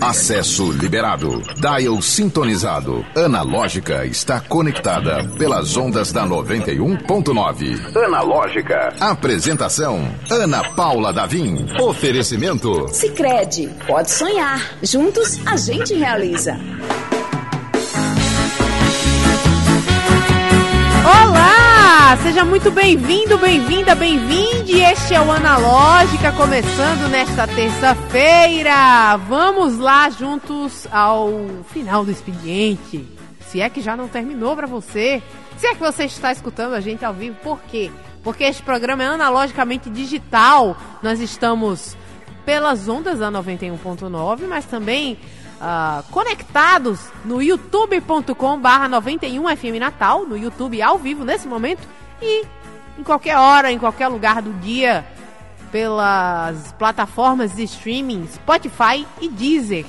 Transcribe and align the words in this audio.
Acesso 0.00 0.72
liberado. 0.72 1.42
Dial 1.56 2.00
sintonizado. 2.02 3.04
Analógica 3.14 4.04
está 4.06 4.40
conectada 4.40 5.24
pelas 5.38 5.76
ondas 5.76 6.12
da 6.12 6.26
91.9. 6.26 7.96
Analógica. 7.96 8.94
Apresentação: 9.00 10.08
Ana 10.30 10.64
Paula 10.70 11.12
Davim. 11.12 11.66
Oferecimento: 11.80 12.88
Sicredi. 12.88 13.68
Pode 13.86 14.10
sonhar. 14.10 14.60
Juntos 14.82 15.40
a 15.46 15.56
gente 15.56 15.94
realiza. 15.94 16.58
Olá! 22.10 22.16
Seja 22.16 22.44
muito 22.44 22.72
bem-vindo, 22.72 23.38
bem-vinda, 23.38 23.94
bem-vinde. 23.94 24.80
Este 24.80 25.14
é 25.14 25.20
o 25.20 25.30
Analógica, 25.30 26.32
começando 26.32 27.08
nesta 27.08 27.46
terça-feira. 27.46 29.16
Vamos 29.28 29.78
lá 29.78 30.10
juntos 30.10 30.88
ao 30.90 31.30
final 31.72 32.04
do 32.04 32.10
expediente. 32.10 33.06
Se 33.42 33.60
é 33.60 33.70
que 33.70 33.80
já 33.80 33.96
não 33.96 34.08
terminou 34.08 34.56
para 34.56 34.66
você. 34.66 35.22
Se 35.56 35.68
é 35.68 35.72
que 35.72 35.78
você 35.78 36.02
está 36.04 36.32
escutando 36.32 36.74
a 36.74 36.80
gente 36.80 37.04
ao 37.04 37.14
vivo, 37.14 37.36
por 37.44 37.60
quê? 37.60 37.92
Porque 38.24 38.42
este 38.42 38.64
programa 38.64 39.04
é 39.04 39.06
analogicamente 39.06 39.88
digital. 39.88 40.76
Nós 41.04 41.20
estamos 41.20 41.96
pelas 42.44 42.88
ondas 42.88 43.20
da 43.20 43.30
91.9, 43.30 44.48
mas 44.48 44.64
também 44.64 45.16
uh, 45.60 46.02
conectados 46.10 47.00
no 47.24 47.42
youtube.com 47.42 48.58
barra 48.58 48.88
91FM 48.88 49.78
Natal, 49.78 50.26
no 50.26 50.36
YouTube 50.36 50.80
ao 50.80 50.98
vivo 50.98 51.24
nesse 51.24 51.46
momento 51.46 51.86
e 52.20 52.44
em 52.98 53.02
qualquer 53.02 53.36
hora, 53.36 53.70
em 53.70 53.78
qualquer 53.78 54.08
lugar 54.08 54.42
do 54.42 54.52
dia, 54.54 55.06
pelas 55.70 56.72
plataformas 56.72 57.54
de 57.54 57.62
streaming 57.64 58.26
Spotify 58.26 59.06
e 59.20 59.28
Deezer. 59.28 59.86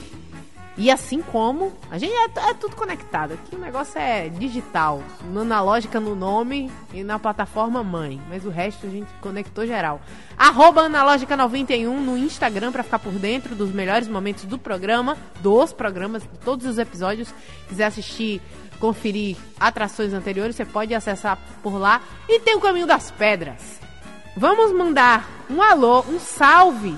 E 0.82 0.90
assim 0.90 1.22
como 1.22 1.72
a 1.92 2.00
gente 2.00 2.12
é, 2.12 2.50
é, 2.50 2.54
tudo 2.56 2.76
conectado. 2.76 3.34
Aqui 3.34 3.56
o 3.56 3.60
negócio 3.60 4.00
é 4.00 4.30
digital, 4.30 5.04
na 5.32 5.62
lógica 5.62 6.00
no 6.00 6.16
nome 6.16 6.72
e 6.92 7.04
na 7.04 7.20
plataforma 7.20 7.84
mãe. 7.84 8.20
Mas 8.28 8.46
o 8.46 8.50
resto 8.50 8.88
a 8.88 8.90
gente 8.90 9.08
conectou 9.22 9.64
geral. 9.68 10.02
Arroba 10.36 10.90
Analógica91 10.90 11.86
no 11.86 12.18
Instagram 12.18 12.72
para 12.72 12.82
ficar 12.82 12.98
por 12.98 13.12
dentro 13.12 13.54
dos 13.54 13.72
melhores 13.72 14.08
momentos 14.08 14.46
do 14.46 14.58
programa, 14.58 15.16
dos 15.40 15.72
programas, 15.72 16.24
de 16.24 16.40
todos 16.40 16.66
os 16.66 16.80
episódios. 16.80 17.32
Quiser 17.70 17.86
assistir, 17.86 18.42
conferir 18.80 19.38
atrações 19.60 20.14
anteriores, 20.14 20.56
você 20.56 20.66
pode 20.66 20.96
acessar 20.96 21.38
por 21.62 21.78
lá. 21.78 22.02
E 22.28 22.40
tem 22.40 22.56
o 22.56 22.60
Caminho 22.60 22.88
das 22.88 23.12
Pedras. 23.12 23.80
Vamos 24.36 24.74
mandar 24.76 25.30
um 25.48 25.62
alô, 25.62 26.04
um 26.10 26.20
salve 26.20 26.98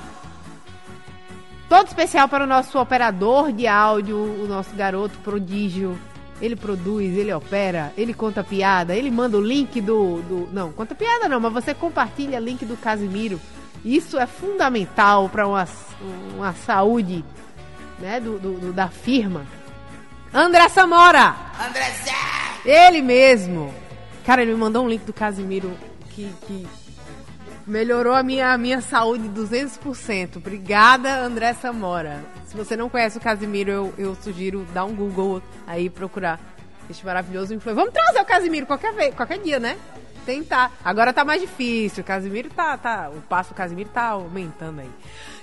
Todo 1.73 1.87
especial 1.87 2.29
para 2.29 2.43
o 2.43 2.47
nosso 2.47 2.77
operador 2.77 3.51
de 3.51 3.65
áudio, 3.65 4.15
o 4.15 4.45
nosso 4.47 4.75
garoto 4.75 5.17
prodígio. 5.23 5.99
Ele 6.39 6.55
produz, 6.55 7.17
ele 7.17 7.33
opera, 7.33 7.91
ele 7.97 8.13
conta 8.13 8.43
piada, 8.43 8.95
ele 8.95 9.09
manda 9.09 9.37
o 9.37 9.41
link 9.41 9.81
do. 9.81 10.21
do 10.21 10.49
não, 10.53 10.71
conta 10.71 10.93
piada 10.93 11.27
não, 11.27 11.39
mas 11.39 11.51
você 11.51 11.73
compartilha 11.73 12.39
o 12.39 12.43
link 12.43 12.63
do 12.63 12.77
Casimiro. 12.77 13.41
Isso 13.83 14.19
é 14.19 14.27
fundamental 14.27 15.27
para 15.29 15.47
uma, 15.47 15.67
uma 16.35 16.53
saúde 16.53 17.25
né, 17.97 18.19
do, 18.19 18.37
do, 18.37 18.53
do, 18.59 18.71
da 18.71 18.89
firma. 18.89 19.43
André 20.31 20.69
Samora! 20.69 21.35
André 21.59 21.91
Ele 22.63 23.01
mesmo! 23.01 23.73
Cara, 24.23 24.43
ele 24.43 24.51
me 24.51 24.59
mandou 24.59 24.85
um 24.85 24.89
link 24.89 25.05
do 25.05 25.13
Casimiro 25.13 25.75
que, 26.11 26.31
que 26.45 26.67
Melhorou 27.65 28.13
a 28.13 28.21
minha, 28.21 28.53
a 28.53 28.57
minha 28.57 28.81
saúde 28.81 29.29
200%. 29.29 30.35
Obrigada, 30.35 31.19
André 31.19 31.53
Samora. 31.53 32.21
Se 32.45 32.57
você 32.57 32.75
não 32.75 32.89
conhece 32.89 33.17
o 33.17 33.21
Casimiro, 33.21 33.71
eu, 33.71 33.93
eu 33.97 34.15
sugiro 34.15 34.67
dar 34.73 34.83
um 34.83 34.93
Google 34.93 35.41
aí 35.65 35.89
procurar 35.89 36.41
este 36.89 37.05
maravilhoso 37.05 37.53
influencer. 37.53 37.75
Vamos 37.75 37.93
trazer 37.93 38.19
o 38.19 38.25
Casimiro 38.25 38.65
qualquer, 38.65 38.93
vez, 38.93 39.15
qualquer 39.15 39.39
dia, 39.39 39.59
né? 39.59 39.77
Tentar. 40.25 40.73
Agora 40.83 41.13
tá 41.13 41.23
mais 41.23 41.39
difícil. 41.39 42.03
O 42.03 42.05
Casimiro 42.05 42.49
tá, 42.49 42.77
tá. 42.77 43.09
O 43.09 43.21
passo 43.21 43.53
do 43.53 43.55
Casimiro 43.55 43.89
tá 43.89 44.07
aumentando 44.07 44.81
aí. 44.81 44.89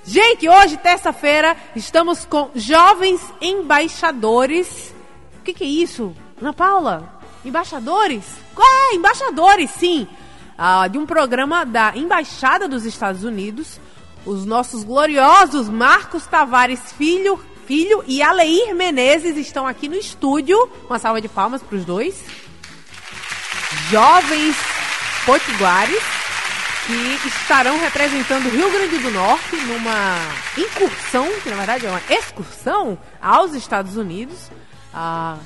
Gente, 0.04 0.46
hoje, 0.46 0.76
terça-feira, 0.76 1.56
estamos 1.74 2.26
com 2.26 2.50
jovens 2.54 3.22
embaixadores. 3.40 4.94
O 5.38 5.42
que, 5.42 5.54
que 5.54 5.64
é 5.64 5.66
isso? 5.66 6.14
Ana 6.38 6.52
Paula? 6.52 7.18
Embaixadores? 7.42 8.26
É, 8.58 8.94
embaixadores, 8.94 9.70
sim 9.70 10.06
uh, 10.60 10.88
de 10.88 10.98
um 10.98 11.06
programa 11.06 11.64
da 11.64 11.96
Embaixada 11.96 12.68
dos 12.68 12.84
Estados 12.84 13.24
Unidos. 13.24 13.80
Os 14.26 14.44
nossos 14.44 14.84
gloriosos 14.84 15.70
Marcos 15.70 16.26
Tavares 16.26 16.92
Filho, 16.92 17.42
Filho 17.66 18.04
e 18.06 18.22
Aleir 18.22 18.74
Menezes 18.74 19.36
estão 19.38 19.66
aqui 19.66 19.88
no 19.88 19.96
estúdio. 19.96 20.70
Uma 20.86 20.98
salva 20.98 21.20
de 21.20 21.28
palmas 21.28 21.62
para 21.62 21.76
os 21.76 21.84
dois. 21.86 22.22
Jovens 23.90 24.56
potiguares 25.24 26.02
que 26.86 27.28
estarão 27.28 27.78
representando 27.78 28.46
o 28.46 28.50
Rio 28.50 28.70
Grande 28.70 28.98
do 28.98 29.10
Norte 29.10 29.56
numa 29.56 30.18
incursão, 30.58 31.28
que 31.40 31.48
na 31.48 31.56
verdade 31.56 31.86
é 31.86 31.90
uma 31.90 32.02
excursão, 32.10 32.98
aos 33.22 33.54
Estados 33.54 33.96
Unidos, 33.96 34.50
uh, 34.92 35.38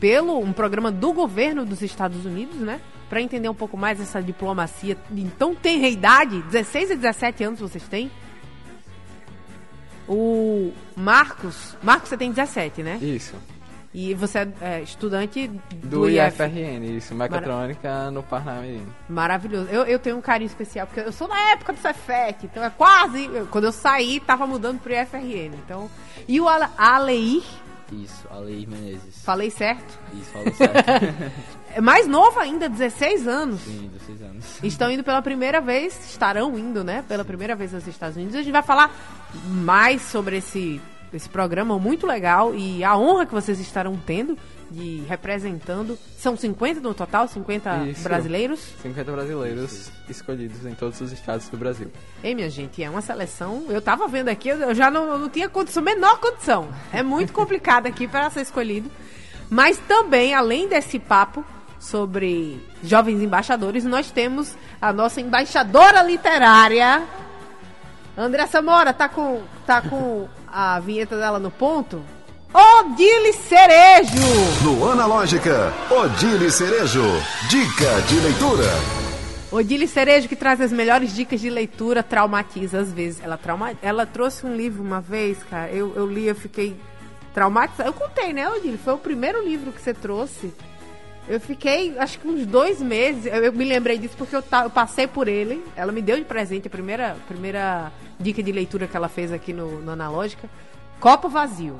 pelo 0.00 0.38
um 0.38 0.52
programa 0.52 0.90
do 0.90 1.12
governo 1.12 1.66
dos 1.66 1.82
Estados 1.82 2.24
Unidos, 2.24 2.56
né? 2.56 2.80
Para 3.08 3.20
entender 3.20 3.48
um 3.48 3.54
pouco 3.54 3.76
mais 3.76 4.00
essa 4.00 4.22
diplomacia. 4.22 4.96
Então 5.10 5.54
tem 5.54 5.84
idade, 5.90 6.42
16 6.42 6.90
e 6.90 6.96
17 6.96 7.44
anos 7.44 7.60
vocês 7.60 7.84
têm? 7.88 8.10
O 10.08 10.72
Marcos, 10.96 11.76
Marcos 11.82 12.08
você 12.08 12.16
tem 12.16 12.30
17, 12.30 12.82
né? 12.82 12.98
Isso. 13.00 13.34
E 13.92 14.14
você 14.14 14.46
é, 14.60 14.82
estudante 14.82 15.48
do, 15.48 16.00
do 16.00 16.10
IFRN, 16.10 16.96
isso, 16.96 17.14
mecatrônica 17.14 17.88
Mar... 17.88 18.10
no 18.12 18.22
Parnamirim. 18.22 18.86
Maravilhoso. 19.08 19.68
Eu, 19.70 19.84
eu 19.84 19.98
tenho 19.98 20.16
um 20.18 20.20
carinho 20.20 20.46
especial, 20.46 20.86
porque 20.86 21.00
eu 21.00 21.12
sou 21.12 21.26
da 21.26 21.38
época 21.52 21.72
do 21.72 21.78
Cefet, 21.78 22.44
então 22.44 22.62
é 22.62 22.70
quase. 22.70 23.28
Quando 23.50 23.64
eu 23.64 23.72
saí, 23.72 24.20
tava 24.20 24.46
mudando 24.46 24.78
pro 24.78 24.92
IFRN. 24.92 25.54
Então, 25.64 25.90
e 26.26 26.38
o 26.40 26.46
Aleir 26.48 27.42
isso, 27.92 28.26
Aleir 28.30 28.68
Menezes. 28.68 29.22
Falei 29.24 29.50
certo? 29.50 29.98
Isso, 30.12 30.30
falou 30.30 30.52
certo. 30.52 30.84
é 31.78 31.80
mais 31.80 32.08
novo 32.08 32.40
ainda, 32.40 32.68
16 32.68 33.28
anos. 33.28 33.60
Sim, 33.60 33.88
16 33.92 34.22
anos. 34.22 34.44
Estão 34.64 34.90
indo 34.90 35.04
pela 35.04 35.22
primeira 35.22 35.60
vez, 35.60 35.96
estarão 36.10 36.58
indo, 36.58 36.82
né? 36.82 37.04
Pela 37.06 37.24
primeira 37.24 37.54
vez 37.54 37.72
aos 37.72 37.86
Estados 37.86 38.16
Unidos. 38.16 38.34
A 38.34 38.42
gente 38.42 38.50
vai 38.50 38.64
falar 38.64 38.92
mais 39.44 40.02
sobre 40.02 40.38
esse, 40.38 40.80
esse 41.12 41.28
programa 41.28 41.78
muito 41.78 42.04
legal 42.04 42.52
e 42.52 42.82
a 42.82 42.96
honra 42.96 43.26
que 43.26 43.32
vocês 43.32 43.60
estarão 43.60 43.96
tendo 43.96 44.36
de 44.68 45.04
representando. 45.08 45.96
São 46.16 46.36
50 46.36 46.80
no 46.80 46.92
total? 46.94 47.28
50 47.28 47.84
Isso. 47.90 48.02
brasileiros? 48.02 48.58
50 48.82 49.12
brasileiros 49.12 49.92
escolhidos 50.08 50.66
em 50.66 50.74
todos 50.74 51.00
os 51.00 51.12
estados 51.12 51.48
do 51.48 51.56
Brasil. 51.56 51.92
Ei, 52.24 52.34
minha 52.34 52.50
gente, 52.50 52.82
é 52.82 52.90
uma 52.90 53.02
seleção. 53.02 53.66
Eu 53.68 53.80
tava 53.80 54.08
vendo 54.08 54.30
aqui, 54.30 54.48
eu 54.48 54.74
já 54.74 54.90
não, 54.90 55.16
não 55.16 55.28
tinha 55.28 55.48
condição, 55.48 55.80
menor 55.80 56.18
condição. 56.18 56.70
É 56.92 57.04
muito 57.04 57.32
complicado 57.32 57.86
aqui 57.86 58.08
para 58.08 58.28
ser 58.30 58.40
escolhido. 58.40 58.90
Mas 59.48 59.78
também, 59.86 60.34
além 60.34 60.68
desse 60.68 60.98
papo 60.98 61.44
sobre 61.78 62.60
jovens 62.82 63.22
embaixadores, 63.22 63.84
nós 63.84 64.10
temos 64.10 64.54
a 64.80 64.92
nossa 64.92 65.20
embaixadora 65.20 66.02
literária. 66.02 67.02
André 68.16 68.46
Samora, 68.46 68.92
tá 68.92 69.08
com, 69.08 69.42
tá 69.64 69.80
com 69.80 70.28
a 70.46 70.80
vinheta 70.80 71.16
dela 71.16 71.38
no 71.38 71.50
ponto? 71.50 72.02
Odile 72.52 73.32
Cerejo. 73.34 74.64
No 74.64 74.90
Analógica, 74.90 75.72
Odile 75.90 76.50
Cerejo. 76.50 77.04
Dica 77.48 78.00
de 78.08 78.20
leitura. 78.20 78.64
Odile 79.52 79.86
Cerejo 79.86 80.28
que 80.28 80.36
traz 80.36 80.60
as 80.60 80.72
melhores 80.72 81.14
dicas 81.14 81.40
de 81.40 81.48
leitura, 81.48 82.02
traumatiza 82.02 82.80
às 82.80 82.92
vezes. 82.92 83.22
Ela, 83.22 83.36
trauma... 83.36 83.72
ela 83.82 84.04
trouxe 84.04 84.46
um 84.46 84.56
livro 84.56 84.82
uma 84.82 85.00
vez, 85.00 85.38
cara, 85.44 85.70
eu, 85.70 85.92
eu 85.94 86.06
li, 86.06 86.26
eu 86.26 86.34
fiquei 86.34 86.74
traumatizada. 87.32 87.88
Eu 87.88 87.92
contei, 87.92 88.32
né, 88.32 88.48
Odile? 88.48 88.78
Foi 88.78 88.94
o 88.94 88.98
primeiro 88.98 89.44
livro 89.44 89.70
que 89.70 89.80
você 89.80 89.94
trouxe. 89.94 90.52
Eu 91.28 91.38
fiquei, 91.38 91.98
acho 91.98 92.18
que 92.18 92.26
uns 92.26 92.46
dois 92.46 92.80
meses. 92.80 93.26
Eu, 93.26 93.44
eu 93.44 93.52
me 93.52 93.64
lembrei 93.64 93.98
disso 93.98 94.16
porque 94.16 94.34
eu, 94.34 94.42
eu, 94.64 94.70
passei 94.70 95.06
por 95.06 95.28
ele. 95.28 95.62
Ela 95.76 95.92
me 95.92 96.00
deu 96.00 96.16
de 96.16 96.24
presente 96.24 96.66
a 96.66 96.70
primeira, 96.70 97.16
primeira 97.28 97.92
dica 98.18 98.42
de 98.42 98.50
leitura 98.50 98.86
que 98.86 98.96
ela 98.96 99.08
fez 99.08 99.32
aqui 99.32 99.52
no, 99.52 99.80
no 99.80 99.90
Analógica. 99.92 100.48
Copo 100.98 101.28
Vazio. 101.28 101.78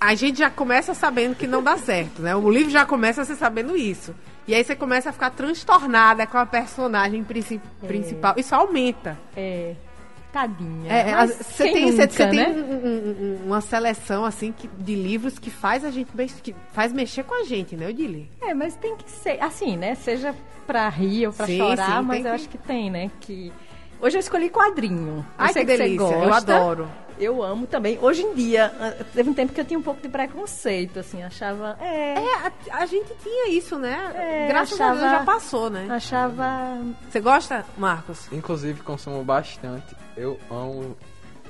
a 0.00 0.14
gente 0.14 0.38
já 0.38 0.48
começa 0.48 0.94
sabendo 0.94 1.36
que 1.36 1.46
não 1.46 1.62
dá 1.62 1.76
certo, 1.76 2.22
né? 2.22 2.34
O 2.34 2.50
livro 2.50 2.70
já 2.70 2.86
começa 2.86 3.22
você 3.22 3.36
sabendo 3.36 3.76
isso. 3.76 4.14
E 4.48 4.54
aí 4.54 4.64
você 4.64 4.74
começa 4.74 5.10
a 5.10 5.12
ficar 5.12 5.30
transtornada 5.30 6.26
com 6.26 6.38
a 6.38 6.46
personagem 6.46 7.22
princi 7.22 7.60
é. 7.82 7.86
principal. 7.86 8.34
Isso 8.38 8.54
aumenta. 8.54 9.18
É. 9.36 9.74
Tadinha. 10.32 10.92
É, 10.92 11.26
você 11.26 11.64
tem, 11.64 11.90
nunca, 11.90 12.26
né? 12.32 12.44
tem 12.44 12.62
um, 12.62 12.62
um, 12.62 13.40
uma 13.46 13.60
seleção 13.60 14.24
assim 14.24 14.52
que, 14.52 14.68
de 14.68 14.94
livros 14.94 15.38
que 15.38 15.50
faz 15.50 15.84
a 15.84 15.90
gente 15.90 16.10
que 16.42 16.54
faz 16.72 16.92
mexer 16.92 17.24
com 17.24 17.34
a 17.34 17.44
gente, 17.44 17.76
né, 17.76 17.88
Odile? 17.88 18.30
É, 18.40 18.54
mas 18.54 18.76
tem 18.76 18.96
que 18.96 19.10
ser 19.10 19.42
assim, 19.42 19.76
né? 19.76 19.94
Seja 19.94 20.34
pra 20.66 20.88
rir 20.88 21.26
ou 21.26 21.32
pra 21.32 21.46
sim, 21.46 21.58
chorar, 21.58 22.00
sim, 22.00 22.06
mas 22.06 22.18
eu 22.18 22.22
que... 22.24 22.28
acho 22.28 22.48
que 22.48 22.58
tem, 22.58 22.90
né? 22.90 23.10
Que 23.20 23.52
Hoje 24.02 24.16
eu 24.16 24.20
escolhi 24.20 24.48
quadrinho. 24.48 25.26
Ai, 25.36 25.50
eu 25.50 25.52
sei 25.52 25.66
que 25.66 25.72
que, 25.72 25.78
delícia, 25.78 26.04
eu 26.04 26.20
gosta. 26.20 26.56
adoro. 26.56 26.88
Eu 27.20 27.42
amo 27.42 27.66
também. 27.66 27.98
Hoje 28.00 28.22
em 28.22 28.34
dia, 28.34 28.72
ah, 28.80 29.04
teve 29.12 29.28
um 29.28 29.34
tempo 29.34 29.52
que 29.52 29.60
eu 29.60 29.64
tinha 29.64 29.78
um 29.78 29.82
pouco 29.82 30.00
de 30.00 30.08
preconceito, 30.08 30.98
assim, 30.98 31.22
achava. 31.22 31.76
É. 31.80 32.14
É, 32.14 32.36
a, 32.46 32.52
a 32.78 32.86
gente 32.86 33.12
tinha 33.22 33.50
isso, 33.50 33.78
né? 33.78 34.12
É, 34.14 34.48
Graças 34.48 34.80
a 34.80 34.84
achava- 34.86 35.00
Deus 35.00 35.10
já 35.12 35.24
passou, 35.24 35.68
né? 35.70 35.86
Achava. 35.90 36.78
Você 37.10 37.20
gosta, 37.20 37.64
Marcos? 37.76 38.26
Inclusive, 38.32 38.80
consumo 38.80 39.22
bastante. 39.22 39.94
Eu 40.16 40.38
amo, 40.50 40.96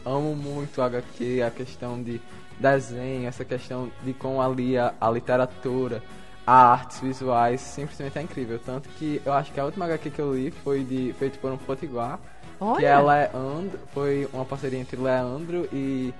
amo 0.04 0.34
muito 0.34 0.82
HQ, 0.82 1.42
a 1.42 1.50
questão 1.50 2.02
de 2.02 2.20
desenho, 2.58 3.28
essa 3.28 3.44
questão 3.44 3.90
de 4.02 4.12
como 4.12 4.42
ali 4.42 4.76
a, 4.76 4.92
a 5.00 5.08
literatura, 5.10 6.02
a 6.46 6.72
artes 6.72 6.98
visuais, 7.00 7.60
simplesmente 7.60 8.18
é 8.18 8.22
incrível. 8.22 8.58
Tanto 8.58 8.88
que 8.90 9.22
eu 9.24 9.32
acho 9.32 9.52
que 9.52 9.60
a 9.60 9.64
última 9.64 9.84
HQ 9.84 10.10
que 10.10 10.18
eu 10.20 10.34
li 10.34 10.50
foi 10.50 10.82
de, 10.82 11.14
feito 11.18 11.38
por 11.38 11.52
um 11.52 11.56
potiguar, 11.56 12.18
Olha. 12.60 12.86
ela 12.86 13.16
é 13.18 13.30
And, 13.34 13.70
foi 13.94 14.28
uma 14.32 14.44
parceria 14.44 14.78
entre 14.78 15.00
Leandro 15.00 15.68
e 15.72 16.12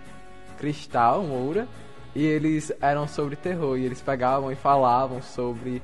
Cristal 0.59 1.23
Moura. 1.23 1.67
E 2.15 2.25
eles 2.25 2.73
eram 2.81 3.07
sobre 3.07 3.37
terror, 3.37 3.79
e 3.79 3.85
eles 3.85 4.01
pegavam 4.01 4.51
e 4.51 4.57
falavam 4.57 5.23
sobre 5.23 5.81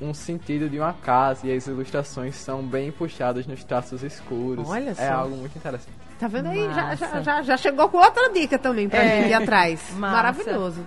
um 0.00 0.12
sentido 0.12 0.68
de 0.68 0.78
uma 0.78 0.92
casa, 0.92 1.46
e 1.46 1.56
as 1.56 1.66
ilustrações 1.68 2.34
são 2.34 2.62
bem 2.62 2.90
puxadas 2.90 3.46
nos 3.46 3.62
traços 3.62 4.02
escuros. 4.02 4.68
Olha 4.68 4.90
É 4.90 4.94
só. 4.94 5.12
algo 5.12 5.36
muito 5.36 5.56
interessante. 5.56 5.92
Tá 6.18 6.26
vendo 6.26 6.48
aí? 6.48 6.64
Já, 6.74 6.94
já, 6.96 7.22
já, 7.22 7.42
já 7.42 7.56
chegou 7.56 7.88
com 7.88 7.98
outra 7.98 8.28
dica 8.32 8.58
também 8.58 8.88
pra 8.88 9.04
É. 9.04 9.20
gente 9.20 9.30
ir 9.30 9.34
atrás. 9.34 9.80
Massa. 9.96 10.16
Maravilhoso. 10.16 10.84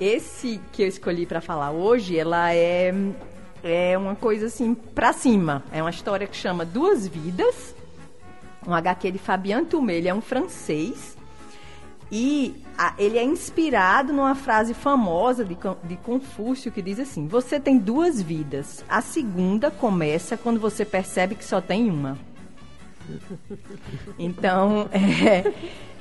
Esse 0.00 0.60
que 0.72 0.82
eu 0.82 0.88
escolhi 0.88 1.26
pra 1.26 1.40
falar 1.40 1.70
hoje, 1.70 2.18
ela 2.18 2.52
é, 2.54 2.92
é 3.62 3.98
uma 3.98 4.16
coisa 4.16 4.46
assim 4.46 4.74
pra 4.74 5.12
cima. 5.12 5.62
É 5.70 5.80
uma 5.82 5.90
história 5.90 6.26
que 6.26 6.36
chama 6.36 6.64
Duas 6.64 7.06
Vidas. 7.06 7.73
Um 8.66 8.72
HQ 8.74 9.10
de 9.12 9.18
Fabien 9.18 9.64
Tumé, 9.64 9.94
ele 9.96 10.08
é 10.08 10.14
um 10.14 10.20
francês. 10.20 11.16
E 12.12 12.54
a- 12.78 12.94
ele 12.98 13.18
é 13.18 13.24
inspirado 13.24 14.12
numa 14.12 14.34
frase 14.34 14.72
famosa 14.74 15.44
de, 15.44 15.56
de 15.84 15.96
Confúcio 15.96 16.70
que 16.70 16.82
diz 16.82 17.00
assim: 17.00 17.26
Você 17.26 17.58
tem 17.58 17.78
duas 17.78 18.20
vidas. 18.22 18.84
A 18.88 19.00
segunda 19.00 19.70
começa 19.70 20.36
quando 20.36 20.60
você 20.60 20.84
percebe 20.84 21.34
que 21.34 21.44
só 21.44 21.60
tem 21.60 21.90
uma. 21.90 22.18
Então, 24.18 24.88
é, 24.92 25.52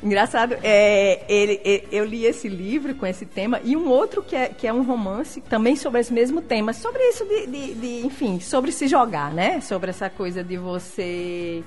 engraçado, 0.01 0.56
é, 0.63 1.24
ele, 1.27 1.59
eu 1.92 2.06
li 2.06 2.25
esse 2.25 2.48
livro 2.48 2.95
com 2.95 3.06
esse 3.06 3.25
tema 3.25 3.59
e 3.63 3.75
um 3.75 3.89
outro 3.89 4.21
que 4.24 4.36
é, 4.36 4.48
que 4.50 4.68
é 4.68 4.74
um 4.74 4.83
romance 4.83 5.42
também 5.42 5.75
sobre 5.75 6.00
esse 6.00 6.13
mesmo 6.13 6.42
tema, 6.42 6.74
sobre 6.74 7.01
isso 7.09 7.25
de, 7.25 7.48
de- 7.48 7.74
de, 7.74 8.06
enfim, 8.06 8.39
sobre 8.39 8.71
se 8.71 8.88
jogar, 8.88 9.33
né? 9.33 9.59
Sobre 9.62 9.89
essa 9.89 10.09
coisa 10.09 10.44
de 10.44 10.57
você, 10.57 11.63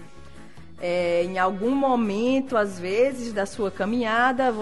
é, 0.81 1.25
em 1.25 1.39
algum 1.39 1.71
momento, 1.75 2.57
às 2.57 2.79
vezes, 2.79 3.33
da 3.33 3.47
sua 3.47 3.71
caminhada, 3.71 4.53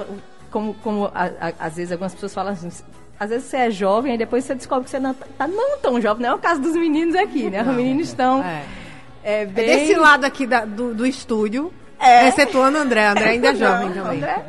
como, 0.51 0.75
como 0.75 1.07
a- 1.15 1.31
a- 1.41 1.53
às 1.67 1.77
vezes 1.77 1.93
algumas 1.93 2.15
pessoas 2.15 2.35
falam 2.35 2.53
assim, 2.53 2.69
às 3.19 3.31
vezes 3.31 3.47
você 3.47 3.57
é 3.57 3.71
jovem 3.71 4.15
e 4.15 4.19
depois 4.19 4.45
você 4.45 4.55
descobre 4.55 4.85
que 4.85 4.91
você 4.91 4.99
não 5.01 5.15
tá 5.15 5.47
não 5.49 5.79
tão 5.79 6.01
jovem, 6.01 6.23
não 6.23 6.31
é 6.31 6.35
o 6.35 6.39
caso 6.39 6.61
dos 6.61 6.75
meninos 6.75 7.15
aqui, 7.15 7.51
né? 7.51 7.63
Os 7.63 7.75
meninos 7.75 8.09
estão 8.09 8.43
É. 8.43 8.65
é, 9.23 9.43
É 9.43 9.47
bem... 9.47 9.67
desse 9.67 9.95
lado 9.95 10.25
aqui 10.25 10.47
da- 10.47 10.65
do, 10.65 10.95
do 10.95 11.07
estúdio, 11.07 11.73
É. 11.99 12.29
excetuando 12.29 12.79
o 12.79 12.81
André. 12.81 13.07
André 13.09 13.31
ainda 13.31 13.49
é 13.51 13.55
jovem 13.57 13.89
Não, 13.89 14.05
também. 14.05 14.19
André. 14.19 14.45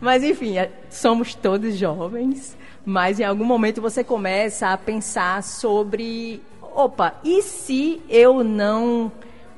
Mas 0.00 0.22
enfim, 0.24 0.58
é- 0.58 0.70
somos 0.90 1.34
todos 1.34 1.76
jovens, 1.76 2.56
mas 2.84 3.20
em 3.20 3.24
algum 3.24 3.44
momento 3.44 3.80
você 3.80 4.02
começa 4.02 4.68
a 4.68 4.76
pensar 4.78 5.42
sobre, 5.42 6.42
opa, 6.60 7.14
e 7.22 7.40
se 7.42 8.00
eu 8.08 8.42
não 8.42 9.12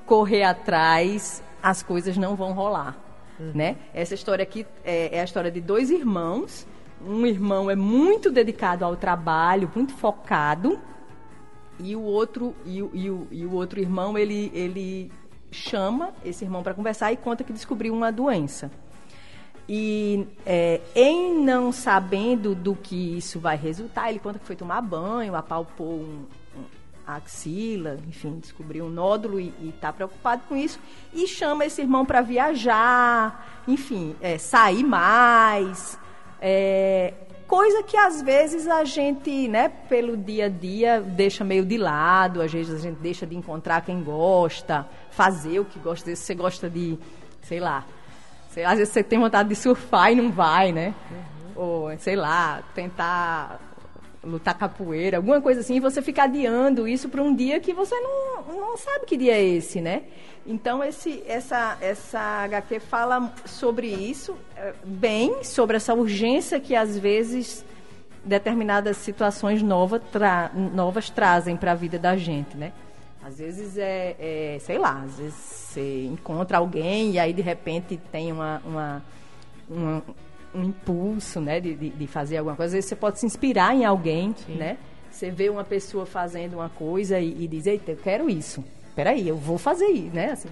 correr 0.07 0.43
atrás, 0.43 1.43
as 1.63 1.83
coisas 1.83 2.17
não 2.17 2.37
vão 2.37 2.53
rolar, 2.53 2.97
né? 3.39 3.77
Essa 3.93 4.15
história 4.15 4.43
aqui 4.43 4.67
é, 4.85 5.17
é 5.17 5.21
a 5.21 5.25
história 5.25 5.51
de 5.51 5.61
dois 5.61 5.91
irmãos. 5.91 6.67
Um 7.07 7.27
irmão 7.27 7.71
é 7.71 7.77
muito 7.77 8.31
dedicado 8.31 8.85
ao 8.85 8.97
trabalho, 8.97 9.71
muito 9.75 9.93
focado, 9.95 10.79
e 11.79 11.97
o 11.97 12.03
outro 12.03 12.55
e 12.65 12.83
o, 12.83 12.91
e 12.93 13.11
o, 13.11 13.27
e 13.31 13.47
o 13.47 13.53
outro 13.53 13.81
irmão 13.81 14.17
ele 14.17 14.51
ele 14.55 15.11
chama 15.51 16.13
esse 16.25 16.45
irmão 16.45 16.63
para 16.63 16.75
conversar 16.75 17.13
e 17.13 17.17
conta 17.17 17.45
que 17.45 17.53
descobriu 17.53 17.95
uma 17.95 18.11
doença 18.11 18.71
e 19.69 20.27
é, 20.45 20.81
em 20.95 21.43
não 21.43 21.73
sabendo 21.73 22.55
do 22.55 22.75
que 22.75 23.17
isso 23.17 23.41
vai 23.41 23.57
resultar 23.57 24.11
ele 24.11 24.19
conta 24.19 24.39
que 24.39 24.47
foi 24.47 24.57
tomar 24.57 24.81
banho 24.83 25.35
apalpou 25.35 25.95
um, 25.95 26.27
a 27.07 27.17
axila 27.17 27.99
enfim 28.09 28.39
descobriu 28.39 28.87
um 28.87 28.91
nódulo 28.91 29.41
e 29.41 29.53
está 29.75 29.93
preocupado 29.93 30.43
com 30.49 30.57
isso 30.57 30.79
e 31.13 31.27
chama 31.27 31.65
esse 31.65 31.81
irmão 31.81 32.05
para 32.05 32.21
viajar 32.21 33.63
enfim 33.69 34.15
é, 34.21 34.39
sair 34.39 34.83
mais 34.83 35.99
é, 36.41 37.15
coisa 37.47 37.83
que 37.83 37.97
às 37.97 38.21
vezes 38.23 38.67
a 38.67 38.85
gente, 38.85 39.49
né, 39.49 39.69
pelo 39.89 40.17
dia 40.17 40.47
a 40.47 40.49
dia, 40.49 41.01
deixa 41.01 41.45
meio 41.45 41.65
de 41.65 41.79
lado, 41.79 42.43
às 42.43 42.53
vezes 42.53 42.75
a 42.75 42.79
gente 42.79 42.99
deixa 42.99 43.27
de 43.27 43.37
encontrar 43.37 43.83
quem 43.83 44.03
gosta, 44.03 44.87
fazer 45.11 45.61
o 45.61 45.65
que 45.65 45.79
gosta, 45.79 46.07
vezes 46.07 46.25
você 46.25 46.35
gosta 46.35 46.69
de, 46.69 46.99
sei 47.43 47.61
lá, 47.61 47.85
sei, 48.51 48.65
às 48.65 48.79
vezes 48.79 48.93
você 48.93 49.03
tem 49.03 49.19
vontade 49.19 49.49
de 49.49 49.55
surfar 49.55 50.13
e 50.13 50.17
não 50.17 50.31
vai, 50.31 50.73
né? 50.73 50.95
Ou, 51.55 51.97
sei 51.99 52.17
lá, 52.17 52.63
tentar 52.75 53.61
lutar 54.25 54.57
capoeira, 54.57 55.19
alguma 55.19 55.41
coisa 55.41 55.61
assim, 55.61 55.77
e 55.77 55.81
você 55.81 56.01
fica 56.03 56.25
adiando 56.25 56.89
isso 56.89 57.09
para 57.09 57.23
um 57.23 57.35
dia 57.35 57.61
que 57.61 57.73
você 57.73 57.95
não, 58.01 58.43
não 58.59 58.77
sabe 58.77 59.07
que 59.07 59.17
dia 59.17 59.35
é 59.37 59.43
esse, 59.45 59.81
né? 59.81 60.03
Então 60.47 60.83
esse, 60.85 61.23
essa, 61.27 61.77
essa 61.81 62.21
HQ 62.45 62.81
fala 62.81 63.33
sobre 63.47 63.87
isso, 63.89 64.37
eh, 64.57 64.75
bem, 64.85 65.43
sobre 65.45 65.77
essa 65.77 65.95
urgência 65.95 66.61
que 66.61 66.75
às 66.75 66.99
vezes 66.99 67.65
determinadas 68.25 68.97
situações 68.97 69.63
nova 69.63 69.99
tra- 70.01 70.51
novas 70.55 71.11
trazem 71.11 71.57
para 71.57 71.73
a 71.73 71.75
vida 71.75 71.99
da 71.99 72.17
gente, 72.17 72.57
né? 72.57 72.73
Às 73.23 73.39
vezes 73.39 73.79
é, 73.79 74.17
é, 74.19 74.59
sei 74.61 74.77
lá, 74.79 75.03
às 75.03 75.17
vezes 75.19 75.35
você 75.35 76.05
encontra 76.07 76.59
alguém 76.59 77.13
e 77.13 77.19
aí 77.19 77.33
de 77.33 77.41
repente 77.43 77.99
tem 78.13 78.31
uma, 78.31 78.61
uma, 78.67 79.03
uma- 79.69 80.03
um 80.55 80.63
impulso, 80.65 81.41
né, 81.41 81.61
de, 81.61 81.75
de, 81.75 81.91
de 81.91 82.07
fazer 82.07 82.39
alguma 82.39 82.57
coisa. 82.57 82.71
Às 82.71 82.73
vezes 82.75 82.89
você 82.89 82.97
pode 82.97 83.19
se 83.19 83.27
inspirar 83.27 83.75
em 83.75 83.85
alguém, 83.85 84.35
né? 84.49 84.79
Você 85.11 85.31
vê 85.31 85.49
uma 85.49 85.65
pessoa 85.65 86.05
fazendo 86.07 86.55
uma 86.55 86.69
coisa 86.69 87.21
e, 87.21 87.45
e 87.45 87.47
diz, 87.47 87.67
eita, 87.67 87.93
eu 87.93 87.97
quero 87.97 88.29
isso. 88.29 88.65
Peraí, 88.95 89.29
eu 89.29 89.37
vou 89.37 89.59
fazer 89.59 89.87
isso, 89.87 90.15
né? 90.15 90.33
Assim. 90.33 90.49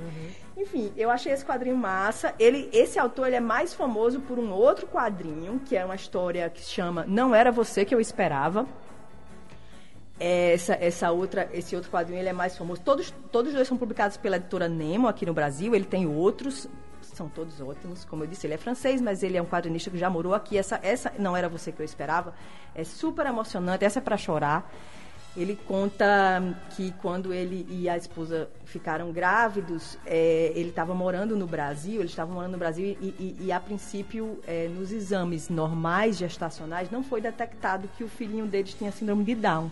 Enfim, 0.56 0.92
eu 0.96 1.10
achei 1.10 1.32
esse 1.32 1.44
quadrinho 1.44 1.76
massa. 1.76 2.34
Ele, 2.38 2.68
esse 2.72 2.98
autor 2.98 3.28
ele 3.28 3.36
é 3.36 3.40
mais 3.40 3.72
famoso 3.72 4.20
por 4.20 4.38
um 4.38 4.50
outro 4.52 4.86
quadrinho, 4.86 5.60
que 5.64 5.76
é 5.76 5.84
uma 5.84 5.94
história 5.94 6.48
que 6.50 6.60
chama 6.60 7.04
Não 7.06 7.34
Era 7.34 7.52
Você 7.52 7.84
Que 7.84 7.94
Eu 7.94 8.00
Esperava. 8.00 8.66
Essa, 10.18 10.74
essa 10.74 11.10
outra, 11.10 11.48
esse 11.52 11.74
outro 11.74 11.90
quadrinho 11.90 12.20
ele 12.20 12.28
é 12.28 12.32
mais 12.32 12.56
famoso. 12.56 12.80
Todos, 12.82 13.12
todos 13.30 13.52
dois 13.52 13.66
são 13.66 13.76
publicados 13.76 14.16
pela 14.16 14.36
editora 14.36 14.68
Nemo 14.68 15.08
aqui 15.08 15.24
no 15.24 15.34
Brasil. 15.34 15.74
Ele 15.74 15.84
tem 15.84 16.06
outros, 16.06 16.68
são 17.16 17.28
todos 17.28 17.60
ótimos. 17.60 18.04
Como 18.04 18.22
eu 18.24 18.26
disse, 18.26 18.46
ele 18.46 18.54
é 18.54 18.58
francês, 18.58 19.00
mas 19.00 19.22
ele 19.22 19.36
é 19.36 19.42
um 19.42 19.46
quadrinista 19.46 19.90
que 19.90 19.98
já 19.98 20.08
morou 20.10 20.34
aqui. 20.34 20.56
Essa, 20.58 20.78
essa 20.82 21.12
não 21.18 21.36
era 21.36 21.48
você 21.48 21.70
que 21.72 21.80
eu 21.80 21.84
esperava. 21.84 22.34
É 22.74 22.84
super 22.84 23.26
emocionante. 23.26 23.84
Essa 23.84 23.98
é 23.98 24.02
para 24.02 24.16
chorar. 24.16 24.70
Ele 25.34 25.56
conta 25.66 26.42
que 26.76 26.92
quando 27.00 27.32
ele 27.32 27.66
e 27.70 27.88
a 27.88 27.96
esposa 27.96 28.50
ficaram 28.66 29.10
grávidos, 29.12 29.96
é, 30.04 30.52
ele 30.54 30.68
estava 30.68 30.92
morando 30.94 31.34
no 31.34 31.46
Brasil, 31.46 32.00
eles 32.00 32.12
estavam 32.12 32.34
morando 32.34 32.52
no 32.52 32.58
Brasil 32.58 32.84
e, 33.00 33.06
e- 33.18 33.36
e, 33.46 33.50
a 33.52 33.58
princípio, 33.58 34.38
é, 34.46 34.68
nos 34.68 34.92
exames 34.92 35.48
normais 35.48 36.18
gestacionais, 36.18 36.90
não 36.90 37.02
foi 37.02 37.22
detectado 37.22 37.88
que 37.96 38.04
o 38.04 38.08
filhinho 38.08 38.44
deles 38.46 38.74
tinha 38.74 38.92
síndrome 38.92 39.24
de 39.24 39.34
Down. 39.34 39.70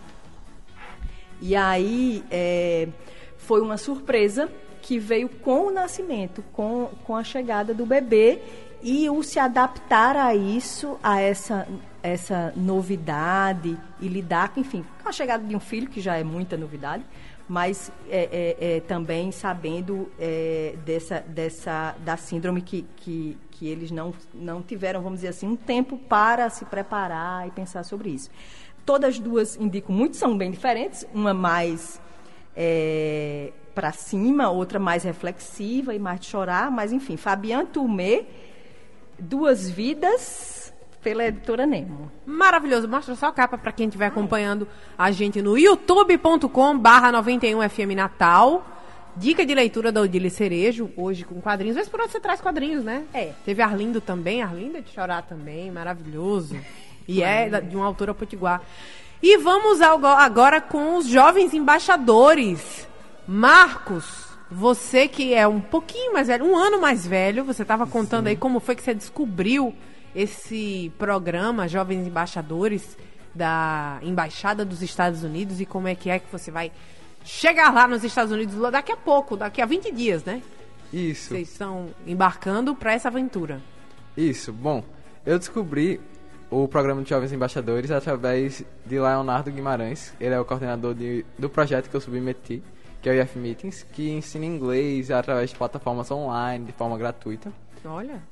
E 1.43 1.55
aí 1.55 2.25
é, 2.31 2.89
foi 3.37 3.61
uma 3.61 3.77
surpresa 3.77 4.49
que 4.83 4.99
veio 4.99 5.29
com 5.29 5.67
o 5.67 5.71
nascimento, 5.71 6.43
com, 6.53 6.91
com 7.05 7.17
a 7.17 7.25
chegada 7.25 7.73
do 7.75 7.87
bebê 7.87 8.41
e 8.83 9.09
o 9.11 9.23
se 9.23 9.39
adaptar 9.39 10.17
a 10.17 10.35
isso, 10.35 10.99
a 11.03 11.21
essa, 11.21 11.69
essa 12.03 12.53
novidade 12.57 13.79
e 14.01 14.09
lidar, 14.09 14.53
enfim, 14.57 14.85
com 15.03 15.09
a 15.09 15.13
chegada 15.13 15.45
de 15.45 15.55
um 15.55 15.61
filho, 15.61 15.89
que 15.89 16.01
já 16.01 16.17
é 16.17 16.25
muita 16.25 16.57
novidade, 16.57 17.05
mas 17.49 17.91
é, 18.09 18.57
é, 18.61 18.77
é, 18.77 18.81
também 18.81 19.33
sabendo 19.33 20.11
é, 20.19 20.77
dessa, 20.85 21.21
dessa, 21.21 21.97
da 22.05 22.17
síndrome 22.17 22.63
que, 22.63 22.87
que, 22.97 23.37
que 23.51 23.69
eles 23.69 23.91
não, 23.91 24.15
não 24.33 24.63
tiveram, 24.63 25.03
vamos 25.03 25.19
dizer 25.19 25.29
assim, 25.29 25.49
um 25.49 25.57
tempo 25.57 25.99
para 25.99 26.49
se 26.49 26.65
preparar 26.65 27.47
e 27.49 27.51
pensar 27.51 27.83
sobre 27.83 28.11
isso. 28.11 28.31
Todas 28.87 29.19
duas 29.19 29.57
indicam 29.57 29.95
muito, 29.95 30.17
são 30.17 30.39
bem 30.39 30.51
diferentes, 30.51 31.07
uma 31.13 31.35
mais 31.35 32.01
é, 32.57 33.53
para 33.75 33.93
cima, 33.93 34.51
outra 34.51 34.79
mais 34.79 35.05
reflexiva 35.05 35.95
e 35.95 35.99
mais 35.99 36.21
de 36.21 36.27
chorar, 36.27 36.71
mas 36.71 36.93
enfim, 36.93 37.17
Fabian 37.17 37.65
Tumé, 37.65 38.25
Duas 39.19 39.69
Vidas, 39.71 40.73
pela 41.03 41.25
editora 41.25 41.67
Nemo. 41.67 42.11
Maravilhoso. 42.27 42.89
Mostra 42.89 43.15
só 43.15 43.27
a 43.27 43.33
capa 43.33 43.57
para 43.57 43.73
quem 43.73 43.87
estiver 43.87 44.07
acompanhando 44.07 44.69
a 44.97 45.11
gente 45.11 45.41
no 45.41 45.57
youtube.com 45.59 46.79
barra 46.79 47.13
91FM 47.13 47.95
Natal. 47.95 48.67
Dica 49.17 49.45
de 49.45 49.55
leitura 49.55 49.91
da 49.91 50.01
Odile 50.01 50.31
Cerejo, 50.31 50.91
hoje 50.97 51.25
com 51.25 51.41
quadrinhos. 51.41 51.75
Vez 51.75 51.89
por 51.89 52.01
onde 52.01 52.13
você 52.13 52.21
traz 52.21 52.41
quadrinhos, 52.41 52.85
né? 52.85 53.05
É. 53.13 53.33
Teve 53.45 53.61
Arlindo 53.61 54.01
também, 54.01 54.41
Arlindo 54.41 54.79
é 54.79 54.81
de 54.81 54.91
chorar 54.91 55.23
também, 55.23 55.71
maravilhoso. 55.71 56.57
E 57.09 57.23
é 57.23 57.49
de 57.61 57.77
uma 57.77 57.87
autora 57.87 58.15
potiguar. 58.15 58.63
E 59.21 59.37
vamos 59.39 59.81
agora 59.81 60.61
com 60.61 60.97
os 60.97 61.07
jovens 61.07 61.53
embaixadores. 61.53 62.89
Marcos, 63.33 64.27
você 64.51 65.07
que 65.07 65.33
é 65.33 65.47
um 65.47 65.61
pouquinho 65.61 66.13
mais 66.13 66.27
velho, 66.27 66.45
um 66.45 66.57
ano 66.57 66.81
mais 66.81 67.07
velho, 67.07 67.45
você 67.45 67.63
estava 67.63 67.87
contando 67.87 68.27
aí 68.27 68.35
como 68.35 68.59
foi 68.59 68.75
que 68.75 68.83
você 68.83 68.93
descobriu 68.93 69.73
esse 70.17 70.93
programa 70.99 71.69
Jovens 71.69 72.09
Embaixadores 72.09 72.99
da 73.33 74.01
Embaixada 74.03 74.65
dos 74.65 74.83
Estados 74.83 75.23
Unidos 75.23 75.61
e 75.61 75.65
como 75.65 75.87
é 75.87 75.95
que 75.95 76.11
é 76.11 76.19
que 76.19 76.27
você 76.33 76.51
vai 76.51 76.73
chegar 77.25 77.73
lá 77.73 77.87
nos 77.87 78.03
Estados 78.03 78.33
Unidos 78.33 78.57
daqui 78.73 78.91
a 78.91 78.97
pouco, 78.97 79.37
daqui 79.37 79.63
a 79.63 79.67
20 79.67 79.93
dias, 79.93 80.25
né? 80.25 80.43
Isso. 80.93 81.29
Vocês 81.29 81.53
estão 81.53 81.91
embarcando 82.05 82.75
para 82.75 82.95
essa 82.95 83.07
aventura. 83.07 83.63
Isso, 84.17 84.53
bom, 84.53 84.83
eu 85.25 85.39
descobri 85.39 86.01
o 86.51 86.67
programa 86.67 87.01
de 87.01 87.11
Jovens 87.11 87.33
Embaixadores 87.33 87.93
através 87.93 88.65
de 88.85 88.99
Leonardo 88.99 89.53
Guimarães. 89.53 90.13
Ele 90.19 90.35
é 90.35 90.41
o 90.41 90.45
coordenador 90.45 90.97
de, 90.97 91.25
do 91.39 91.49
projeto 91.49 91.89
que 91.89 91.95
eu 91.95 92.01
submeti, 92.01 92.61
que 93.01 93.09
é 93.09 93.13
o 93.13 93.23
IF 93.23 93.39
Meetings, 93.39 93.83
que 93.83 94.11
ensina 94.11 94.45
inglês 94.45 95.11
através 95.11 95.51
de 95.51 95.57
plataformas 95.57 96.11
online, 96.11 96.67
de 96.67 96.73
forma 96.73 96.97
gratuita. 96.99 97.53
Olha. 97.85 98.23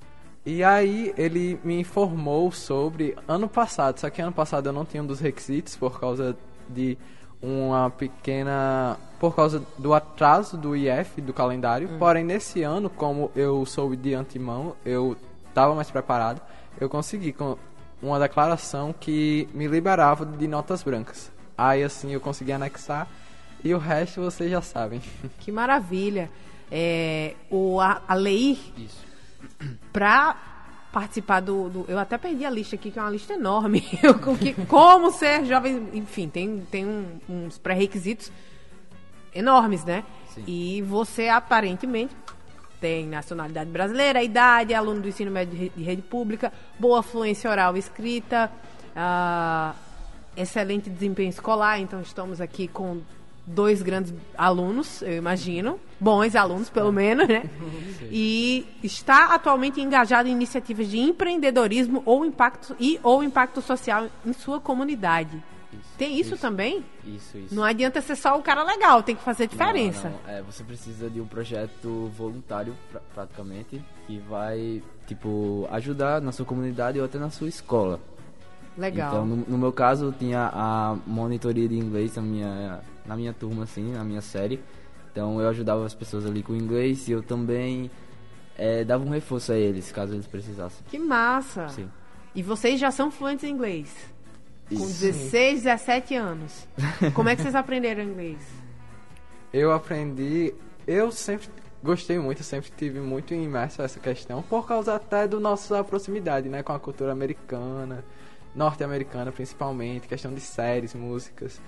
E 0.45 0.63
aí 0.65 1.13
ele 1.17 1.59
me 1.65 1.81
informou 1.81 2.51
sobre 2.53 3.17
ano 3.27 3.49
passado, 3.49 3.99
só 3.99 4.09
que 4.09 4.23
ano 4.23 4.33
passado 4.33 4.67
eu 4.69 4.73
não 4.73 4.85
tinha 4.85 5.03
um 5.03 5.07
dos 5.07 5.21
requisitos 5.21 5.77
por 5.77 6.01
causa 6.01 6.37
de 6.69 6.97
uma 7.41 7.91
pequena. 7.91 8.97
por 9.19 9.35
causa 9.35 9.63
do 9.79 9.95
atraso 9.95 10.57
do 10.57 10.77
IF, 10.77 11.21
do 11.21 11.33
calendário. 11.33 11.89
Porém, 11.99 12.25
nesse 12.25 12.63
ano, 12.63 12.89
como 12.89 13.31
eu 13.35 13.65
soube 13.67 13.97
de 13.97 14.15
antemão, 14.15 14.75
eu 14.85 15.17
estava 15.49 15.75
mais 15.75 15.91
preparado, 15.91 16.41
eu 16.81 16.89
consegui 16.89 17.33
com 17.33 17.57
uma 18.03 18.19
declaração 18.19 18.95
que 18.99 19.49
me 19.53 19.67
liberava 19.67 20.25
de 20.25 20.47
notas 20.47 20.83
brancas. 20.83 21.33
Aí 21.57 21.83
assim 21.83 22.13
eu 22.13 22.21
consegui 22.21 22.53
anexar 22.53 23.09
e 23.65 23.75
o 23.75 23.79
resto 23.79 24.21
vocês 24.21 24.51
já 24.51 24.63
sabem. 24.63 25.01
Que 25.41 25.51
maravilha. 25.53 26.31
É, 26.71 27.35
o 27.51 27.81
a, 27.81 28.03
a 28.07 28.15
Leir, 28.15 28.59
Isso. 28.77 29.05
pra 29.93 30.37
participar 30.93 31.41
do, 31.41 31.69
do- 31.69 31.85
Eu 31.89 31.99
até 31.99 32.19
perdi 32.19 32.45
a 32.45 32.51
lista 32.51 32.77
aqui, 32.77 32.91
que 32.91 32.99
é 32.99 33.03
uma 33.03 33.11
lista 33.11 33.33
enorme. 33.35 33.81
Que- 34.41 34.55
como 34.67 35.11
ser 35.11 35.45
jovem. 35.47 35.89
Enfim, 35.95 36.29
tem, 36.29 36.61
tem 36.71 36.87
um- 36.87 37.19
uns 37.29 37.57
pré-requisitos 37.59 38.31
enormes, 39.35 39.85
né? 39.85 40.05
Sim. 40.35 40.45
E 40.47 40.83
você 40.83 41.29
aparentemente 41.29 42.15
tem 42.81 43.07
nacionalidade 43.07 43.71
brasileira, 43.71 44.23
idade, 44.23 44.73
aluno 44.75 45.01
do 45.01 45.09
ensino 45.09 45.31
médio 45.31 45.55
de 45.57 45.65
re- 45.65 45.73
de 45.77 45.83
rede 45.83 46.03
pública, 46.03 46.53
boa 46.79 47.03
fluência 47.03 47.51
oral 47.51 47.77
e 47.77 47.81
escrita, 47.81 48.51
ah, 48.95 49.75
excelente 50.37 50.89
desempenho 50.89 51.29
escolar. 51.31 51.81
Então 51.81 52.01
estamos 52.01 52.41
aqui 52.41 52.69
com 52.69 53.01
dois 53.55 53.83
grandes 53.83 54.13
alunos, 54.37 55.03
eu 55.03 55.15
imagino, 55.17 55.79
bons 55.99 56.35
alunos 56.37 56.69
pelo 56.71 56.93
menos, 56.93 57.27
né? 57.27 57.49
E 58.11 58.67
está 58.83 59.35
atualmente 59.35 59.81
engajado 59.81 60.29
em 60.29 60.33
iniciativas 60.33 60.89
de 60.89 60.99
empreendedorismo 60.99 62.03
ou 62.05 62.25
impacto 62.25 62.75
e 62.79 62.99
ou 63.03 63.23
impacto 63.23 63.61
social 63.61 64.07
em 64.25 64.33
sua 64.33 64.61
comunidade. 64.61 65.43
Isso, 65.73 65.83
Tem 65.99 66.19
isso, 66.19 66.37
também? 66.37 66.85
Isso, 67.05 67.37
isso. 67.39 67.55
Não 67.55 67.63
adianta 67.63 68.01
ser 68.01 68.17
só 68.17 68.39
o 68.39 68.43
cara 68.43 68.63
legal, 68.63 69.03
tem 69.03 69.15
que 69.15 69.23
fazer 69.23 69.47
diferença. 69.47 70.09
Não, 70.09 70.19
não. 70.27 70.39
É, 70.39 70.43
você 70.43 70.65
precisa 70.65 71.11
de 71.11 71.21
um 71.21 71.27
projeto 71.27 72.11
voluntário, 72.17 72.75
pra- 72.91 73.01
praticamente, 73.15 73.83
que 74.07 74.19
vai, 74.29 74.83
tipo, 75.07 75.69
ajudar 75.71 76.21
na 76.23 76.33
sua 76.33 76.47
comunidade 76.47 76.99
ou 76.99 77.05
até 77.05 77.19
na 77.19 77.29
sua 77.31 77.49
escola. 77.49 78.01
Legal. 78.79 79.09
Então, 79.09 79.27
no, 79.27 79.37
no 79.37 79.59
meu 79.59 79.73
caso, 79.73 80.15
tinha 80.19 80.51
a 80.55 80.97
monitoria 81.07 81.69
de 81.69 81.77
inglês 81.77 82.15
na 82.17 82.23
minha, 82.23 82.81
na 83.09 83.17
minha 83.17 83.33
turma, 83.33 83.65
assim, 83.65 83.93
na 83.93 84.05
minha 84.05 84.21
série. 84.21 84.61
Então, 85.11 85.41
eu 85.41 85.49
ajudava 85.49 85.85
as 85.85 85.95
pessoas 85.95 86.27
ali 86.27 86.43
com 86.43 86.55
inglês 86.55 87.09
e 87.09 87.13
eu 87.13 87.23
também 87.23 87.91
eh, 88.57 88.85
dava 88.85 89.05
um 89.05 89.09
reforço 89.09 89.51
a 89.51 89.57
eles, 89.57 89.91
caso 89.91 90.15
eles 90.15 90.27
precisassem. 90.27 90.85
Que 90.89 90.99
massa. 90.99 91.69
Sim. 91.71 91.91
E 92.35 92.43
vocês 92.43 92.79
já 92.79 92.91
são 92.91 93.11
fluentes 93.11 93.45
em 93.45 93.51
inglês? 93.51 93.93
Com 94.69 94.75
Isso. 94.75 95.01
16, 95.01 95.63
17 95.63 96.15
anos. 96.15 96.69
Como 97.15 97.29
é 97.29 97.35
que 97.35 97.43
vocês 97.43 97.55
aprenderam 97.55 98.03
inglês? 98.03 98.39
Eu 99.53 99.73
aprendi, 99.73 100.55
eu 100.87 101.11
sempre 101.11 101.49
gostei 101.83 102.19
muito, 102.19 102.43
sempre 102.43 102.71
tive 102.77 103.01
muito 103.01 103.33
imerso 103.33 103.81
essa 103.81 103.99
questão, 103.99 104.43
por 104.43 104.67
causa 104.67 104.95
até 104.95 105.27
do 105.27 105.41
nossa 105.41 105.83
proximidade, 105.83 106.49
né, 106.49 106.63
com 106.63 106.73
a 106.73 106.79
cultura 106.79 107.13
americana, 107.13 108.05
norte-americana 108.55 109.33
principalmente, 109.33 110.07
questão 110.07 110.35
de 110.35 110.41
séries, 110.41 110.93
músicas. 110.93 111.61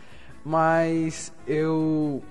Mas 0.44 1.32
eu 1.46 2.22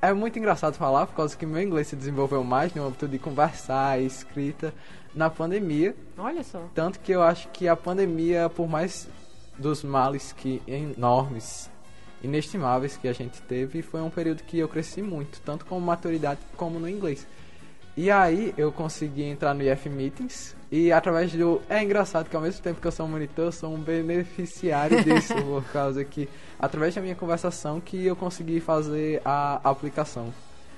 é 0.00 0.12
muito 0.12 0.38
engraçado 0.38 0.74
falar 0.74 1.06
por 1.06 1.16
causa 1.16 1.36
que 1.36 1.46
meu 1.46 1.60
inglês 1.60 1.88
se 1.88 1.96
desenvolveu 1.96 2.44
mais 2.44 2.74
no 2.74 2.86
âmbito 2.86 3.08
de 3.08 3.18
conversar, 3.18 4.00
e 4.00 4.06
escrita 4.06 4.72
na 5.14 5.30
pandemia, 5.30 5.96
Olha 6.16 6.44
só. 6.44 6.62
tanto 6.74 7.00
que 7.00 7.10
eu 7.10 7.22
acho 7.22 7.48
que 7.48 7.66
a 7.66 7.74
pandemia, 7.74 8.50
por 8.50 8.68
mais 8.68 9.08
dos 9.58 9.82
males 9.82 10.32
que 10.32 10.62
enormes, 10.66 11.70
inestimáveis 12.22 12.96
que 12.96 13.08
a 13.08 13.12
gente 13.12 13.40
teve, 13.42 13.80
foi 13.80 14.02
um 14.02 14.10
período 14.10 14.42
que 14.42 14.58
eu 14.58 14.68
cresci 14.68 15.00
muito, 15.00 15.40
tanto 15.40 15.64
com 15.64 15.80
maturidade 15.80 16.40
como 16.56 16.78
no 16.78 16.88
inglês. 16.88 17.26
E 17.96 18.10
aí 18.10 18.52
eu 18.58 18.70
consegui 18.70 19.22
entrar 19.22 19.54
no 19.54 19.62
IF 19.62 19.88
Meetings 19.88 20.54
e 20.70 20.92
através 20.92 21.32
do. 21.32 21.62
É 21.68 21.82
engraçado 21.82 22.28
que 22.28 22.36
ao 22.36 22.42
mesmo 22.42 22.60
tempo 22.62 22.78
que 22.78 22.86
eu 22.86 22.92
sou 22.92 23.06
um 23.06 23.08
monitor, 23.08 23.46
eu 23.46 23.52
sou 23.52 23.72
um 23.72 23.78
beneficiário 23.78 25.02
disso, 25.02 25.34
por 25.42 25.64
causa 25.72 26.04
que 26.04 26.28
através 26.58 26.94
da 26.94 27.00
minha 27.00 27.14
conversação 27.14 27.80
que 27.80 28.04
eu 28.04 28.14
consegui 28.14 28.60
fazer 28.60 29.22
a 29.24 29.60
aplicação. 29.64 30.32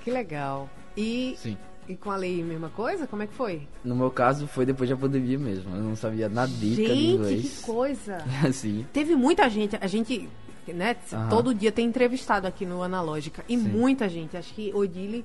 Que 0.05 0.13
legal. 0.13 0.71
E, 0.97 1.35
Sim. 1.39 1.57
e 1.89 1.97
com 1.97 2.11
a 2.11 2.17
lei, 2.17 2.41
mesma 2.43 2.69
coisa? 2.71 3.07
Como 3.07 3.23
é 3.23 3.27
que 3.27 3.35
foi? 3.35 3.67
No 3.85 3.97
meu 3.97 4.11
caso, 4.13 4.47
foi 4.47 4.65
depois 4.65 4.89
da 4.89 4.97
pandemia 4.97 5.39
mesmo. 5.39 5.75
Eu 5.75 5.83
não 5.83 5.97
sabia 5.97 6.29
nada 6.29 6.53
de 6.53 6.75
Gente, 6.77 6.89
que 6.91 7.11
inglês. 7.15 7.61
coisa. 7.63 8.19
assim. 8.47 8.87
Teve 8.93 9.17
muita 9.17 9.49
gente, 9.51 9.77
a 9.81 9.87
gente, 9.89 10.29
né, 10.69 10.95
todo 11.29 11.53
dia 11.53 11.73
tem 11.73 11.87
entrevistado 11.87 12.47
aqui 12.47 12.65
no 12.65 12.81
Analógica. 12.83 13.45
E 13.49 13.57
Sim. 13.59 13.69
muita 13.69 14.09
gente. 14.09 14.37
Acho 14.37 14.55
que 14.55 14.73
Odile, 14.73 15.25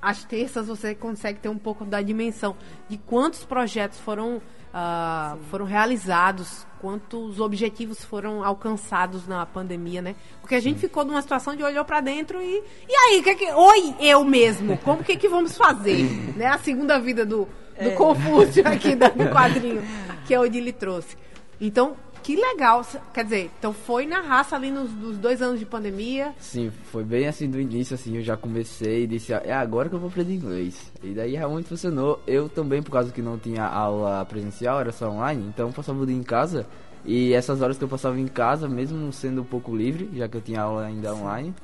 às 0.00 0.24
terças 0.24 0.66
você 0.66 0.94
consegue 0.94 1.40
ter 1.40 1.48
um 1.48 1.58
pouco 1.58 1.84
da 1.84 2.00
dimensão 2.02 2.56
de 2.88 2.96
quantos 2.98 3.44
projetos 3.44 3.98
foram, 3.98 4.40
ah, 4.72 5.36
foram 5.50 5.64
realizados, 5.64 6.66
quantos 6.80 7.40
objetivos 7.40 8.04
foram 8.04 8.44
alcançados 8.44 9.26
na 9.26 9.44
pandemia, 9.44 10.02
né? 10.02 10.14
Porque 10.40 10.54
a 10.54 10.60
gente 10.60 10.78
ficou 10.78 11.04
numa 11.04 11.22
situação 11.22 11.56
de 11.56 11.62
olhou 11.62 11.84
pra 11.84 12.00
dentro 12.00 12.40
e. 12.40 12.62
E 12.88 12.94
aí, 12.94 13.22
que 13.22 13.34
que, 13.34 13.52
oi, 13.52 13.94
eu 14.00 14.24
mesmo, 14.24 14.78
como 14.78 15.02
que, 15.02 15.16
que 15.16 15.28
vamos 15.28 15.56
fazer? 15.56 16.04
né? 16.36 16.46
A 16.46 16.58
segunda 16.58 16.98
vida 16.98 17.24
do, 17.24 17.48
do 17.82 17.90
Confúcio 17.96 18.66
aqui 18.66 18.94
do 18.94 19.10
quadrinho 19.32 19.82
que 20.26 20.34
a 20.34 20.40
Odile 20.40 20.72
trouxe. 20.72 21.16
Então, 21.60 21.96
que 22.26 22.34
legal. 22.34 22.84
Quer 23.14 23.22
dizer, 23.22 23.50
então 23.56 23.72
foi 23.72 24.04
na 24.04 24.20
raça 24.20 24.56
ali 24.56 24.68
nos, 24.68 24.92
nos 24.92 25.16
dois 25.16 25.40
anos 25.40 25.60
de 25.60 25.64
pandemia. 25.64 26.34
Sim, 26.40 26.72
foi 26.90 27.04
bem 27.04 27.28
assim 27.28 27.48
do 27.48 27.60
início, 27.60 27.94
assim, 27.94 28.16
eu 28.16 28.22
já 28.22 28.36
comecei 28.36 29.04
e 29.04 29.06
disse, 29.06 29.32
é 29.32 29.52
agora 29.52 29.88
que 29.88 29.94
eu 29.94 30.00
vou 30.00 30.08
aprender 30.08 30.34
inglês. 30.34 30.90
E 31.04 31.10
daí 31.10 31.36
realmente 31.36 31.68
funcionou. 31.68 32.20
Eu 32.26 32.48
também, 32.48 32.82
por 32.82 32.90
causa 32.90 33.12
que 33.12 33.22
não 33.22 33.38
tinha 33.38 33.64
aula 33.64 34.24
presencial, 34.24 34.80
era 34.80 34.90
só 34.90 35.08
online, 35.08 35.46
então 35.46 35.68
eu 35.68 35.72
passava 35.72 36.00
o 36.00 36.04
dia 36.04 36.16
em 36.16 36.22
casa. 36.24 36.66
E 37.04 37.32
essas 37.32 37.62
horas 37.62 37.78
que 37.78 37.84
eu 37.84 37.88
passava 37.88 38.18
em 38.18 38.26
casa, 38.26 38.68
mesmo 38.68 39.12
sendo 39.12 39.42
um 39.42 39.44
pouco 39.44 39.76
livre, 39.76 40.10
já 40.12 40.26
que 40.26 40.36
eu 40.36 40.40
tinha 40.40 40.62
aula 40.62 40.84
ainda 40.84 41.14
online, 41.14 41.54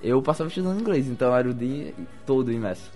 eu 0.00 0.22
passava 0.22 0.46
estudando 0.46 0.80
inglês, 0.80 1.08
então 1.08 1.34
era 1.34 1.50
o 1.50 1.54
dia 1.54 1.92
todo 2.24 2.52
imerso. 2.52 2.88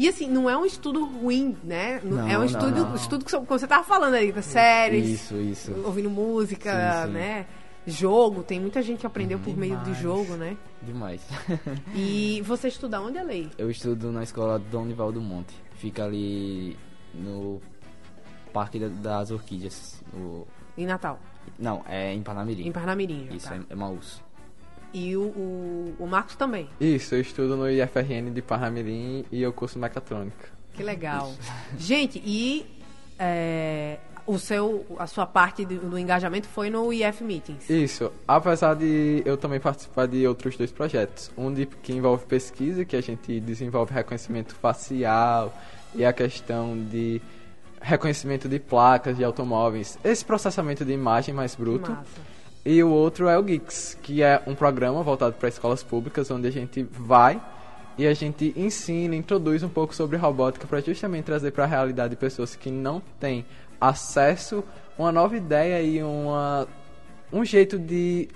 E 0.00 0.08
assim, 0.08 0.28
não 0.30 0.48
é 0.48 0.56
um 0.56 0.64
estudo 0.64 1.04
ruim, 1.04 1.54
né? 1.62 2.00
Não- 2.02 2.26
é 2.26 2.38
um 2.38 2.44
estudo, 2.44 2.70
não. 2.86 2.94
estudo 2.94 3.22
que 3.22 3.30
você 3.46 3.66
tava 3.66 3.84
falando 3.84 4.14
aí, 4.14 4.32
das 4.32 4.46
séries, 4.46 5.06
Isso, 5.06 5.36
isso. 5.36 5.72
ouvindo 5.84 6.08
música, 6.08 7.02
Sim, 7.02 7.06
sim. 7.08 7.12
né? 7.12 7.46
Jogo, 7.86 8.42
tem 8.42 8.58
muita 8.58 8.80
gente 8.80 9.00
que 9.00 9.06
aprendeu 9.06 9.38
por 9.38 9.54
meio 9.56 9.76
de 9.80 9.92
jogo, 9.94 10.36
né? 10.36 10.56
Demais. 10.82 11.20
E 11.94 12.40
você 12.46 12.68
estuda 12.68 12.98
onde, 13.00 13.22
Lei? 13.22 13.50
eu 13.58 13.70
estudo 13.70 14.10
na 14.10 14.22
escola 14.22 14.58
Dom 14.58 14.86
Nival 14.86 15.12
do 15.12 15.20
Monte. 15.20 15.54
Fica 15.74 16.04
ali 16.04 16.76
no 17.12 17.60
Parque 18.54 18.78
da- 18.78 18.88
das 18.88 19.30
Orquídeas. 19.30 20.02
no- 20.14 20.46
Em 20.78 20.86
Natal, 20.86 21.18
Não, 21.58 21.82
é 21.86 22.14
em 22.14 22.22
Panamirim. 22.22 22.66
em 22.66 22.72
Parnamirim. 22.72 23.26
já 23.28 23.34
Isso, 23.36 23.48
tá. 23.48 23.56
é, 23.56 23.60
é 23.68 23.74
Maús. 23.74 24.22
E 24.92 25.16
o, 25.16 25.22
o, 25.22 25.94
o 26.00 26.06
Marcos 26.06 26.34
também. 26.36 26.68
Isso, 26.80 27.14
eu 27.14 27.20
estudo 27.20 27.56
no 27.56 27.70
IFRN 27.70 28.30
de 28.32 28.42
Parnamirim 28.42 29.24
e 29.30 29.42
eu 29.42 29.52
curso 29.52 29.78
mecatrônica. 29.78 30.48
Que 30.74 30.82
legal. 30.82 31.32
Gente, 31.78 32.20
e 32.24 32.66
é, 33.18 33.98
o 34.26 34.38
seu, 34.38 34.86
a 34.98 35.06
sua 35.06 35.26
parte 35.26 35.64
do, 35.64 35.90
do 35.90 35.98
engajamento 35.98 36.48
foi 36.48 36.70
no 36.70 36.92
IF 36.92 37.22
Meetings. 37.22 37.68
Isso, 37.68 38.12
apesar 38.26 38.74
de 38.74 39.22
eu 39.24 39.36
também 39.36 39.60
participar 39.60 40.06
de 40.06 40.26
outros 40.26 40.56
dois 40.56 40.70
projetos. 40.70 41.30
Um 41.36 41.52
de, 41.52 41.66
que 41.66 41.92
envolve 41.92 42.24
pesquisa, 42.26 42.84
que 42.84 42.96
a 42.96 43.00
gente 43.00 43.40
desenvolve 43.40 43.92
reconhecimento 43.92 44.54
facial 44.54 45.52
e 45.94 46.04
a 46.04 46.12
questão 46.12 46.76
de 46.78 47.20
reconhecimento 47.80 48.48
de 48.48 48.58
placas 48.58 49.16
de 49.16 49.24
automóveis. 49.24 49.98
Esse 50.04 50.24
processamento 50.24 50.84
de 50.84 50.92
imagem 50.92 51.34
mais 51.34 51.54
bruto. 51.54 51.90
Massa. 51.90 52.39
E 52.64 52.82
o 52.82 52.90
outro 52.90 53.28
é 53.28 53.38
o 53.38 53.42
Geeks, 53.42 53.96
que 54.02 54.22
é 54.22 54.42
um 54.46 54.54
programa 54.54 55.02
voltado 55.02 55.34
para 55.34 55.48
escolas 55.48 55.82
públicas, 55.82 56.30
onde 56.30 56.46
a 56.46 56.52
gente 56.52 56.82
vai 56.82 57.40
e 57.96 58.06
a 58.06 58.14
gente 58.14 58.52
ensina, 58.56 59.14
introduz 59.14 59.62
um 59.62 59.68
pouco 59.68 59.94
sobre 59.94 60.16
robótica 60.16 60.66
para 60.66 60.80
justamente 60.80 61.24
trazer 61.24 61.50
para 61.50 61.64
a 61.64 61.66
realidade 61.66 62.16
pessoas 62.16 62.56
que 62.56 62.70
não 62.70 63.02
têm 63.18 63.44
acesso, 63.80 64.64
uma 64.98 65.10
nova 65.10 65.36
ideia 65.36 65.82
e 65.82 66.02
uma, 66.02 66.66
um 67.32 67.44
jeito 67.44 67.78
de 67.78 68.28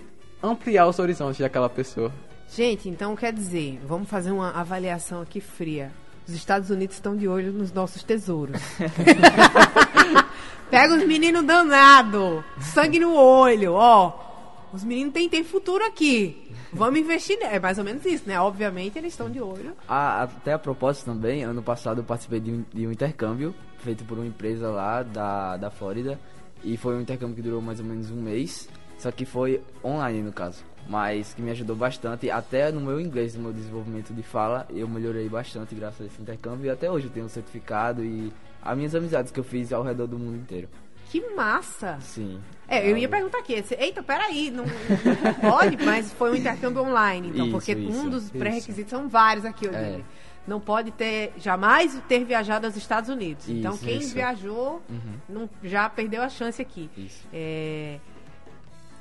ampliar 0.43 0.87
os 0.87 0.99
horizontes 0.99 1.41
daquela 1.41 1.69
pessoa. 1.69 2.13
Gente, 2.55 2.89
então 2.89 3.17
quer 3.17 3.33
dizer, 3.33 3.81
vamos 3.87 4.09
fazer 4.09 4.33
uma 4.33 4.51
avaliação 4.51 5.23
aqui 5.23 5.41
fria. 5.41 5.91
Os 6.27 6.35
Estados 6.35 6.71
Unidos 6.71 6.97
estão 6.97 7.17
de 7.17 7.29
olho 7.29 7.53
nos 7.53 7.73
nossos 7.73 8.03
tesouros. 8.03 8.61
Pega 10.71 10.95
os 10.95 11.07
meninos 11.07 11.45
danado, 11.45 12.45
sangue 12.61 12.99
no 12.99 13.15
olho, 13.15 13.75
ó. 13.75 14.25
Os 14.73 14.83
meninos 14.83 15.13
têm, 15.13 15.29
têm 15.29 15.45
futuro 15.45 15.85
aqui. 15.85 16.51
Vamos 16.73 16.99
investir. 16.99 17.39
É 17.41 17.61
mais 17.61 17.79
ou 17.79 17.85
menos 17.85 18.05
isso, 18.05 18.25
né? 18.27 18.41
Obviamente 18.41 18.99
eles 18.99 19.13
estão 19.13 19.31
de 19.31 19.41
olho. 19.41 19.73
Ah, 19.89 20.25
até 20.25 20.53
a 20.53 20.59
propósito 20.59 21.05
também, 21.05 21.45
ano 21.45 21.63
passado 21.63 22.01
eu 22.01 22.05
participei 22.05 22.41
de 22.41 22.51
um, 22.51 22.65
de 22.75 22.87
um 22.87 22.91
intercâmbio 22.91 23.55
feito 23.79 24.05
por 24.05 24.19
uma 24.19 24.27
empresa 24.27 24.69
lá 24.71 25.05
da, 25.05 25.57
da 25.57 25.71
Flórida. 25.71 26.19
E 26.65 26.77
foi 26.77 26.97
um 26.97 27.01
intercâmbio 27.01 27.37
que 27.37 27.43
durou 27.43 27.61
mais 27.61 27.79
ou 27.79 27.87
menos 27.87 28.11
um 28.11 28.21
mês. 28.21 28.69
Só 28.99 29.13
que 29.13 29.25
foi 29.25 29.63
online 29.85 30.23
no 30.23 30.33
caso. 30.33 30.65
Mas 30.89 31.33
que 31.35 31.41
me 31.41 31.51
ajudou 31.53 31.77
bastante. 31.77 32.29
Até 32.31 32.73
no 32.73 32.81
meu 32.81 33.01
inglês, 33.01 33.37
no 33.37 33.43
meu 33.43 33.53
desenvolvimento 33.53 34.13
de 34.13 34.23
fala, 34.23 34.67
eu 34.71 34.89
melhorei 34.89 35.29
bastante 35.29 35.75
graças 35.75 36.01
a 36.01 36.05
esse 36.07 36.21
intercâmbio. 36.21 36.67
E 36.67 36.71
até 36.71 36.91
hoje 36.91 37.07
eu 37.07 37.13
tenho 37.13 37.27
um 37.27 37.29
certificado 37.29 38.05
e 38.05 38.33
as 38.65 38.77
minhas 38.77 38.95
amizades 38.95 39.31
que 39.31 39.39
eu 39.39 39.45
fiz 39.45 39.73
ao 39.73 39.83
redor 39.83 40.07
do 40.07 40.19
mundo 40.19 40.37
inteiro. 40.37 40.69
Que 41.11 41.21
massa! 41.35 41.99
Sim. 42.01 42.41
É, 42.67 42.91
eu 42.91 42.97
ia 42.97 43.09
perguntar 43.09 43.39
aqui. 43.39 43.63
Eita, 43.79 44.03
peraí, 44.03 44.51
não, 44.51 44.65
não 44.65 45.35
pode, 45.51 45.77
mas 45.85 46.11
foi 46.13 46.33
um 46.33 46.35
intercâmbio 46.35 46.83
online, 46.83 47.29
então, 47.29 47.45
Isso, 47.47 47.53
porque 47.53 47.73
isso, 47.73 47.99
um 48.01 48.09
dos 48.09 48.31
pré-requisitos 48.31 48.91
são 48.91 49.09
vários 49.09 49.45
aqui 49.45 49.69
hoje. 49.69 49.77
É. 49.77 50.01
Não 50.47 50.61
pode 50.61 50.91
ter, 50.91 51.33
jamais 51.39 51.99
ter 52.09 52.25
viajado 52.25 52.67
aos 52.67 52.77
Estados 52.77 53.09
Unidos. 53.09 53.49
então, 53.49 53.75
Isso, 53.75 53.85
quem 53.85 53.99
isso. 53.99 54.15
viajou 54.15 54.83
Uhum. 54.91 55.15
não, 55.29 55.51
já 55.63 55.89
perdeu 55.89 56.23
a 56.23 56.29
chance 56.29 56.61
aqui. 56.61 56.91
Isso. 56.97 57.27
É, 57.33 57.99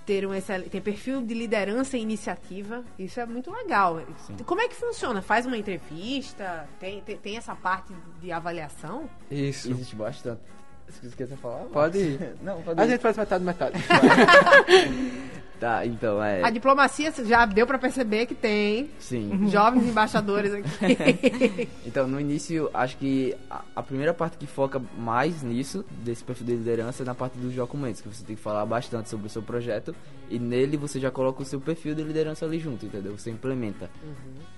ter 0.05 0.25
um 0.27 0.33
excel- 0.33 0.63
tem 0.69 0.81
perfil 0.81 1.22
de 1.22 1.33
liderança 1.33 1.98
e 1.98 2.01
iniciativa, 2.01 2.83
isso 3.00 3.19
é 3.19 3.25
muito 3.25 3.50
legal. 3.51 4.01
Sim. 4.25 4.36
Como 4.45 4.60
é 4.62 4.67
que 4.67 4.75
funciona? 4.75 5.22
Faz 5.22 5.45
uma 5.45 5.57
entrevista? 5.57 6.67
Tem, 6.79 7.01
tem, 7.01 7.17
tem 7.17 7.38
essa 7.38 7.55
parte 7.55 7.93
de 8.22 8.31
avaliação? 8.31 9.10
Isso. 9.31 9.69
Existe 9.72 9.95
bastante. 9.95 10.41
Se 10.89 11.10
você 11.10 11.15
quer 11.15 11.27
falar? 11.38 11.63
Pode 11.65 11.98
ir. 11.98 12.36
Não, 12.43 12.62
pode 12.62 12.79
A 12.81 12.86
ir. 12.86 12.89
gente 12.89 13.01
faz 13.01 13.17
metade, 13.17 13.43
metade. 13.43 13.74
Tá, 15.63 15.86
então 15.86 16.22
é. 16.22 16.43
A 16.43 16.50
diplomacia 16.50 17.10
já 17.24 17.46
deu 17.46 17.65
pra 17.65 17.77
perceber 17.77 18.25
que 18.25 18.36
tem 18.36 18.89
Sim. 19.00 19.48
jovens 19.48 19.88
embaixadores 19.88 20.53
aqui. 20.53 21.70
Então, 21.86 22.08
no 22.08 22.20
início, 22.20 22.70
acho 22.74 22.98
que 22.98 23.36
a, 23.50 23.63
a 23.77 23.84
primeira 23.84 24.13
parte 24.13 24.38
que 24.38 24.46
foca 24.46 24.82
mais 24.98 25.41
nisso, 25.41 25.86
desse 26.03 26.24
perfil 26.24 26.48
de 26.48 26.55
liderança, 26.55 27.03
é 27.03 27.05
na 27.05 27.15
parte 27.15 27.38
dos 27.38 27.53
documentos, 27.53 28.01
que 28.01 28.10
você 28.10 28.25
tem 28.25 28.36
que 28.36 28.41
falar 28.41 28.65
bastante 28.65 29.10
sobre 29.10 29.27
o 29.27 29.29
seu 29.29 29.41
projeto 29.41 29.96
e 30.29 30.38
nele 30.38 30.75
você 30.75 31.00
já 31.00 31.12
coloca 31.12 31.41
o 31.41 31.46
seu 31.46 31.62
perfil 31.62 31.96
de 31.96 32.03
liderança 32.03 32.46
ali 32.46 32.60
junto, 32.60 32.86
entendeu? 32.86 33.17
Você 33.17 33.29
implementa. 33.29 33.89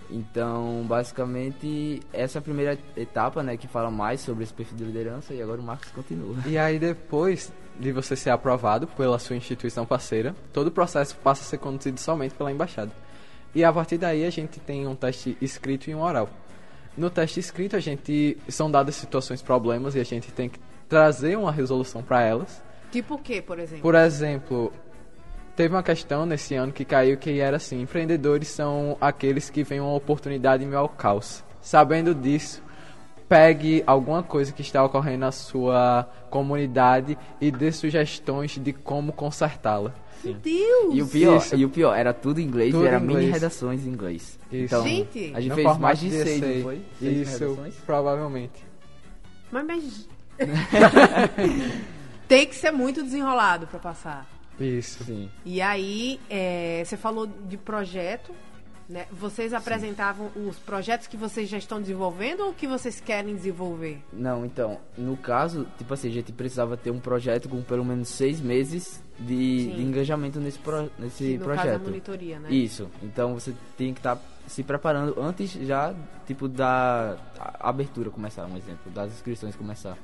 Então, 0.09 0.85
basicamente, 0.87 2.01
essa 2.13 2.37
é 2.37 2.39
a 2.39 2.41
primeira 2.41 2.79
etapa, 2.95 3.43
né, 3.43 3.57
que 3.57 3.67
fala 3.67 3.91
mais 3.91 4.21
sobre 4.21 4.43
esse 4.43 4.53
perfil 4.53 4.77
de 4.77 4.85
liderança 4.85 5.33
e 5.33 5.41
agora 5.41 5.61
o 5.61 5.63
Marcos 5.63 5.91
continua. 5.91 6.35
E 6.45 6.57
aí 6.57 6.79
depois 6.79 7.51
de 7.79 7.91
você 7.91 8.15
ser 8.15 8.29
aprovado 8.29 8.87
pela 8.87 9.19
sua 9.19 9.35
instituição 9.35 9.85
parceira, 9.85 10.35
todo 10.53 10.67
o 10.67 10.71
processo 10.71 11.15
passa 11.17 11.41
a 11.41 11.45
ser 11.45 11.57
conduzido 11.57 11.99
somente 11.99 12.35
pela 12.35 12.51
embaixada. 12.51 12.91
E 13.53 13.63
a 13.63 13.71
partir 13.71 13.97
daí 13.97 14.25
a 14.25 14.29
gente 14.29 14.59
tem 14.59 14.87
um 14.87 14.95
teste 14.95 15.37
escrito 15.41 15.89
e 15.89 15.95
um 15.95 16.01
oral. 16.01 16.29
No 16.97 17.09
teste 17.09 17.39
escrito 17.39 17.75
a 17.75 17.79
gente 17.79 18.37
são 18.47 18.69
dadas 18.69 18.95
situações, 18.95 19.41
problemas 19.41 19.95
e 19.95 19.99
a 19.99 20.03
gente 20.03 20.31
tem 20.31 20.49
que 20.49 20.59
trazer 20.87 21.37
uma 21.37 21.51
resolução 21.51 22.01
para 22.01 22.21
elas. 22.21 22.61
tipo 22.91 23.15
o 23.15 23.17
que, 23.17 23.41
por 23.41 23.59
exemplo? 23.59 23.81
Por 23.81 23.95
exemplo, 23.95 24.73
teve 25.55 25.73
uma 25.73 25.83
questão 25.83 26.25
nesse 26.25 26.55
ano 26.55 26.71
que 26.71 26.85
caiu 26.85 27.17
que 27.17 27.39
era 27.39 27.57
assim: 27.57 27.81
empreendedores 27.81 28.49
são 28.49 28.97
aqueles 28.99 29.49
que 29.49 29.63
veem 29.63 29.81
uma 29.81 29.95
oportunidade 29.95 30.63
em 30.63 30.73
ao 30.73 30.89
caos. 30.89 31.43
Sabendo 31.61 32.13
disso, 32.13 32.61
pegue 33.27 33.83
alguma 33.87 34.21
coisa 34.23 34.51
que 34.51 34.61
está 34.61 34.83
ocorrendo 34.83 35.19
na 35.19 35.31
sua 35.31 36.07
comunidade 36.29 37.17
e 37.41 37.51
dê 37.51 37.71
sugestões 37.71 38.51
de 38.59 38.71
como 38.73 39.11
consertá-la. 39.11 39.93
Meu 40.23 40.33
Deus! 40.35 40.93
E 40.95 41.01
o 41.01 41.07
pior, 41.07 41.37
Isso. 41.37 41.55
e 41.55 41.65
o 41.65 41.69
pior, 41.69 41.93
era 41.95 42.11
tudo 42.13 42.39
em 42.39 42.43
inglês 42.45 42.71
Tudo 42.71 42.85
e 42.85 42.87
era 42.87 42.97
em 42.97 43.01
mini 43.01 43.13
inglês. 43.13 43.33
redações 43.33 43.85
em 43.85 43.89
inglês. 43.89 44.39
Isso. 44.51 44.65
Então, 44.65 44.83
Gente! 44.83 45.31
a 45.35 45.39
gente 45.39 45.49
No 45.49 45.55
fez 45.55 45.65
formato 45.67 45.81
mais 45.81 45.99
de 45.99 46.09
de 46.09 46.15
seis, 46.23 46.27
essay. 46.41 46.63
foi? 46.63 46.81
Seis 46.99 47.27
Isso, 47.27 47.39
redações? 47.43 47.75
provavelmente. 47.85 48.65
Mas, 49.51 49.65
mas... 49.65 50.07
tem 52.27 52.47
que 52.47 52.55
ser 52.55 52.71
muito 52.71 53.03
desenrolado 53.03 53.67
pra 53.67 53.79
passar. 53.79 54.25
Isso. 54.59 55.03
Sim. 55.03 55.29
E 55.43 55.61
aí, 55.61 56.19
é, 56.29 56.81
você 56.85 56.97
falou 56.97 57.27
de 57.27 57.57
projeto, 57.57 58.31
né? 58.89 59.05
Vocês 59.11 59.53
apresentavam 59.53 60.29
os 60.35 60.57
projetos 60.59 61.07
que 61.07 61.17
vocês 61.17 61.49
já 61.49 61.57
estão 61.57 61.81
desenvolvendo 61.81 62.41
ou 62.45 62.53
que 62.53 62.67
vocês 62.67 62.99
querem 62.99 63.35
desenvolver? 63.35 63.99
Não, 64.13 64.45
então, 64.45 64.79
no 64.97 65.17
caso, 65.17 65.65
tipo 65.77 65.93
assim, 65.93 66.07
a 66.09 66.11
gente 66.11 66.31
precisava 66.31 66.77
ter 66.77 66.91
um 66.91 66.99
projeto 66.99 67.49
com 67.49 67.61
pelo 67.63 67.83
menos 67.83 68.09
seis 68.09 68.39
meses 68.39 69.01
de, 69.19 69.63
Sim. 69.69 69.75
de 69.75 69.81
engajamento 69.81 70.39
nesse, 70.39 70.59
pro, 70.59 70.89
nesse 70.99 71.23
Que, 71.23 71.37
no 71.37 71.45
caso, 71.45 71.51
é 71.51 71.61
a 71.61 71.63
projeto. 71.63 71.83
monitoria, 71.83 72.39
né? 72.39 72.49
Isso. 72.51 72.89
Então 73.01 73.33
você 73.33 73.53
tem 73.77 73.93
que 73.93 73.99
estar 73.99 74.19
se 74.47 74.61
preparando 74.61 75.19
antes 75.19 75.51
já, 75.53 75.95
tipo, 76.27 76.47
da 76.47 77.17
a- 77.39 77.69
abertura 77.69 78.09
começar, 78.11 78.45
um 78.45 78.55
exemplo, 78.57 78.91
das 78.91 79.11
inscrições 79.13 79.55
começar. 79.55 79.97